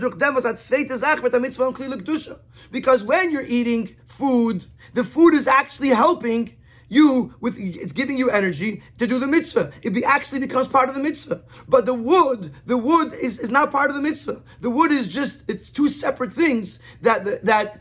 durch 0.00 0.18
dem, 0.18 0.34
was 0.34 0.44
hat 0.44 0.60
zweite 0.60 0.98
mit 1.22 1.32
der 1.32 1.40
Mitzvah 1.40 1.66
und 1.66 1.76
Kedusha. 1.76 2.40
Because 2.70 3.04
when 3.04 3.30
you're 3.30 3.46
eating 3.46 3.94
food, 4.06 4.64
the 4.94 5.04
food 5.04 5.34
is 5.34 5.46
actually 5.46 5.90
helping 5.90 6.50
you 6.88 7.34
with 7.40 7.58
it's 7.58 7.92
giving 7.92 8.18
you 8.18 8.30
energy 8.30 8.82
to 8.98 9.06
do 9.06 9.18
the 9.18 9.26
mitzvah. 9.26 9.72
It 9.82 9.90
be, 9.90 10.04
actually 10.04 10.40
becomes 10.40 10.68
part 10.68 10.88
of 10.88 10.94
the 10.94 11.00
mitzvah. 11.00 11.42
But 11.68 11.86
the 11.86 11.94
wood, 11.94 12.54
the 12.66 12.76
wood 12.76 13.12
is, 13.12 13.38
is 13.38 13.50
not 13.50 13.72
part 13.72 13.90
of 13.90 13.96
the 13.96 14.02
mitzvah. 14.02 14.42
The 14.60 14.70
wood 14.70 14.92
is 14.92 15.08
just 15.08 15.42
it's 15.48 15.68
two 15.68 15.88
separate 15.88 16.32
things 16.32 16.78
that 17.02 17.44
that 17.44 17.80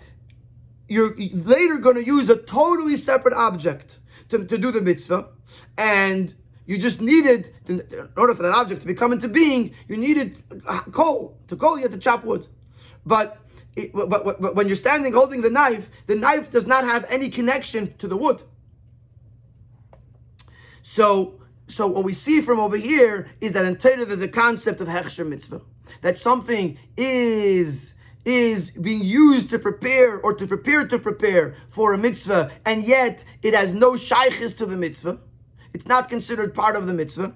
you're 0.87 1.15
later 1.15 1.77
going 1.77 1.95
to 1.95 2.05
use 2.05 2.29
a 2.29 2.35
totally 2.35 2.97
separate 2.97 3.33
object 3.33 3.99
to, 4.29 4.45
to 4.45 4.57
do 4.57 4.71
the 4.71 4.81
mitzvah. 4.81 5.29
And 5.77 6.35
you 6.65 6.77
just 6.77 7.01
needed, 7.01 7.53
to, 7.65 7.73
in 7.73 8.09
order 8.15 8.33
for 8.33 8.43
that 8.43 8.53
object 8.53 8.81
to 8.81 8.87
become 8.87 9.11
into 9.11 9.27
being, 9.27 9.73
you 9.87 9.97
needed 9.97 10.41
uh, 10.65 10.79
coal. 10.91 11.37
To 11.49 11.55
coal, 11.55 11.77
you 11.77 11.83
had 11.83 11.91
to 11.91 11.97
chop 11.97 12.23
wood. 12.23 12.47
But, 13.05 13.37
it, 13.75 13.91
but, 13.93 14.09
but, 14.09 14.41
but 14.41 14.55
when 14.55 14.67
you're 14.67 14.75
standing 14.75 15.13
holding 15.13 15.41
the 15.41 15.49
knife, 15.49 15.89
the 16.07 16.15
knife 16.15 16.51
does 16.51 16.65
not 16.65 16.83
have 16.85 17.05
any 17.09 17.29
connection 17.29 17.93
to 17.97 18.07
the 18.07 18.15
wood. 18.15 18.41
So, 20.83 21.41
so 21.67 21.87
what 21.87 22.03
we 22.03 22.13
see 22.13 22.41
from 22.41 22.59
over 22.59 22.77
here 22.77 23.29
is 23.41 23.51
that 23.53 23.65
in 23.65 23.75
Torah 23.75 24.05
there's 24.05 24.21
a 24.21 24.27
concept 24.27 24.79
of 24.79 24.87
hechsher 24.87 25.27
mitzvah, 25.27 25.61
that 26.01 26.17
something 26.17 26.77
is 26.97 27.95
is 28.25 28.71
being 28.71 29.03
used 29.03 29.49
to 29.49 29.59
prepare 29.59 30.17
or 30.21 30.33
to 30.33 30.47
prepare 30.47 30.87
to 30.87 30.97
prepare 30.97 31.57
for 31.67 31.93
a 31.93 31.97
mitzvah, 31.97 32.49
and 32.65 32.85
yet 32.85 33.21
it 33.41 33.53
has 33.53 33.73
no 33.73 33.93
shaykhis 33.93 34.55
to 34.55 34.65
the 34.65 34.77
mitzvah. 34.77 35.19
It's 35.73 35.85
not 35.87 36.09
considered 36.09 36.53
part 36.53 36.75
of 36.75 36.87
the 36.87 36.93
mitzvah. 36.93 37.33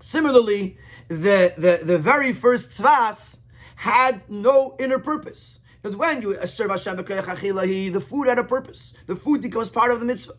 Similarly, 0.00 0.78
the, 1.08 1.54
the, 1.56 1.80
the 1.82 1.98
very 1.98 2.32
first 2.32 2.70
tzvas 2.70 3.38
had 3.76 4.28
no 4.28 4.76
inner 4.78 4.98
purpose. 4.98 5.60
Because 5.80 5.96
when 5.96 6.20
you 6.20 6.38
serve 6.46 6.70
Hashem 6.70 6.96
the 6.96 8.04
food 8.06 8.28
had 8.28 8.38
a 8.38 8.44
purpose. 8.44 8.92
The 9.06 9.16
food 9.16 9.40
becomes 9.40 9.70
part 9.70 9.90
of 9.90 10.00
the 10.00 10.06
mitzvah. 10.06 10.34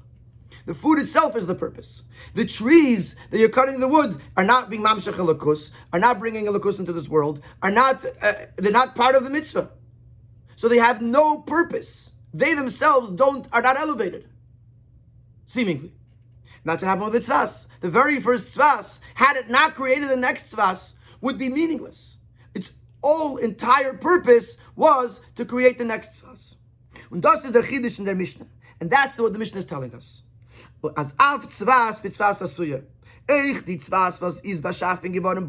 The 0.68 0.76
food 0.76 1.00
itself 1.00 1.36
is 1.36 1.48
the 1.48 1.56
purpose. 1.56 2.04
The 2.36 2.46
trees 2.46 3.16
that 3.32 3.40
you're 3.40 3.50
cutting 3.50 3.80
the 3.80 3.88
wood 3.88 4.22
are 4.38 4.44
not 4.44 4.70
being 4.70 4.84
mamshach 4.84 5.14
elakus, 5.14 5.72
are 5.92 6.00
not 6.00 6.20
bringing 6.20 6.46
elakus 6.46 6.78
into 6.78 6.94
this 6.94 7.10
world, 7.10 7.42
are 7.64 7.72
not, 7.72 8.06
uh, 8.22 8.34
they're 8.58 8.72
not 8.72 8.96
part 8.96 9.16
of 9.16 9.24
the 9.24 9.30
mitzvah. 9.32 9.72
So 10.56 10.68
they 10.68 10.78
have 10.78 11.02
no 11.02 11.40
purpose. 11.40 12.12
They 12.32 12.54
themselves 12.54 13.10
don't, 13.10 13.48
are 13.52 13.64
not 13.64 13.78
elevated 13.78 14.28
seemingly. 15.52 15.92
That's 16.64 16.82
what 16.82 16.90
happened 16.90 17.12
with 17.12 17.26
the 17.26 17.34
tzvas. 17.34 17.68
The 17.82 17.90
very 17.90 18.20
first 18.20 18.56
tzvas, 18.56 19.02
had 19.16 19.36
it 19.36 19.50
not 19.50 19.76
created 19.76 20.10
the 20.10 20.16
next 20.16 20.56
tzvas, 20.56 20.94
would 21.22 21.38
be 21.38 21.50
meaningless. 21.50 22.18
Its 22.54 22.72
all 23.02 23.38
entire 23.38 23.94
purpose 23.94 24.58
was 24.76 25.22
to 25.36 25.44
create 25.44 25.78
the 25.78 25.84
next 25.84 26.22
tzvas. 26.22 26.56
And 27.12 27.22
das 27.22 27.44
is 27.44 27.52
the 27.52 27.62
chidush 27.62 28.00
in 28.00 28.06
their 28.06 28.16
Mishnah. 28.16 28.48
And 28.80 28.90
that's 28.90 29.18
what 29.18 29.34
the 29.34 29.40
Mishnah 29.40 29.60
is 29.60 29.66
telling 29.66 29.94
us. 29.94 30.22
As 30.96 31.14
av 31.20 31.50
tzvas 31.50 32.02
v'tzvas 32.02 32.42
asuya. 32.42 32.84
Die 33.32 33.78
Zwas, 33.78 34.20
was 34.20 34.42
is 34.42 34.60
geworden, 34.60 35.48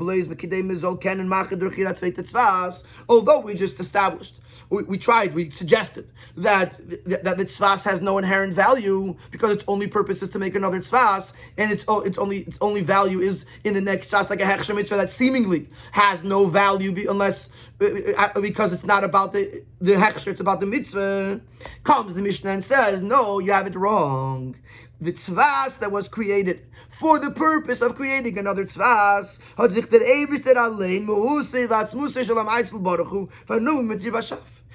Zwas, 2.22 2.84
although 3.08 3.40
we 3.40 3.54
just 3.54 3.80
established, 3.80 4.38
we, 4.70 4.84
we 4.84 4.96
tried, 4.96 5.34
we 5.34 5.50
suggested 5.50 6.08
that, 6.36 6.76
that, 7.04 7.24
that 7.24 7.38
the 7.38 7.44
Zwas 7.44 7.82
has 7.84 8.00
no 8.00 8.18
inherent 8.18 8.54
value 8.54 9.16
because 9.32 9.56
its 9.56 9.64
only 9.66 9.88
purpose 9.88 10.22
is 10.22 10.28
to 10.30 10.38
make 10.38 10.54
another 10.54 10.78
Zwas, 10.78 11.32
and 11.58 11.72
its, 11.72 11.84
its 11.88 12.18
only 12.18 12.38
its 12.42 12.58
only 12.60 12.82
value 12.82 13.20
is 13.20 13.46
in 13.64 13.74
the 13.74 13.80
next 13.80 14.12
Zwas, 14.12 14.30
like 14.30 14.40
a 14.40 14.44
Hechsher 14.44 14.76
Mitzvah 14.76 14.96
that 14.96 15.10
seemingly 15.10 15.68
has 15.90 16.22
no 16.22 16.46
value 16.46 16.92
be, 16.92 17.06
unless, 17.06 17.50
uh, 17.80 18.12
uh, 18.16 18.40
because 18.40 18.72
it's 18.72 18.84
not 18.84 19.02
about 19.02 19.32
the, 19.32 19.64
the 19.80 19.94
it's 20.26 20.40
about 20.40 20.60
the 20.60 20.66
Mitzvah. 20.66 21.40
Comes 21.84 22.14
the 22.14 22.22
Mishnah 22.22 22.50
and 22.50 22.64
says, 22.64 23.02
no, 23.02 23.38
you 23.40 23.52
have 23.52 23.66
it 23.66 23.74
wrong 23.74 24.54
the 25.02 25.12
tzvas 25.12 25.78
that 25.80 25.90
was 25.90 26.06
created 26.08 26.64
for 26.92 27.18
the 27.18 27.30
purpose 27.30 27.80
of 27.80 27.96
creating 27.96 28.38
another 28.38 28.64
tzvas. 28.64 29.38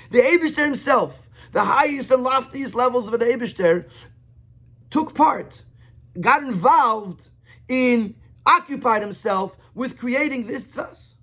The 0.10 0.22
Eibishter 0.22 0.64
himself, 0.64 1.28
the 1.52 1.64
highest 1.64 2.12
and 2.12 2.24
loftiest 2.24 2.76
levels 2.76 3.08
of 3.08 3.20
the 3.20 3.26
Eibishter, 3.26 3.88
took 4.90 5.14
part, 5.14 5.62
got 6.20 6.44
involved 6.44 7.30
in, 7.68 8.16
occupied 8.46 9.02
himself 9.02 9.58
with 9.76 9.98
creating 9.98 10.48
this 10.48 10.66
tzvas. 10.66 11.17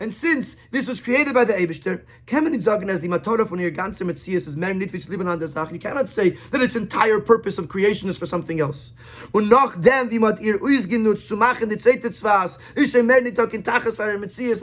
And 0.00 0.12
since 0.12 0.56
this 0.72 0.88
was 0.88 1.00
created 1.00 1.32
by 1.32 1.44
the 1.44 1.52
Eibishter, 1.52 2.02
you 5.72 5.78
cannot 5.78 6.10
say 6.10 6.36
that 6.50 6.60
its 6.60 6.74
entire 6.74 7.20
purpose 7.20 7.58
of 7.58 7.68
creation 7.68 8.08
is 8.08 8.18
for 8.18 8.26
something 8.26 8.58
else. 8.60 8.94
And 9.32 9.52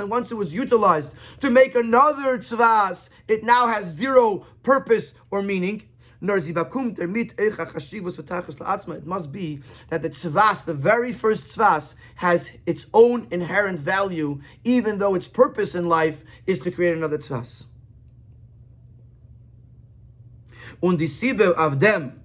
once 0.10 0.32
it 0.32 0.36
was 0.36 0.54
utilized 0.54 1.14
to 1.40 1.50
make 1.50 1.76
another 1.76 2.38
tzvas, 2.38 3.10
it 3.30 3.44
now 3.46 3.68
has 3.68 3.86
zero 3.86 4.46
purpose 4.64 5.14
or 5.30 5.42
meaning. 5.42 5.84
It 6.22 6.28
must 9.06 9.32
be 9.32 9.62
that 9.90 10.02
the 10.04 10.10
tzvas, 10.10 10.66
the 10.66 10.74
very 10.74 11.14
first 11.14 11.58
tzvas, 11.58 11.96
has 12.16 12.52
its 12.66 12.86
own 12.94 13.28
inherent 13.32 13.80
value, 13.80 14.40
even 14.64 15.00
though 15.00 15.16
its 15.16 15.28
purpose 15.28 15.74
in 15.74 15.90
life 15.90 16.24
is 16.46 16.60
to 16.60 16.70
create 16.70 16.96
another 16.96 17.18
tzvas. 17.18 17.66
Of 20.84 21.80
them, 21.80 22.22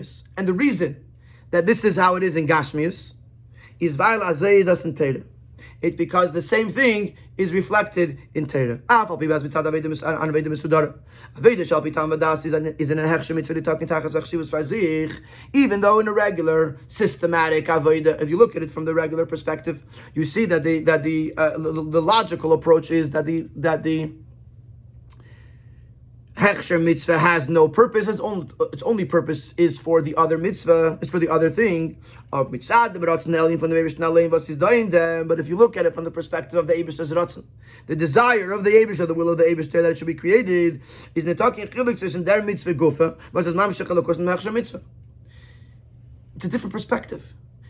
is. 0.00 0.24
And 0.36 0.48
the 0.48 0.52
reason 0.52 1.04
that 1.50 1.66
this 1.66 1.84
is 1.84 1.96
how 1.96 2.16
it 2.16 2.24
is 2.24 2.34
in 2.34 2.48
Gashmius 2.48 3.12
is 3.78 3.96
weil 3.96 4.20
azoy 4.20 4.84
in 4.84 4.94
Teire. 4.94 5.24
It's 5.82 5.96
because 5.96 6.32
the 6.32 6.42
same 6.42 6.72
thing 6.72 7.14
is 7.36 7.52
reflected 7.52 8.18
in 8.34 8.46
Torah. 8.46 8.80
Even 15.52 15.80
though 15.80 15.98
in 16.00 16.08
a 16.08 16.12
regular 16.12 16.78
systematic 16.88 17.66
Aveda, 17.66 18.22
if 18.22 18.30
you 18.30 18.36
look 18.36 18.56
at 18.56 18.62
it 18.62 18.70
from 18.70 18.84
the 18.84 18.94
regular 18.94 19.26
perspective, 19.26 19.82
you 20.14 20.24
see 20.24 20.44
that 20.46 20.62
the 20.62 20.80
that 20.80 21.02
the 21.02 21.34
uh, 21.36 21.58
the, 21.58 21.72
the 21.72 22.02
logical 22.02 22.52
approach 22.52 22.90
is 22.90 23.10
that 23.10 23.26
the 23.26 23.48
that 23.56 23.82
the 23.82 24.12
Hechsher 26.44 26.78
mitzvah 26.78 27.18
has 27.18 27.48
no 27.48 27.68
purpose. 27.68 28.06
Its 28.06 28.20
only, 28.20 28.46
its 28.70 28.82
only 28.82 29.06
purpose 29.06 29.54
is 29.56 29.78
for 29.78 30.02
the 30.02 30.14
other 30.14 30.36
mitzvah. 30.36 30.98
It's 31.00 31.10
for 31.10 31.18
the 31.18 31.30
other 31.30 31.48
thing 31.48 31.96
of 32.34 32.52
mitzvah. 32.52 32.90
The 32.92 33.56
from 33.58 33.70
the 33.70 34.44
is 34.50 34.56
doing 34.58 34.90
them. 34.90 35.26
But 35.26 35.40
if 35.40 35.48
you 35.48 35.56
look 35.56 35.78
at 35.78 35.86
it 35.86 35.94
from 35.94 36.04
the 36.04 36.10
perspective 36.10 36.58
of 36.58 36.66
the 36.66 36.74
Eibush's 36.74 37.12
ratzon, 37.12 37.44
the 37.86 37.96
desire 37.96 38.52
of 38.52 38.62
the 38.62 38.72
Eibush, 38.72 38.98
the 39.06 39.14
will 39.14 39.30
of 39.30 39.38
the 39.38 39.44
Eibush 39.44 39.70
that 39.70 39.86
it 39.86 39.96
should 39.96 40.06
be 40.06 40.14
created, 40.14 40.82
is 41.14 41.24
netaking 41.24 41.70
chilik 41.70 41.98
zwischen 41.98 42.26
der 42.26 42.42
mitzvah 42.42 42.74
gufa 42.74 43.16
versus 43.32 43.54
mamshach 43.54 43.86
alakos 43.86 44.18
and 44.18 44.54
mitzvah. 44.54 44.82
It's 46.36 46.44
a 46.44 46.48
different 46.48 46.74
perspective. 46.74 47.22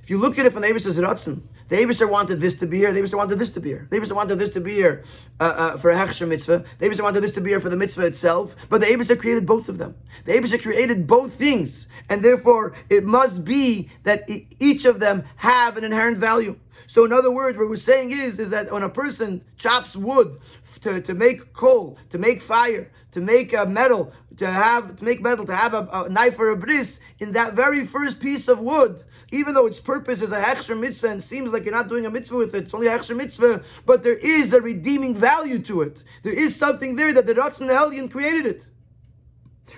If 0.05 0.11
you 0.11 0.19
look 0.19 0.39
at 0.39 0.45
it 0.45 0.53
from 0.53 0.61
the 0.61 0.69
Abish's 0.69 0.99
Ratzin, 0.99 1.41
the 1.71 1.77
Abishter 1.77 2.07
wanted 2.07 2.39
this 2.39 2.57
to 2.57 2.67
be 2.67 2.77
here, 2.77 2.93
the 2.93 3.01
Abishter 3.01 3.15
wanted 3.15 3.39
this 3.39 3.51
to 3.53 3.61
be 3.61 3.71
here. 3.71 3.89
The 3.89 3.99
Abishter 3.99 4.13
wanted 4.13 4.39
this 4.39 4.51
to 4.51 4.61
be 4.61 4.75
here 4.75 5.03
uh, 5.41 5.45
uh, 5.45 5.77
for 5.79 5.93
a 5.93 5.95
Hechsher 5.95 6.29
mitzvah. 6.29 6.63
The 6.79 6.87
Abishter 6.87 7.03
wanted 7.03 7.23
this 7.23 7.33
to 7.33 7.41
be 7.41 7.49
here 7.49 7.59
for 7.59 7.71
the 7.71 7.77
mitzvah 7.77 8.05
itself. 8.05 8.55
But 8.69 8.83
the 8.83 8.87
Abishter 8.89 9.19
created 9.19 9.47
both 9.47 9.71
of 9.71 9.79
them. 9.79 9.95
The 10.27 10.33
Abishter 10.33 10.61
created 10.63 11.07
both 11.07 11.33
things. 11.33 11.89
And 12.11 12.23
therefore, 12.23 12.77
it 12.91 13.05
must 13.05 13.47
be 13.47 13.89
that 14.03 14.29
each 14.61 14.85
of 14.85 15.01
them 15.01 15.25
have 15.37 15.79
an 15.79 15.85
inherent 15.85 16.19
value. 16.19 16.55
So 16.87 17.07
in 17.07 17.13
other 17.15 17.31
words, 17.31 17.57
what 17.57 17.71
we're 17.71 17.77
saying 17.77 18.13
is, 18.13 18.39
is 18.39 18.51
that 18.51 18.71
when 18.71 18.83
a 18.83 18.91
person 18.91 19.43
chops 19.57 19.97
wood 19.97 20.39
to, 20.83 21.01
to 21.01 21.15
make 21.15 21.55
coal, 21.55 21.97
to 22.11 22.19
make 22.19 22.43
fire, 22.43 22.91
to 23.13 23.23
make 23.23 23.55
a 23.55 23.65
metal, 23.65 24.13
to 24.37 24.51
have 24.51 24.97
to 24.97 25.05
make 25.05 25.23
metal, 25.23 25.47
to 25.47 25.57
have 25.57 25.73
a, 25.73 25.89
a 25.93 26.09
knife 26.11 26.39
or 26.39 26.51
a 26.51 26.57
bris, 26.57 27.01
in 27.21 27.33
that 27.33 27.55
very 27.55 27.87
first 27.87 28.21
piece 28.21 28.49
of 28.49 28.61
wood, 28.61 29.03
even 29.35 29.53
though 29.53 29.67
its 29.67 29.81
purpose 29.81 30.23
is 30.23 30.33
a 30.33 30.41
hechsher 30.41 30.79
mitzvah 30.79 31.09
and 31.09 31.23
seems 31.23 31.53
like 31.53 31.65
you're 31.65 31.75
not 31.75 31.89
doing 31.89 32.07
a 32.07 32.11
mitzvah 32.11 32.37
with 32.37 32.55
it, 32.55 32.65
it's 32.65 32.75
only 32.75 32.87
a 32.87 32.97
hechsher 32.97 33.17
mitzvah, 33.17 33.63
but 33.85 34.03
there 34.03 34.17
is 34.17 34.53
a 34.53 34.61
redeeming 34.61 35.15
value 35.15 35.59
to 35.59 35.83
it. 35.83 36.03
There 36.23 36.33
is 36.33 36.55
something 36.55 36.95
there 36.95 37.13
that 37.13 37.27
the 37.27 37.35
Ratzon 37.35 37.69
Hellion 37.69 38.09
created 38.09 38.47
it. 38.47 38.67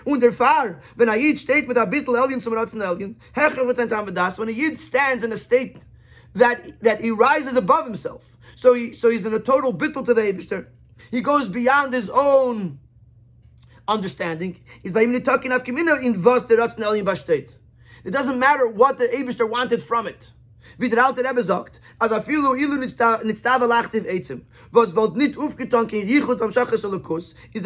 Und 0.05 0.21
der 0.21 0.31
Fahr, 0.31 0.81
wenn 0.97 1.09
a 1.09 1.17
Yid 1.17 1.39
steht 1.39 1.67
mit 1.67 1.77
a 1.77 1.87
bittel 1.87 2.15
Hellion 2.17 2.41
zum 2.41 2.53
Ratzon 2.53 2.85
Hellion, 2.85 3.17
hecher 3.35 3.67
wird 3.67 3.77
sein 3.77 3.89
Tamadas, 3.89 4.39
when 4.39 4.49
a 4.49 4.53
Yid 4.53 4.79
stands 4.79 5.25
in 5.25 5.33
a 5.33 5.37
state 5.37 5.79
that, 6.35 6.81
that 6.83 7.01
he 7.01 7.11
rises 7.11 7.57
above 7.57 7.87
himself, 7.87 8.23
so, 8.57 8.75
he, 8.75 8.93
so 8.93 9.11
he's 9.11 9.27
in 9.27 9.35
a 9.35 9.41
total 9.41 9.73
bittel 9.73 10.05
to 10.05 10.15
the 10.15 10.67
he 11.11 11.21
goes 11.21 11.49
beyond 11.49 11.93
his 11.93 12.11
own 12.11 12.79
understanding 13.89 14.61
is 14.83 14.93
by 14.93 15.03
him 15.03 15.23
talking 15.23 15.53
of 15.53 15.63
kimina 15.63 16.03
in 16.03 16.23
was 16.23 16.45
der 16.47 16.57
rationalen 16.57 17.05
bastet. 17.05 17.51
It 18.07 18.13
doesn't 18.13 18.39
matter 18.39 18.69
what 18.69 18.99
the 18.99 19.09
Abishter 19.09 19.49
wanted 19.51 19.83
from 19.83 20.07
it. 20.07 20.31
Wie 20.79 20.89
der 20.89 21.05
alte 21.05 21.25
Rebbe 21.25 21.43
sagt, 21.43 21.81
als 22.01 22.13
a 22.13 22.21
was 24.73 24.93
is 27.53 27.65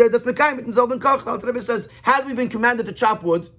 Rebbe 1.43 1.63
says, 1.63 1.89
had 2.03 2.27
we 2.27 2.33
been 2.33 2.49
commanded 2.49 2.87
to 2.87 2.93
chop 2.93 3.23
wood, 3.23 3.51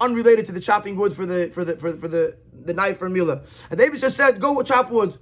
unrelated 0.00 0.46
to 0.46 0.52
the 0.52 0.60
chopping 0.60 0.94
wood 0.96 1.12
for 1.12 1.26
the 1.26 1.50
for 1.52 1.64
the 1.64 1.76
for 1.76 1.90
the, 1.90 1.98
for 1.98 2.06
the, 2.06 2.36
the 2.66 2.72
knife 2.72 2.98
for 2.98 3.08
Mila, 3.08 3.42
and 3.70 3.80
the 3.80 3.84
Abishter 3.84 4.12
said, 4.12 4.40
go 4.40 4.62
chop 4.62 4.92
wood 4.92 5.18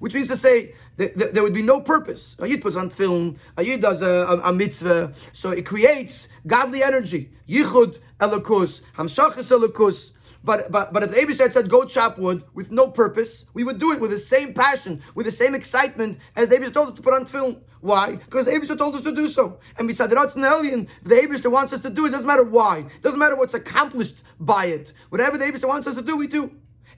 which 0.00 0.14
means 0.14 0.28
to 0.28 0.36
say 0.36 0.74
that, 0.96 1.32
there 1.34 1.42
would 1.42 1.54
be 1.54 1.62
no 1.62 1.80
purpose. 1.80 2.36
A 2.38 2.46
yid 2.46 2.62
puts 2.62 2.76
on 2.76 2.90
tefillin, 2.90 3.36
a 3.56 3.64
yid 3.64 3.80
does 3.80 4.02
a, 4.02 4.06
a, 4.06 4.50
a 4.50 4.52
mitzvah, 4.52 5.12
so 5.32 5.50
it 5.50 5.66
creates 5.66 6.28
godly 6.46 6.82
energy. 6.82 7.30
Yichud 7.48 7.98
elokus, 8.20 8.82
hamshachas 8.96 9.50
elokus. 9.50 10.12
But 10.48 10.72
but 10.72 10.94
but 10.94 11.02
if 11.02 11.10
the 11.10 11.16
Abishad 11.18 11.52
said 11.52 11.68
go 11.68 11.84
chop 11.84 12.16
wood 12.16 12.42
with 12.54 12.70
no 12.70 12.88
purpose, 12.88 13.44
we 13.52 13.64
would 13.64 13.78
do 13.78 13.92
it 13.92 14.00
with 14.00 14.12
the 14.12 14.18
same 14.18 14.54
passion, 14.54 15.02
with 15.14 15.26
the 15.26 15.30
same 15.30 15.54
excitement 15.54 16.18
as 16.36 16.48
the 16.48 16.56
Abishad 16.56 16.72
told 16.72 16.88
us 16.88 16.94
to 16.94 17.02
put 17.02 17.12
on 17.12 17.26
tefillin. 17.26 17.58
Why? 17.82 18.16
Because 18.16 18.46
the 18.46 18.52
Abishad 18.52 18.78
told 18.78 18.94
us 18.94 19.02
to 19.02 19.14
do 19.14 19.28
so. 19.28 19.60
And 19.76 19.86
the 19.86 19.92
Ratzon 19.92 20.88
the 21.02 21.14
Abishad 21.16 21.50
wants 21.50 21.74
us 21.74 21.80
to 21.80 21.90
do 21.90 22.06
it. 22.06 22.12
Doesn't 22.12 22.26
matter 22.26 22.44
why. 22.44 22.86
Doesn't 23.02 23.20
matter 23.20 23.36
what's 23.36 23.52
accomplished 23.52 24.22
by 24.40 24.64
it. 24.76 24.94
Whatever 25.10 25.36
the 25.36 25.44
Abishad 25.44 25.68
wants 25.68 25.86
us 25.86 25.96
to 25.96 26.02
do, 26.02 26.16
we 26.16 26.26
do. 26.26 26.50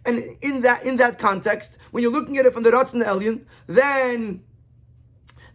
And 0.04 0.36
in 0.42 0.60
that 0.60 0.84
in 0.84 0.96
that 0.98 1.18
context, 1.18 1.76
when 1.90 2.04
you're 2.04 2.12
looking 2.12 2.38
at 2.38 2.46
it 2.46 2.52
from 2.52 2.62
the 2.62 2.70
Ratzon 2.70 3.04
Elyon, 3.04 3.40
then 3.66 4.44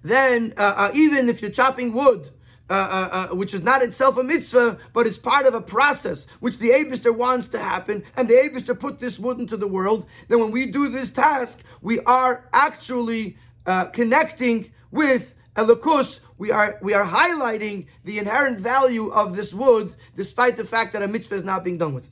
then 0.03 0.53
uh, 0.57 0.73
uh, 0.75 0.91
even 0.93 1.29
if 1.29 1.41
you're 1.41 1.49
chopping 1.49 1.93
wood, 1.93 2.29
uh, 2.69 2.73
uh, 2.73 3.09
uh, 3.31 3.35
which 3.35 3.53
is 3.53 3.61
not 3.61 3.83
itself 3.83 4.17
a 4.17 4.23
mitzvah, 4.23 4.77
but 4.91 5.05
it's 5.05 5.17
part 5.19 5.45
of 5.45 5.53
a 5.53 5.61
process 5.61 6.25
which 6.39 6.57
the 6.57 6.69
Abister 6.69 7.15
wants 7.15 7.47
to 7.49 7.59
happen, 7.59 8.03
and 8.17 8.27
the 8.27 8.33
Abister 8.33 8.73
put 8.79 8.99
this 8.99 9.19
wood 9.19 9.39
into 9.39 9.55
the 9.55 9.67
world, 9.67 10.07
then 10.29 10.39
when 10.39 10.49
we 10.49 10.65
do 10.65 10.89
this 10.89 11.11
task, 11.11 11.63
we 11.81 11.99
are 12.01 12.49
actually 12.53 13.37
uh, 13.67 13.85
connecting 13.85 14.71
with 14.89 15.35
Elokus, 15.55 16.21
we 16.37 16.51
are 16.51 16.77
we 16.81 16.93
are 16.93 17.05
highlighting 17.05 17.85
the 18.03 18.17
inherent 18.19 18.59
value 18.59 19.09
of 19.09 19.35
this 19.35 19.53
wood, 19.53 19.93
despite 20.17 20.57
the 20.57 20.65
fact 20.65 20.91
that 20.93 21.01
a 21.01 21.07
mitzvah 21.07 21.35
is 21.35 21.43
not 21.43 21.63
being 21.63 21.77
done 21.77 21.93
with 21.93 22.05
it. 22.05 22.11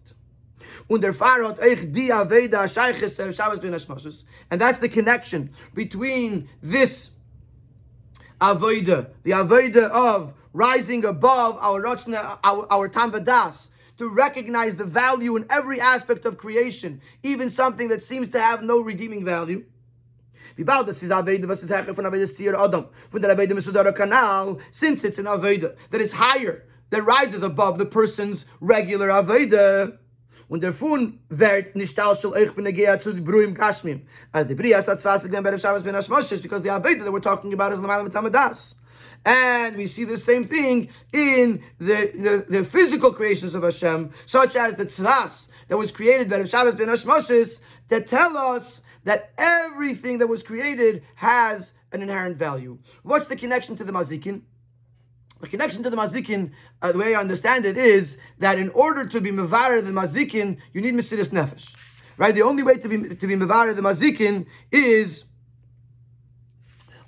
And 4.52 4.62
that's 4.62 4.80
the 4.80 4.90
connection 4.90 5.50
between 5.74 6.50
this 6.62 7.10
Aveda, 8.40 9.10
the 9.24 9.32
Aveda 9.32 9.90
of 9.90 10.34
rising 10.54 11.04
above 11.06 11.58
our 11.60 11.82
Rotzna, 11.82 12.40
our, 12.44 12.66
our 12.72 12.88
Tamvadas, 12.88 13.70
to 13.98 14.08
recognize 14.10 14.76
the 14.76 14.86
value 14.86 15.36
in 15.36 15.46
every 15.50 15.80
aspect 15.80 16.26
of 16.26 16.38
creation, 16.38 17.02
even 17.22 17.50
something 17.50 17.90
that 17.90 18.04
seems 18.04 18.30
to 18.30 18.40
have 18.40 18.64
no 18.64 18.80
redeeming 18.80 19.26
value. 19.26 19.66
Since 20.56 21.02
it's 21.02 21.12
an 21.12 21.16
Aveda 25.26 25.76
that 25.90 26.02
is 26.02 26.12
higher, 26.14 26.66
that 26.90 27.04
rises 27.04 27.44
above 27.44 27.78
the 27.78 27.86
person's 27.86 28.46
regular 28.60 29.10
Aveda, 29.10 29.98
und 30.50 30.62
der 30.62 30.74
fun 30.74 31.20
wird 31.30 31.76
nicht 31.76 32.00
ausschul 32.00 32.38
ich 32.38 32.54
bin 32.54 32.66
gehe 32.66 33.00
zu 33.00 33.14
bruim 33.14 33.56
kashmim 33.56 34.02
as 34.34 34.46
the 34.46 34.54
bria 34.54 34.82
sat 34.84 35.02
fast 35.02 35.26
again 35.26 35.42
better 35.42 35.58
shabbos 35.58 35.82
ben 35.82 35.96
ashmoshes 35.96 36.42
because 36.44 36.62
the 36.62 36.70
aveda 36.70 37.04
that 37.04 37.12
we're 37.12 37.20
talking 37.20 37.54
about 37.54 37.72
is 37.72 37.82
the 37.82 37.88
malam 37.88 38.12
tamadas 38.12 38.76
and 39.26 39.78
we 39.78 39.88
see 39.88 40.04
the 40.04 40.18
same 40.18 40.48
thing 40.48 40.90
in 41.14 41.64
the, 41.80 42.12
the, 42.16 42.58
the 42.58 42.66
physical 42.66 43.14
creations 43.14 43.56
of 43.56 43.64
Hashem, 43.64 44.14
such 44.26 44.56
as 44.56 44.76
the 44.76 44.86
tzvas 44.86 45.48
that 45.70 45.78
was 45.78 45.92
created 45.92 46.30
by 46.30 46.44
Shabbos 46.44 46.76
ben 46.76 46.88
Ashmoshes, 46.88 47.62
that 47.90 48.08
tell 48.08 48.38
us 48.38 48.82
that 49.06 49.32
everything 49.38 50.18
that 50.18 50.28
was 50.28 50.44
created 50.44 51.04
has 51.16 51.74
an 51.92 52.02
inherent 52.02 52.38
value. 52.38 52.78
What's 53.04 53.28
the 53.28 53.36
connection 53.36 53.76
to 53.78 53.84
the 53.84 53.94
mazikin? 53.94 54.42
The 55.40 55.48
connection 55.48 55.84
to 55.84 55.90
the 55.90 55.98
mazikin, 55.98 56.52
uh, 56.82 56.92
the 56.92 56.98
way 56.98 57.16
I 57.16 57.20
understand 57.20 57.66
it, 57.66 57.78
is 57.78 58.18
that 58.40 58.58
in 58.58 58.70
order 58.70 59.06
to 59.06 59.22
be 59.22 59.30
mevarer 59.30 59.84
the 59.84 59.92
mazikin, 59.92 60.58
you 60.74 60.82
need 60.82 60.94
mesiris 60.94 61.30
nefesh. 61.30 61.76
Right? 62.16 62.34
The 62.34 62.44
only 62.44 62.64
way 62.64 62.78
to 62.78 62.88
be 62.88 63.16
to 63.16 63.28
be 63.28 63.36
mevarer 63.36 63.76
the 63.76 63.82
mazikin 63.82 64.46
is 64.72 65.26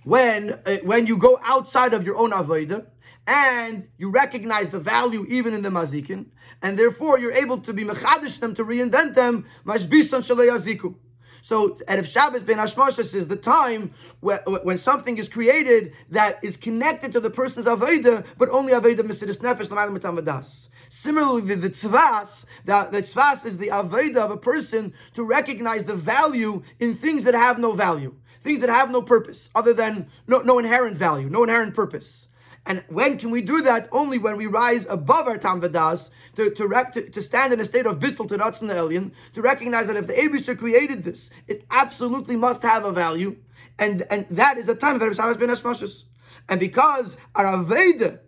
when 0.06 0.52
uh, 0.66 0.78
when 0.84 1.06
you 1.06 1.18
go 1.18 1.40
outside 1.44 1.94
of 1.94 2.06
your 2.06 2.16
own 2.16 2.32
avodah 2.32 2.86
and 3.28 3.88
you 3.98 4.10
recognize 4.10 4.70
the 4.70 4.80
value 4.80 5.26
even 5.28 5.54
in 5.54 5.64
the 5.64 5.70
mazikin, 5.70 6.26
and 6.62 6.78
therefore 6.78 7.18
you're 7.20 7.34
able 7.34 7.58
to 7.58 7.74
be 7.74 7.84
mechadish 7.84 8.40
them 8.40 8.54
to 8.56 8.64
reinvent 8.64 9.16
them 9.16 9.46
mashbisan 9.66 10.22
shalayaziku. 10.22 10.96
So 11.42 11.70
Erev 11.88 12.08
Shabbos 12.08 12.44
Ben 12.44 12.58
Hashmashas 12.58 13.14
is 13.14 13.28
the 13.28 13.36
time 13.36 13.94
where, 14.22 14.42
when 14.46 14.80
something 14.80 15.18
is 15.20 15.30
created 15.30 15.94
that 16.10 16.40
is 16.44 16.58
connected 16.58 17.12
to 17.12 17.20
the 17.20 17.30
person's 17.30 17.68
Aveda, 17.68 18.26
but 18.40 18.50
only 18.50 18.74
Aveda 18.74 19.02
Mesidus 19.02 19.38
Nefesh 19.38 19.70
Mitamadas. 19.70 20.70
Similarly, 20.90 21.42
the, 21.42 21.56
the 21.56 21.70
tzvas, 21.70 22.46
the, 22.66 22.88
the 22.92 23.04
tzvas 23.04 23.46
is 23.46 23.58
the 23.58 23.68
Aveda 23.68 24.18
of 24.18 24.32
a 24.32 24.38
person 24.38 24.94
to 25.14 25.24
recognize 25.24 25.86
the 25.86 25.96
value 25.96 26.64
in 26.80 26.96
things 26.96 27.24
that 27.26 27.36
have 27.36 27.60
no 27.60 27.74
value, 27.74 28.16
things 28.46 28.62
that 28.62 28.70
have 28.70 28.92
no 28.92 29.02
purpose, 29.02 29.50
other 29.56 29.74
than 29.74 30.08
no, 30.28 30.40
no 30.40 30.60
inherent 30.60 30.96
value, 30.96 31.30
no 31.30 31.44
inherent 31.44 31.74
purpose. 31.74 32.28
And 32.68 32.84
when 32.88 33.18
can 33.18 33.32
we 33.32 33.42
do 33.42 33.62
that? 33.64 33.90
Only 33.92 34.20
when 34.20 34.38
we 34.38 34.46
rise 34.46 34.86
above 34.88 35.28
our 35.28 35.38
Tam 35.38 35.62
Vadas 35.62 36.12
to, 36.36 36.52
to, 36.52 37.10
to, 37.12 37.22
stand 37.22 37.54
in 37.54 37.60
a 37.60 37.66
state 37.66 37.88
of 37.88 38.00
bittul 38.00 38.28
to 38.30 38.38
Ratzon 38.38 38.70
Elyon, 38.72 39.12
to 39.34 39.42
recognize 39.42 39.88
that 39.88 39.96
if 39.96 40.08
the 40.08 40.14
Abishter 40.14 40.58
created 40.58 41.04
this, 41.04 41.32
it 41.48 41.66
absolutely 41.72 42.36
must 42.36 42.62
have 42.62 42.86
a 42.86 42.92
value. 42.92 43.36
And, 43.80 44.06
and 44.10 44.28
that 44.30 44.58
is 44.58 44.70
a 44.70 44.76
time 44.76 44.96
of 44.96 45.02
Erev 45.02 45.16
Shabbos 45.16 45.38
ben 45.38 45.50
Hashmashas. 45.50 46.04
And 46.48 46.60
because 46.60 47.18
our 47.36 47.46
Aveda, 47.46 48.20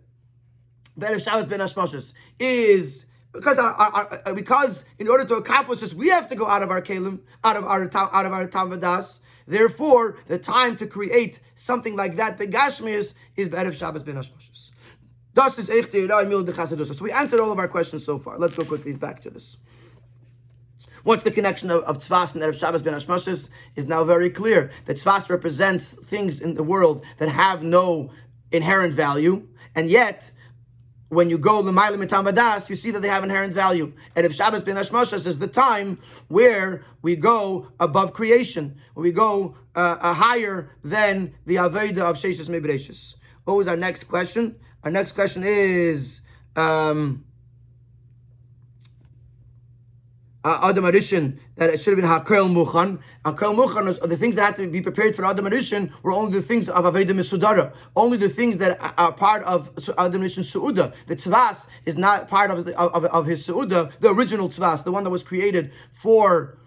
Erev 0.98 1.22
Shabbos 1.22 1.46
ben 1.46 1.60
Hashmashas, 1.60 2.12
is 2.40 3.06
because 3.32 3.58
our, 3.58 3.72
our, 3.72 4.22
our, 4.26 4.34
because 4.34 4.84
in 4.98 5.08
order 5.08 5.24
to 5.24 5.34
accomplish 5.34 5.80
this, 5.80 5.94
we 5.94 6.08
have 6.08 6.28
to 6.28 6.34
go 6.34 6.46
out 6.46 6.62
of 6.62 6.70
our 6.70 6.82
kalim, 6.82 7.20
out 7.44 7.56
of 7.56 7.64
our 7.64 7.90
out 7.94 8.26
of 8.26 8.32
our 8.32 8.46
tam 8.46 8.70
Therefore, 9.48 10.18
the 10.26 10.38
time 10.38 10.76
to 10.76 10.86
create 10.86 11.40
something 11.56 11.96
like 11.96 12.16
that, 12.16 12.38
Begashmias, 12.38 13.14
is 13.34 13.48
Be'erev 13.48 13.74
Shabbos 13.74 14.02
Ben 14.02 14.14
Hashmashas. 14.14 14.68
So 16.96 17.04
we 17.04 17.12
answered 17.12 17.40
all 17.40 17.50
of 17.50 17.58
our 17.58 17.68
questions 17.68 18.04
so 18.04 18.18
far. 18.18 18.38
Let's 18.38 18.54
go 18.54 18.64
quickly 18.64 18.92
back 18.92 19.22
to 19.22 19.30
this. 19.30 19.56
What's 21.04 21.22
the 21.22 21.30
connection 21.30 21.70
of, 21.70 21.82
of 21.84 21.98
Tzvas 21.98 22.34
and 22.34 22.44
Erev 22.44 22.58
Shabbos 22.58 22.82
ben 22.82 22.92
Hashmashas 22.92 23.48
is 23.74 23.86
now 23.86 24.04
very 24.04 24.28
clear. 24.28 24.70
That 24.84 24.98
Tzvas 24.98 25.30
represents 25.30 25.92
things 25.92 26.42
in 26.42 26.52
the 26.54 26.62
world 26.62 27.02
that 27.16 27.30
have 27.30 27.62
no 27.62 28.10
inherent 28.52 28.92
value, 28.92 29.48
and 29.74 29.88
yet 29.88 30.30
when 31.08 31.30
you 31.30 31.38
go 31.38 31.60
l'mayla 31.60 31.96
mitam 31.96 32.30
vadas, 32.30 32.68
you 32.68 32.76
see 32.76 32.90
that 32.90 33.00
they 33.00 33.08
have 33.08 33.24
inherent 33.24 33.52
value. 33.52 33.92
And 34.16 34.26
if 34.26 34.34
Shabbos 34.34 34.62
ben 34.62 34.76
Hashmashas 34.76 35.26
is 35.26 35.38
the 35.38 35.46
time 35.46 35.98
where 36.28 36.84
we 37.02 37.16
go 37.16 37.68
above 37.80 38.12
creation, 38.12 38.76
we 38.94 39.12
go 39.12 39.56
uh, 39.74 40.12
higher 40.12 40.70
than 40.84 41.34
the 41.46 41.56
Aveda 41.56 41.98
of 41.98 42.16
Sheshis 42.16 42.48
Mebreshis. 42.48 43.14
What 43.44 43.56
was 43.56 43.68
our 43.68 43.76
next 43.76 44.04
question? 44.04 44.56
Our 44.84 44.90
next 44.90 45.12
question 45.12 45.42
is 45.44 46.20
um, 46.56 47.24
uh, 50.44 50.60
Adam 50.62 50.84
Arishan 50.84 51.38
that 51.56 51.70
it 51.70 51.80
should 51.80 51.98
have 51.98 52.00
been 52.00 52.08
Hakel 52.08 52.48
Muchan. 52.48 53.00
Hakel 53.24 53.54
Muchan 53.54 54.02
are 54.02 54.06
the 54.06 54.16
things 54.16 54.36
that 54.36 54.44
had 54.44 54.56
to 54.56 54.70
be 54.70 54.80
prepared 54.80 55.16
for 55.16 55.24
Adam 55.24 55.46
Arishan 55.46 55.90
were 56.02 56.12
only 56.12 56.38
the 56.38 56.42
things 56.42 56.68
of 56.68 56.84
Aveda 56.84 57.10
Misudara, 57.10 57.72
only 57.96 58.16
the 58.16 58.28
things 58.28 58.58
that 58.58 58.78
are 58.96 59.12
part 59.12 59.42
of 59.44 59.70
Adam 59.98 60.22
Arishan 60.22 60.44
Suuda. 60.44 60.94
The 61.06 61.16
Tzvas 61.16 61.66
is 61.86 61.96
not 61.96 62.28
part 62.28 62.50
of, 62.50 62.64
the, 62.64 62.78
of, 62.78 63.04
of 63.04 63.26
his 63.26 63.46
Suuda, 63.46 63.92
the 64.00 64.10
original 64.10 64.48
Tzvas, 64.48 64.84
the 64.84 64.92
one 64.92 65.04
that 65.04 65.10
was 65.10 65.22
created 65.22 65.72
for 65.92 66.58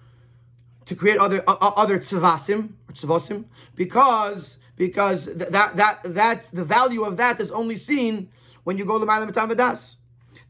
to 0.85 0.95
create 0.95 1.17
other 1.17 1.41
uh, 1.47 1.53
other 1.53 1.99
Tzvasim 1.99 2.71
or 2.89 2.93
Tzvasim, 2.93 3.45
because 3.75 4.57
because 4.75 5.27
that 5.35 5.75
that 5.75 5.99
that 6.03 6.43
the 6.51 6.65
value 6.65 7.03
of 7.03 7.15
that 7.17 7.39
is 7.39 7.51
only 7.51 7.77
seen 7.77 8.29
when 8.63 8.77
you 8.77 8.85
go 8.85 8.99
to 8.99 9.05
Malam 9.05 9.31
Vadas. 9.31 9.95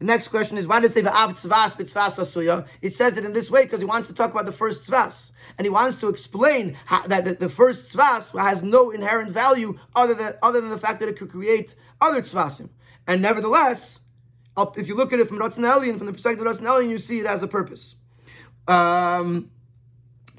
The 0.02 0.08
next 0.08 0.30
question 0.30 0.58
is 0.58 0.66
why 0.66 0.80
does 0.80 0.90
it 0.92 0.94
say 0.96 1.02
Va'av 1.04 1.34
Tzvas 1.34 1.78
B'Tzvas 1.78 2.18
Asuya? 2.18 2.66
It 2.82 2.96
says 2.96 3.18
it 3.18 3.24
in 3.24 3.34
this 3.34 3.52
way 3.52 3.66
because 3.66 3.82
he 3.82 3.86
wants 3.86 4.08
to 4.08 4.16
talk 4.16 4.32
about 4.32 4.48
the 4.48 4.52
first 4.52 4.90
Tzvas. 4.90 5.32
And 5.60 5.66
he 5.66 5.70
wants 5.70 5.98
to 5.98 6.08
explain 6.08 6.76
how, 6.86 7.06
that 7.06 7.24
the, 7.24 7.36
the, 7.36 7.48
first 7.48 7.94
Tzvas 7.96 8.36
has 8.42 8.64
no 8.64 8.90
inherent 8.90 9.30
value 9.30 9.78
other 9.96 10.16
than, 10.16 10.34
other 10.42 10.60
than 10.60 10.72
the 10.72 10.78
fact 10.80 11.02
that 11.02 11.10
it 11.10 11.20
could 11.20 11.30
create 11.30 11.76
other 12.02 12.24
Tzvasim. 12.24 12.70
And 13.06 13.22
nevertheless, 13.22 14.00
if 14.76 14.88
you 14.88 14.96
look 14.96 15.14
at 15.14 15.20
it 15.20 15.28
from 15.28 15.38
Ratzon 15.38 15.72
Elyon, 15.72 16.00
from 16.00 16.08
the 16.08 16.14
perspective 16.14 16.44
of 16.48 16.58
Ratzon 16.58 16.64
Elyon, 16.64 16.90
you 16.90 16.98
see 16.98 17.20
it 17.20 17.28
has 17.28 17.44
a 17.44 17.48
purpose. 17.48 17.98
Um, 18.68 19.52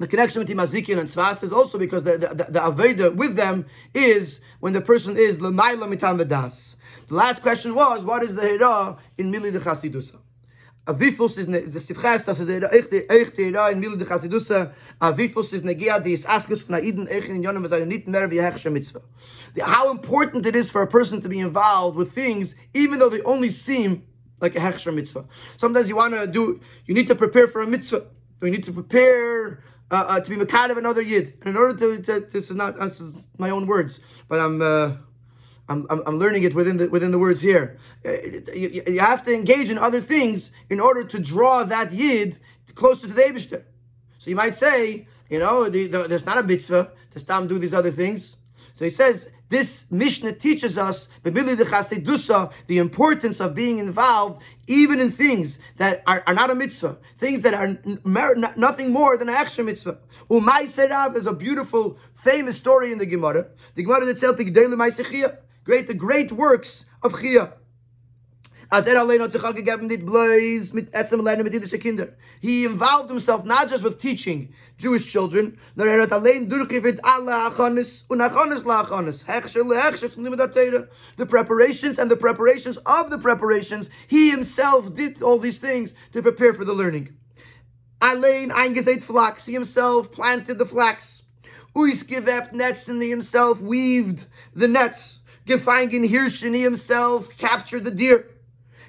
the 0.01 0.09
connection 0.09 0.43
between 0.43 0.59
Mazikin 0.59 0.99
and 0.99 1.09
Tzvas 1.09 1.45
is 1.45 1.53
also 1.53 1.79
because 1.79 2.03
the, 2.03 2.19
the, 2.19 2.29
the, 2.35 2.45
the 2.51 2.59
Aveda 2.59 3.15
with 3.15 3.37
them 3.37 3.67
is 3.95 4.41
when 4.59 4.73
the 4.73 4.81
person 4.81 5.17
is 5.17 5.39
Lamaila 5.39 5.89
Mitan 5.89 6.19
Vedas. 6.19 6.75
The 7.13 7.19
last 7.19 7.43
question 7.43 7.75
was, 7.75 8.03
what 8.03 8.23
is 8.23 8.35
the 8.35 8.41
Hira 8.41 8.97
in 9.19 9.31
Mili 9.31 9.53
de 9.53 9.61
Chasidusa? 9.61 10.17
Avifus 10.87 11.37
is 11.37 11.47
the 11.47 11.79
Sifchas, 11.79 12.25
das 12.25 12.41
ist 12.41 12.47
der 12.47 12.71
echte 12.73 13.37
Hira 13.37 13.71
in 13.71 13.83
Mili 13.83 13.99
de 13.99 14.07
Chasidusa. 14.07 14.73
Avifus 14.99 15.53
is 15.53 15.61
Negia, 15.61 16.03
die 16.03 16.15
ist 16.15 16.27
Askus 16.27 16.63
von 16.63 16.75
Aiden, 16.77 17.07
Echen 17.09 17.37
in 17.37 17.43
Yonim, 17.43 17.63
was 17.63 17.73
eine 17.73 17.85
nicht 17.85 18.09
mehr 18.09 18.31
wie 18.31 18.41
Hechsher 18.41 18.71
Mitzvah. 18.71 19.03
How 19.61 19.91
important 19.91 20.47
it 20.47 20.57
is 20.57 20.71
for 20.71 20.81
a 20.81 20.87
person 20.87 21.21
to 21.21 21.29
be 21.29 21.41
involved 21.41 21.99
with 21.99 22.11
things, 22.15 22.55
even 22.73 22.99
though 22.99 23.11
they 23.11 23.21
only 23.25 23.51
seem 23.51 24.05
like 24.41 24.57
a 24.57 24.61
Hechsher 24.61 24.95
Mitzvah. 24.95 25.27
Sometimes 25.59 25.91
you 25.91 25.97
want 25.97 26.15
to 26.15 26.27
do, 26.27 26.63
you 26.87 26.95
need 26.95 27.09
to 27.09 27.15
prepare 27.15 27.47
for 27.47 27.61
a 27.61 27.67
Mitzvah. 27.67 28.07
You 28.41 28.51
need 28.51 28.65
to 28.65 28.73
prepare 28.73 29.63
uh, 29.91 30.07
uh, 30.09 30.21
to 30.21 30.31
be 30.31 30.37
Makad 30.37 30.71
of 30.71 30.79
another 30.79 31.03
Yid. 31.03 31.35
And 31.43 31.51
in 31.51 31.57
order 31.59 31.79
to, 31.79 32.03
to, 32.05 32.27
this 32.33 32.49
is 32.49 32.57
not 32.57 32.79
this 32.79 33.03
is 33.03 33.13
my 33.37 33.51
own 33.51 33.67
words, 33.67 34.01
but 34.31 34.41
I'm, 34.41 34.63
uh, 34.63 34.93
I'm, 35.69 35.87
I'm, 35.91 36.03
I'm, 36.07 36.19
learning 36.19 36.43
it 36.43 36.55
within 36.55 36.77
the, 36.77 36.89
within 36.89 37.13
the 37.13 37.19
words 37.19 37.41
here. 37.41 37.79
Uh, 38.05 38.13
you, 38.55 38.83
you, 38.87 39.01
have 39.01 39.25
to 39.25 39.33
engage 39.33 39.71
in 39.71 39.79
other 39.79 40.01
things 40.01 40.51
in 40.71 40.81
order 40.81 41.05
to 41.05 41.19
draw 41.19 41.63
that 41.65 41.93
Yid 41.93 42.39
closer 42.75 43.07
to 43.07 43.13
the 43.13 43.23
Abishter. 43.23 43.63
So 44.19 44.31
you 44.31 44.37
might 44.37 44.57
say, 44.57 45.07
you 45.31 45.39
know, 45.39 45.69
the, 45.69 45.87
the, 45.87 46.03
there's 46.09 46.27
not 46.27 46.39
a 46.39 46.43
mitzvah 46.43 46.93
to 47.13 47.21
stop 47.21 47.47
do 47.47 47.59
these 47.59 47.75
other 47.75 47.91
things. 47.91 48.39
So 48.75 48.85
he 48.85 48.91
says, 48.91 49.31
this 49.49 49.87
Mishnah 49.91 50.33
teaches 50.35 50.79
us 50.79 51.09
the 51.25 52.79
importance 52.79 53.41
of 53.41 53.55
being 53.55 53.79
involved 53.79 54.43
even 54.67 54.99
in 54.99 55.11
things 55.11 55.59
that 55.77 56.03
are, 56.07 56.23
are 56.27 56.33
not 56.33 56.51
a 56.51 56.55
mitzvah, 56.55 56.97
things 57.19 57.43
that 57.43 57.53
are 57.53 57.77
nothing 58.57 58.91
more 58.91 59.19
than 59.19 59.29
an 59.29 59.35
extra 59.35 59.63
mitzvah. 59.63 59.99
Umay 60.31 60.65
Serav 60.65 61.17
is 61.17 61.27
a 61.27 61.35
beautiful, 61.35 61.99
famous 62.15 62.57
story 62.57 62.93
in 62.93 62.99
the 62.99 63.05
Gemara. 63.05 63.49
The 63.75 63.83
Gemara 63.83 64.17
says 64.17 64.37
the 64.37 64.45
great, 65.65 65.87
the 65.87 65.95
great 65.95 66.33
works 66.33 66.85
of 67.03 67.21
Chia. 67.21 67.55
He 72.41 72.65
involved 72.65 73.11
himself 73.11 73.45
not 73.45 73.69
just 73.69 73.85
with 73.85 74.01
teaching 74.01 74.55
Jewish 74.79 75.05
children, 75.13 75.59
The 75.77 76.07
preparations 81.29 81.99
and 81.99 82.11
the 82.11 82.17
preparations 82.17 82.79
of 82.79 83.11
the 83.11 83.19
preparations, 83.19 83.91
he 84.09 84.31
himself 84.31 84.95
did 84.95 85.23
all 85.23 85.39
these 85.39 85.59
things 85.59 85.95
to 86.15 86.23
prepare 86.23 86.55
for 86.55 86.65
the 86.65 86.73
learning. 86.73 87.15
Eingesät 88.01 89.03
flax, 89.03 89.45
he 89.45 89.53
himself 89.53 90.11
planted 90.11 90.57
the 90.57 90.65
flax. 90.65 91.25
Uis 91.77 92.05
gewebt 92.05 92.53
nets, 92.53 92.89
and 92.89 93.03
he 93.03 93.11
himself 93.11 93.61
weaved 93.61 94.27
the 94.55 94.67
nets. 94.67 95.22
Gefeingen 95.45 96.09
Hirschen, 96.09 96.55
he 96.55 96.63
himself 96.63 97.37
captured 97.37 97.83
the 97.85 97.91
deer. 97.91 98.27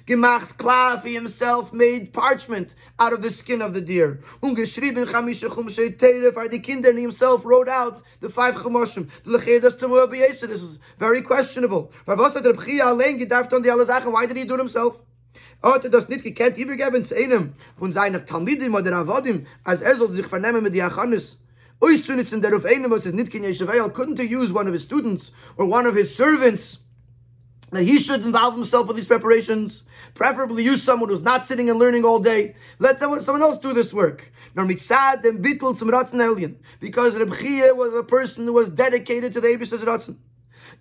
Gemacht 0.06 0.56
Klav, 0.56 1.02
he 1.02 1.14
himself 1.14 1.72
made 1.72 2.12
parchment 2.12 2.74
out 2.98 3.12
of 3.12 3.22
the 3.22 3.30
skin 3.30 3.60
of 3.60 3.74
the 3.74 3.80
deer. 3.80 4.20
Ungeschrieben 4.40 5.06
chamische 5.06 5.48
chumshe 5.48 5.98
teire, 5.98 6.50
the 6.50 6.58
kinder, 6.60 6.90
and 6.90 6.98
himself 7.00 7.44
wrote 7.44 7.68
out 7.68 8.02
the 8.20 8.28
five 8.28 8.54
chumoshim. 8.54 9.08
This 9.24 10.62
is 10.62 10.78
very 10.98 11.22
questionable. 11.22 11.90
Why 12.04 12.14
did 14.26 14.36
he 14.36 14.44
do 14.44 14.54
it 14.54 14.58
himself? 14.58 14.98
hat 15.62 15.84
er 15.84 15.90
das 15.90 16.08
nicht 16.08 16.22
gekannt 16.22 16.58
übergeben 16.58 17.04
zu 17.06 17.16
einem 17.16 17.54
von 17.78 17.92
seinen 17.92 18.26
Talmidim 18.26 18.74
oder 18.74 18.96
Avodim, 18.96 19.46
als 19.64 19.80
er 19.80 19.96
soll 19.96 20.10
sich 20.10 20.26
vernehmen 20.26 20.62
mit 20.62 20.74
die 20.74 20.82
Einem, 21.82 22.90
was 22.90 23.06
es 23.06 23.12
nicht 23.12 23.30
kein 23.30 23.42
Yeshavel, 23.44 23.92
couldn't 23.92 24.18
he 24.18 24.24
use 24.24 24.52
one 24.52 24.66
of 24.66 24.72
his 24.72 24.82
students 24.82 25.32
or 25.56 25.66
one 25.66 25.86
of 25.86 25.94
his 25.94 26.14
servants 26.14 26.78
that 27.74 27.82
he 27.82 27.98
should 27.98 28.24
involve 28.24 28.54
himself 28.54 28.86
with 28.86 28.96
these 28.96 29.06
preparations. 29.06 29.84
Preferably 30.14 30.62
use 30.62 30.82
someone 30.82 31.08
who's 31.10 31.20
not 31.20 31.44
sitting 31.44 31.68
and 31.68 31.78
learning 31.78 32.04
all 32.04 32.20
day. 32.20 32.54
Let 32.78 32.98
someone, 33.00 33.42
else 33.42 33.58
do 33.58 33.72
this 33.72 33.92
work. 33.92 34.32
Because 34.54 34.78
Reb 37.16 37.36
Chia 37.36 37.74
was 37.74 37.94
a 37.94 38.02
person 38.04 38.44
who 38.44 38.52
was 38.52 38.70
dedicated 38.70 39.32
to 39.32 39.40
the 39.40 39.48
Abish's 39.48 39.82
Ratzon. 39.82 40.16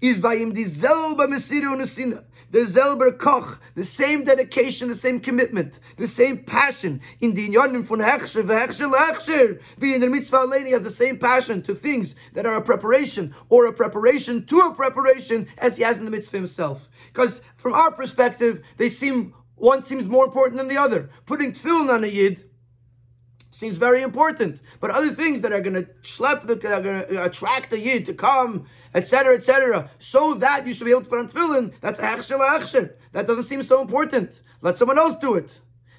Is 0.02 0.20
by 0.20 0.38
him 0.38 0.54
the 0.54 0.66
zelba 0.66 1.28
mesiru 1.28 1.76
nesina 1.76 2.24
the 2.54 2.60
Zelber 2.60 3.18
Koch, 3.18 3.60
the 3.74 3.84
same 3.84 4.24
dedication, 4.24 4.88
the 4.88 4.94
same 4.94 5.20
commitment, 5.20 5.80
the 5.98 6.08
same 6.08 6.38
passion 6.38 7.02
in 7.20 7.34
the 7.34 7.50
Inyanim 7.50 7.84
von 7.84 7.98
Hechsher, 7.98 8.44
Vehechsher, 8.44 8.94
Lehechsher, 8.94 9.60
being 9.80 10.00
the 10.00 10.08
Mitzvah 10.08 10.38
Aleni 10.38 10.70
has 10.70 10.84
the 10.84 10.90
same 10.92 11.18
passion 11.18 11.64
to 11.64 11.74
things 11.74 12.14
that 12.34 12.46
are 12.46 12.58
a 12.58 12.62
preparation 12.62 13.34
or 13.50 13.66
a 13.66 13.74
preparation 13.74 14.46
to 14.46 14.60
a 14.60 14.74
preparation 14.74 15.48
as 15.58 15.76
he 15.78 15.82
has 15.82 15.98
in 15.98 16.06
the 16.06 16.12
Mitzvah 16.12 16.38
himself. 16.38 16.88
Because 17.08 17.42
from 17.58 17.74
our 17.74 17.92
perspective, 17.92 18.62
they 18.78 18.88
seem, 18.88 19.34
one 19.56 19.82
seems 19.82 20.08
more 20.08 20.26
important 20.26 20.60
than 20.60 20.68
the 20.68 20.78
other. 20.78 21.10
Putting 21.26 21.54
tefillin 21.54 21.92
on 21.92 22.04
a 22.04 22.08
Yid, 22.08 22.48
seems 23.54 23.78
very 23.78 24.02
important. 24.02 24.60
But 24.80 24.92
other 24.92 25.12
things 25.12 25.42
that 25.42 25.54
are 25.54 25.62
going 25.62 25.76
to 25.76 25.88
schlep, 26.02 26.48
that 26.48 26.66
are 26.66 26.82
going 26.82 27.08
to 27.08 27.22
uh, 27.22 27.26
attract 27.26 27.70
the 27.70 27.80
yid 27.80 28.06
to 28.08 28.14
come, 28.14 28.66
etc., 28.96 29.36
etc., 29.36 29.90
so 30.00 30.34
that 30.36 30.68
you 30.68 30.74
should 30.74 30.86
be 30.86 30.92
able 30.92 31.04
to 31.04 31.10
put 31.10 31.20
on 31.20 31.30
tefillin, 31.30 31.74
that's 31.82 32.00
a 32.00 32.04
hechsher 32.04 32.40
hechsher. 32.40 32.94
That 33.12 33.28
doesn't 33.28 33.44
seem 33.44 33.64
so 33.64 33.82
important. 33.82 34.42
Let 34.62 34.78
someone 34.78 34.98
else 34.98 35.16
do 35.18 35.36
it. 35.36 35.52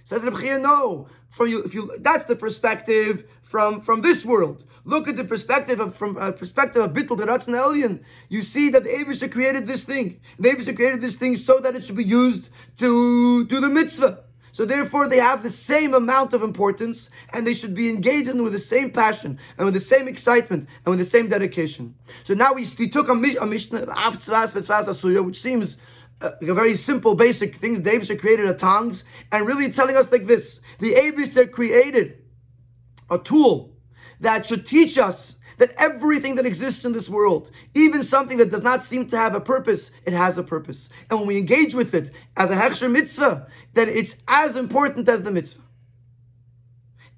Says 0.04 0.22
Reb 0.22 0.60
no. 0.60 1.08
From 1.30 1.48
you, 1.48 1.62
if 1.64 1.74
you, 1.74 1.92
that's 2.00 2.24
the 2.24 2.36
perspective 2.36 3.24
from 3.42 3.80
from 3.80 4.00
this 4.02 4.24
world. 4.24 4.64
Look 4.84 5.08
at 5.08 5.16
the 5.16 5.24
perspective 5.24 5.80
of 5.80 5.96
from 5.96 6.16
a 6.18 6.32
perspective 6.32 6.82
of 6.82 6.92
Bittul 6.92 7.16
to 7.16 7.26
Ratzon 7.26 7.54
Elyon. 7.54 8.00
You 8.28 8.42
see 8.42 8.68
that 8.70 8.84
the 8.84 8.90
Abisha 8.90 9.32
created 9.32 9.66
this 9.66 9.84
thing. 9.84 10.20
The 10.38 10.50
Abisha 10.50 10.76
created 10.76 11.00
this 11.00 11.16
thing 11.16 11.36
so 11.36 11.58
that 11.58 11.74
it 11.74 11.84
should 11.84 11.96
be 11.96 12.04
used 12.04 12.50
to 12.78 13.44
do 13.46 13.60
the 13.60 13.68
mitzvah. 13.68 14.24
So 14.54 14.64
therefore, 14.64 15.08
they 15.08 15.18
have 15.18 15.42
the 15.42 15.50
same 15.50 15.94
amount 15.94 16.32
of 16.32 16.44
importance, 16.44 17.10
and 17.32 17.44
they 17.44 17.54
should 17.54 17.74
be 17.74 17.88
engaged 17.90 18.28
in 18.28 18.40
with 18.44 18.52
the 18.52 18.58
same 18.60 18.88
passion 18.88 19.36
and 19.58 19.64
with 19.64 19.74
the 19.74 19.80
same 19.80 20.06
excitement 20.06 20.68
and 20.84 20.90
with 20.92 21.00
the 21.00 21.04
same 21.04 21.28
dedication. 21.28 21.92
So 22.22 22.34
now 22.34 22.52
we, 22.52 22.64
we 22.78 22.88
took 22.88 23.08
a, 23.08 23.14
a 23.14 23.46
Mishnah, 23.46 23.84
which 25.24 25.40
seems 25.42 25.76
uh, 26.20 26.30
a 26.40 26.54
very 26.54 26.76
simple, 26.76 27.16
basic 27.16 27.56
thing. 27.56 27.82
The 27.82 27.90
Abishah 27.90 28.20
created 28.20 28.46
a 28.46 28.54
tongues, 28.54 29.02
and 29.32 29.44
really 29.44 29.72
telling 29.72 29.96
us 29.96 30.12
like 30.12 30.26
this: 30.26 30.60
the 30.78 30.94
Abishah 30.94 31.50
created 31.50 32.22
a 33.10 33.18
tool 33.18 33.74
that 34.20 34.46
should 34.46 34.64
teach 34.66 34.98
us 34.98 35.34
that 35.58 35.72
everything 35.76 36.34
that 36.36 36.46
exists 36.46 36.84
in 36.84 36.92
this 36.92 37.08
world, 37.08 37.50
even 37.74 38.02
something 38.02 38.38
that 38.38 38.50
does 38.50 38.62
not 38.62 38.82
seem 38.82 39.08
to 39.08 39.16
have 39.16 39.34
a 39.34 39.40
purpose, 39.40 39.90
it 40.04 40.12
has 40.12 40.38
a 40.38 40.42
purpose. 40.42 40.88
And 41.10 41.18
when 41.18 41.28
we 41.28 41.38
engage 41.38 41.74
with 41.74 41.94
it 41.94 42.10
as 42.36 42.50
a 42.50 42.56
hechsher 42.56 42.90
mitzvah, 42.90 43.48
then 43.74 43.88
it's 43.88 44.16
as 44.28 44.56
important 44.56 45.08
as 45.08 45.22
the 45.22 45.30
mitzvah. 45.30 45.62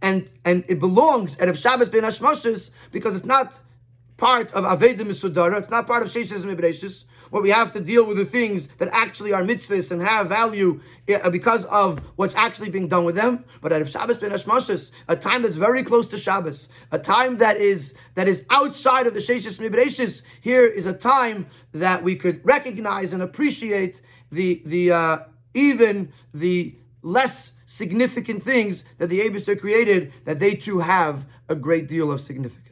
And 0.03 0.29
and 0.45 0.65
it 0.69 0.79
belongs 0.79 1.39
at 1.39 1.59
Shabbos 1.59 1.89
ben 1.89 2.03
Hashmoshes 2.03 2.71
because 2.93 3.17
it's 3.17 3.25
not 3.25 3.59
part 4.17 4.53
of 4.53 4.65
Aveda 4.65 5.01
Misudara, 5.01 5.59
it's 5.59 5.71
not 5.71 5.87
part 5.87 6.03
of 6.03 6.11
Sheshes 6.11 6.45
Mibreshis, 6.45 7.05
where 7.31 7.43
we 7.43 7.51
have 7.51 7.73
to 7.73 7.81
deal 7.81 8.07
with 8.07 8.17
the 8.17 8.25
things 8.25 8.69
that 8.79 8.89
actually 8.93 9.33
are 9.33 9.43
mitzvahs 9.43 9.91
and 9.91 10.01
have 10.03 10.29
value 10.29 10.81
uh, 11.13 11.31
because 11.31 11.65
of 11.67 12.01
what's 12.17 12.35
actually 12.35 12.71
being 12.71 12.89
done 12.89 13.05
with 13.05 13.15
them. 13.15 13.45
But 13.61 13.73
at 13.73 13.89
Shabbos 13.89 14.19
ben 14.19 14.31
Hashmashis, 14.31 14.93
a 15.09 15.17
time 15.17 15.43
that's 15.43 15.57
very 15.57 15.83
close 15.83 16.07
to 16.09 16.19
Shabbos, 16.19 16.69
a 16.93 16.99
time 16.99 17.39
that 17.39 17.57
is 17.57 17.95
that 18.15 18.29
is 18.29 18.45
outside 18.51 19.07
of 19.07 19.15
the 19.15 19.21
Sheshes 19.21 19.59
Mibreshis, 19.59 20.23
here 20.41 20.67
is 20.67 20.87
a 20.87 20.93
time 20.93 21.47
that 21.73 22.03
we 22.03 22.17
could 22.17 22.45
recognize 22.45 23.13
and 23.13 23.23
appreciate 23.23 24.01
the 24.33 24.63
the 24.67 24.93
uh, 24.93 25.19
even 25.55 26.13
the 26.35 26.75
less 27.03 27.53
significant 27.67 28.43
things 28.43 28.85
that 28.99 29.09
the 29.09 29.21
Abishter 29.21 29.59
created, 29.59 30.13
that 30.25 30.39
they 30.39 30.55
too 30.55 30.79
have 30.79 31.25
a 31.49 31.55
great 31.55 31.89
deal 31.89 32.11
of 32.11 32.21
significance. 32.21 32.66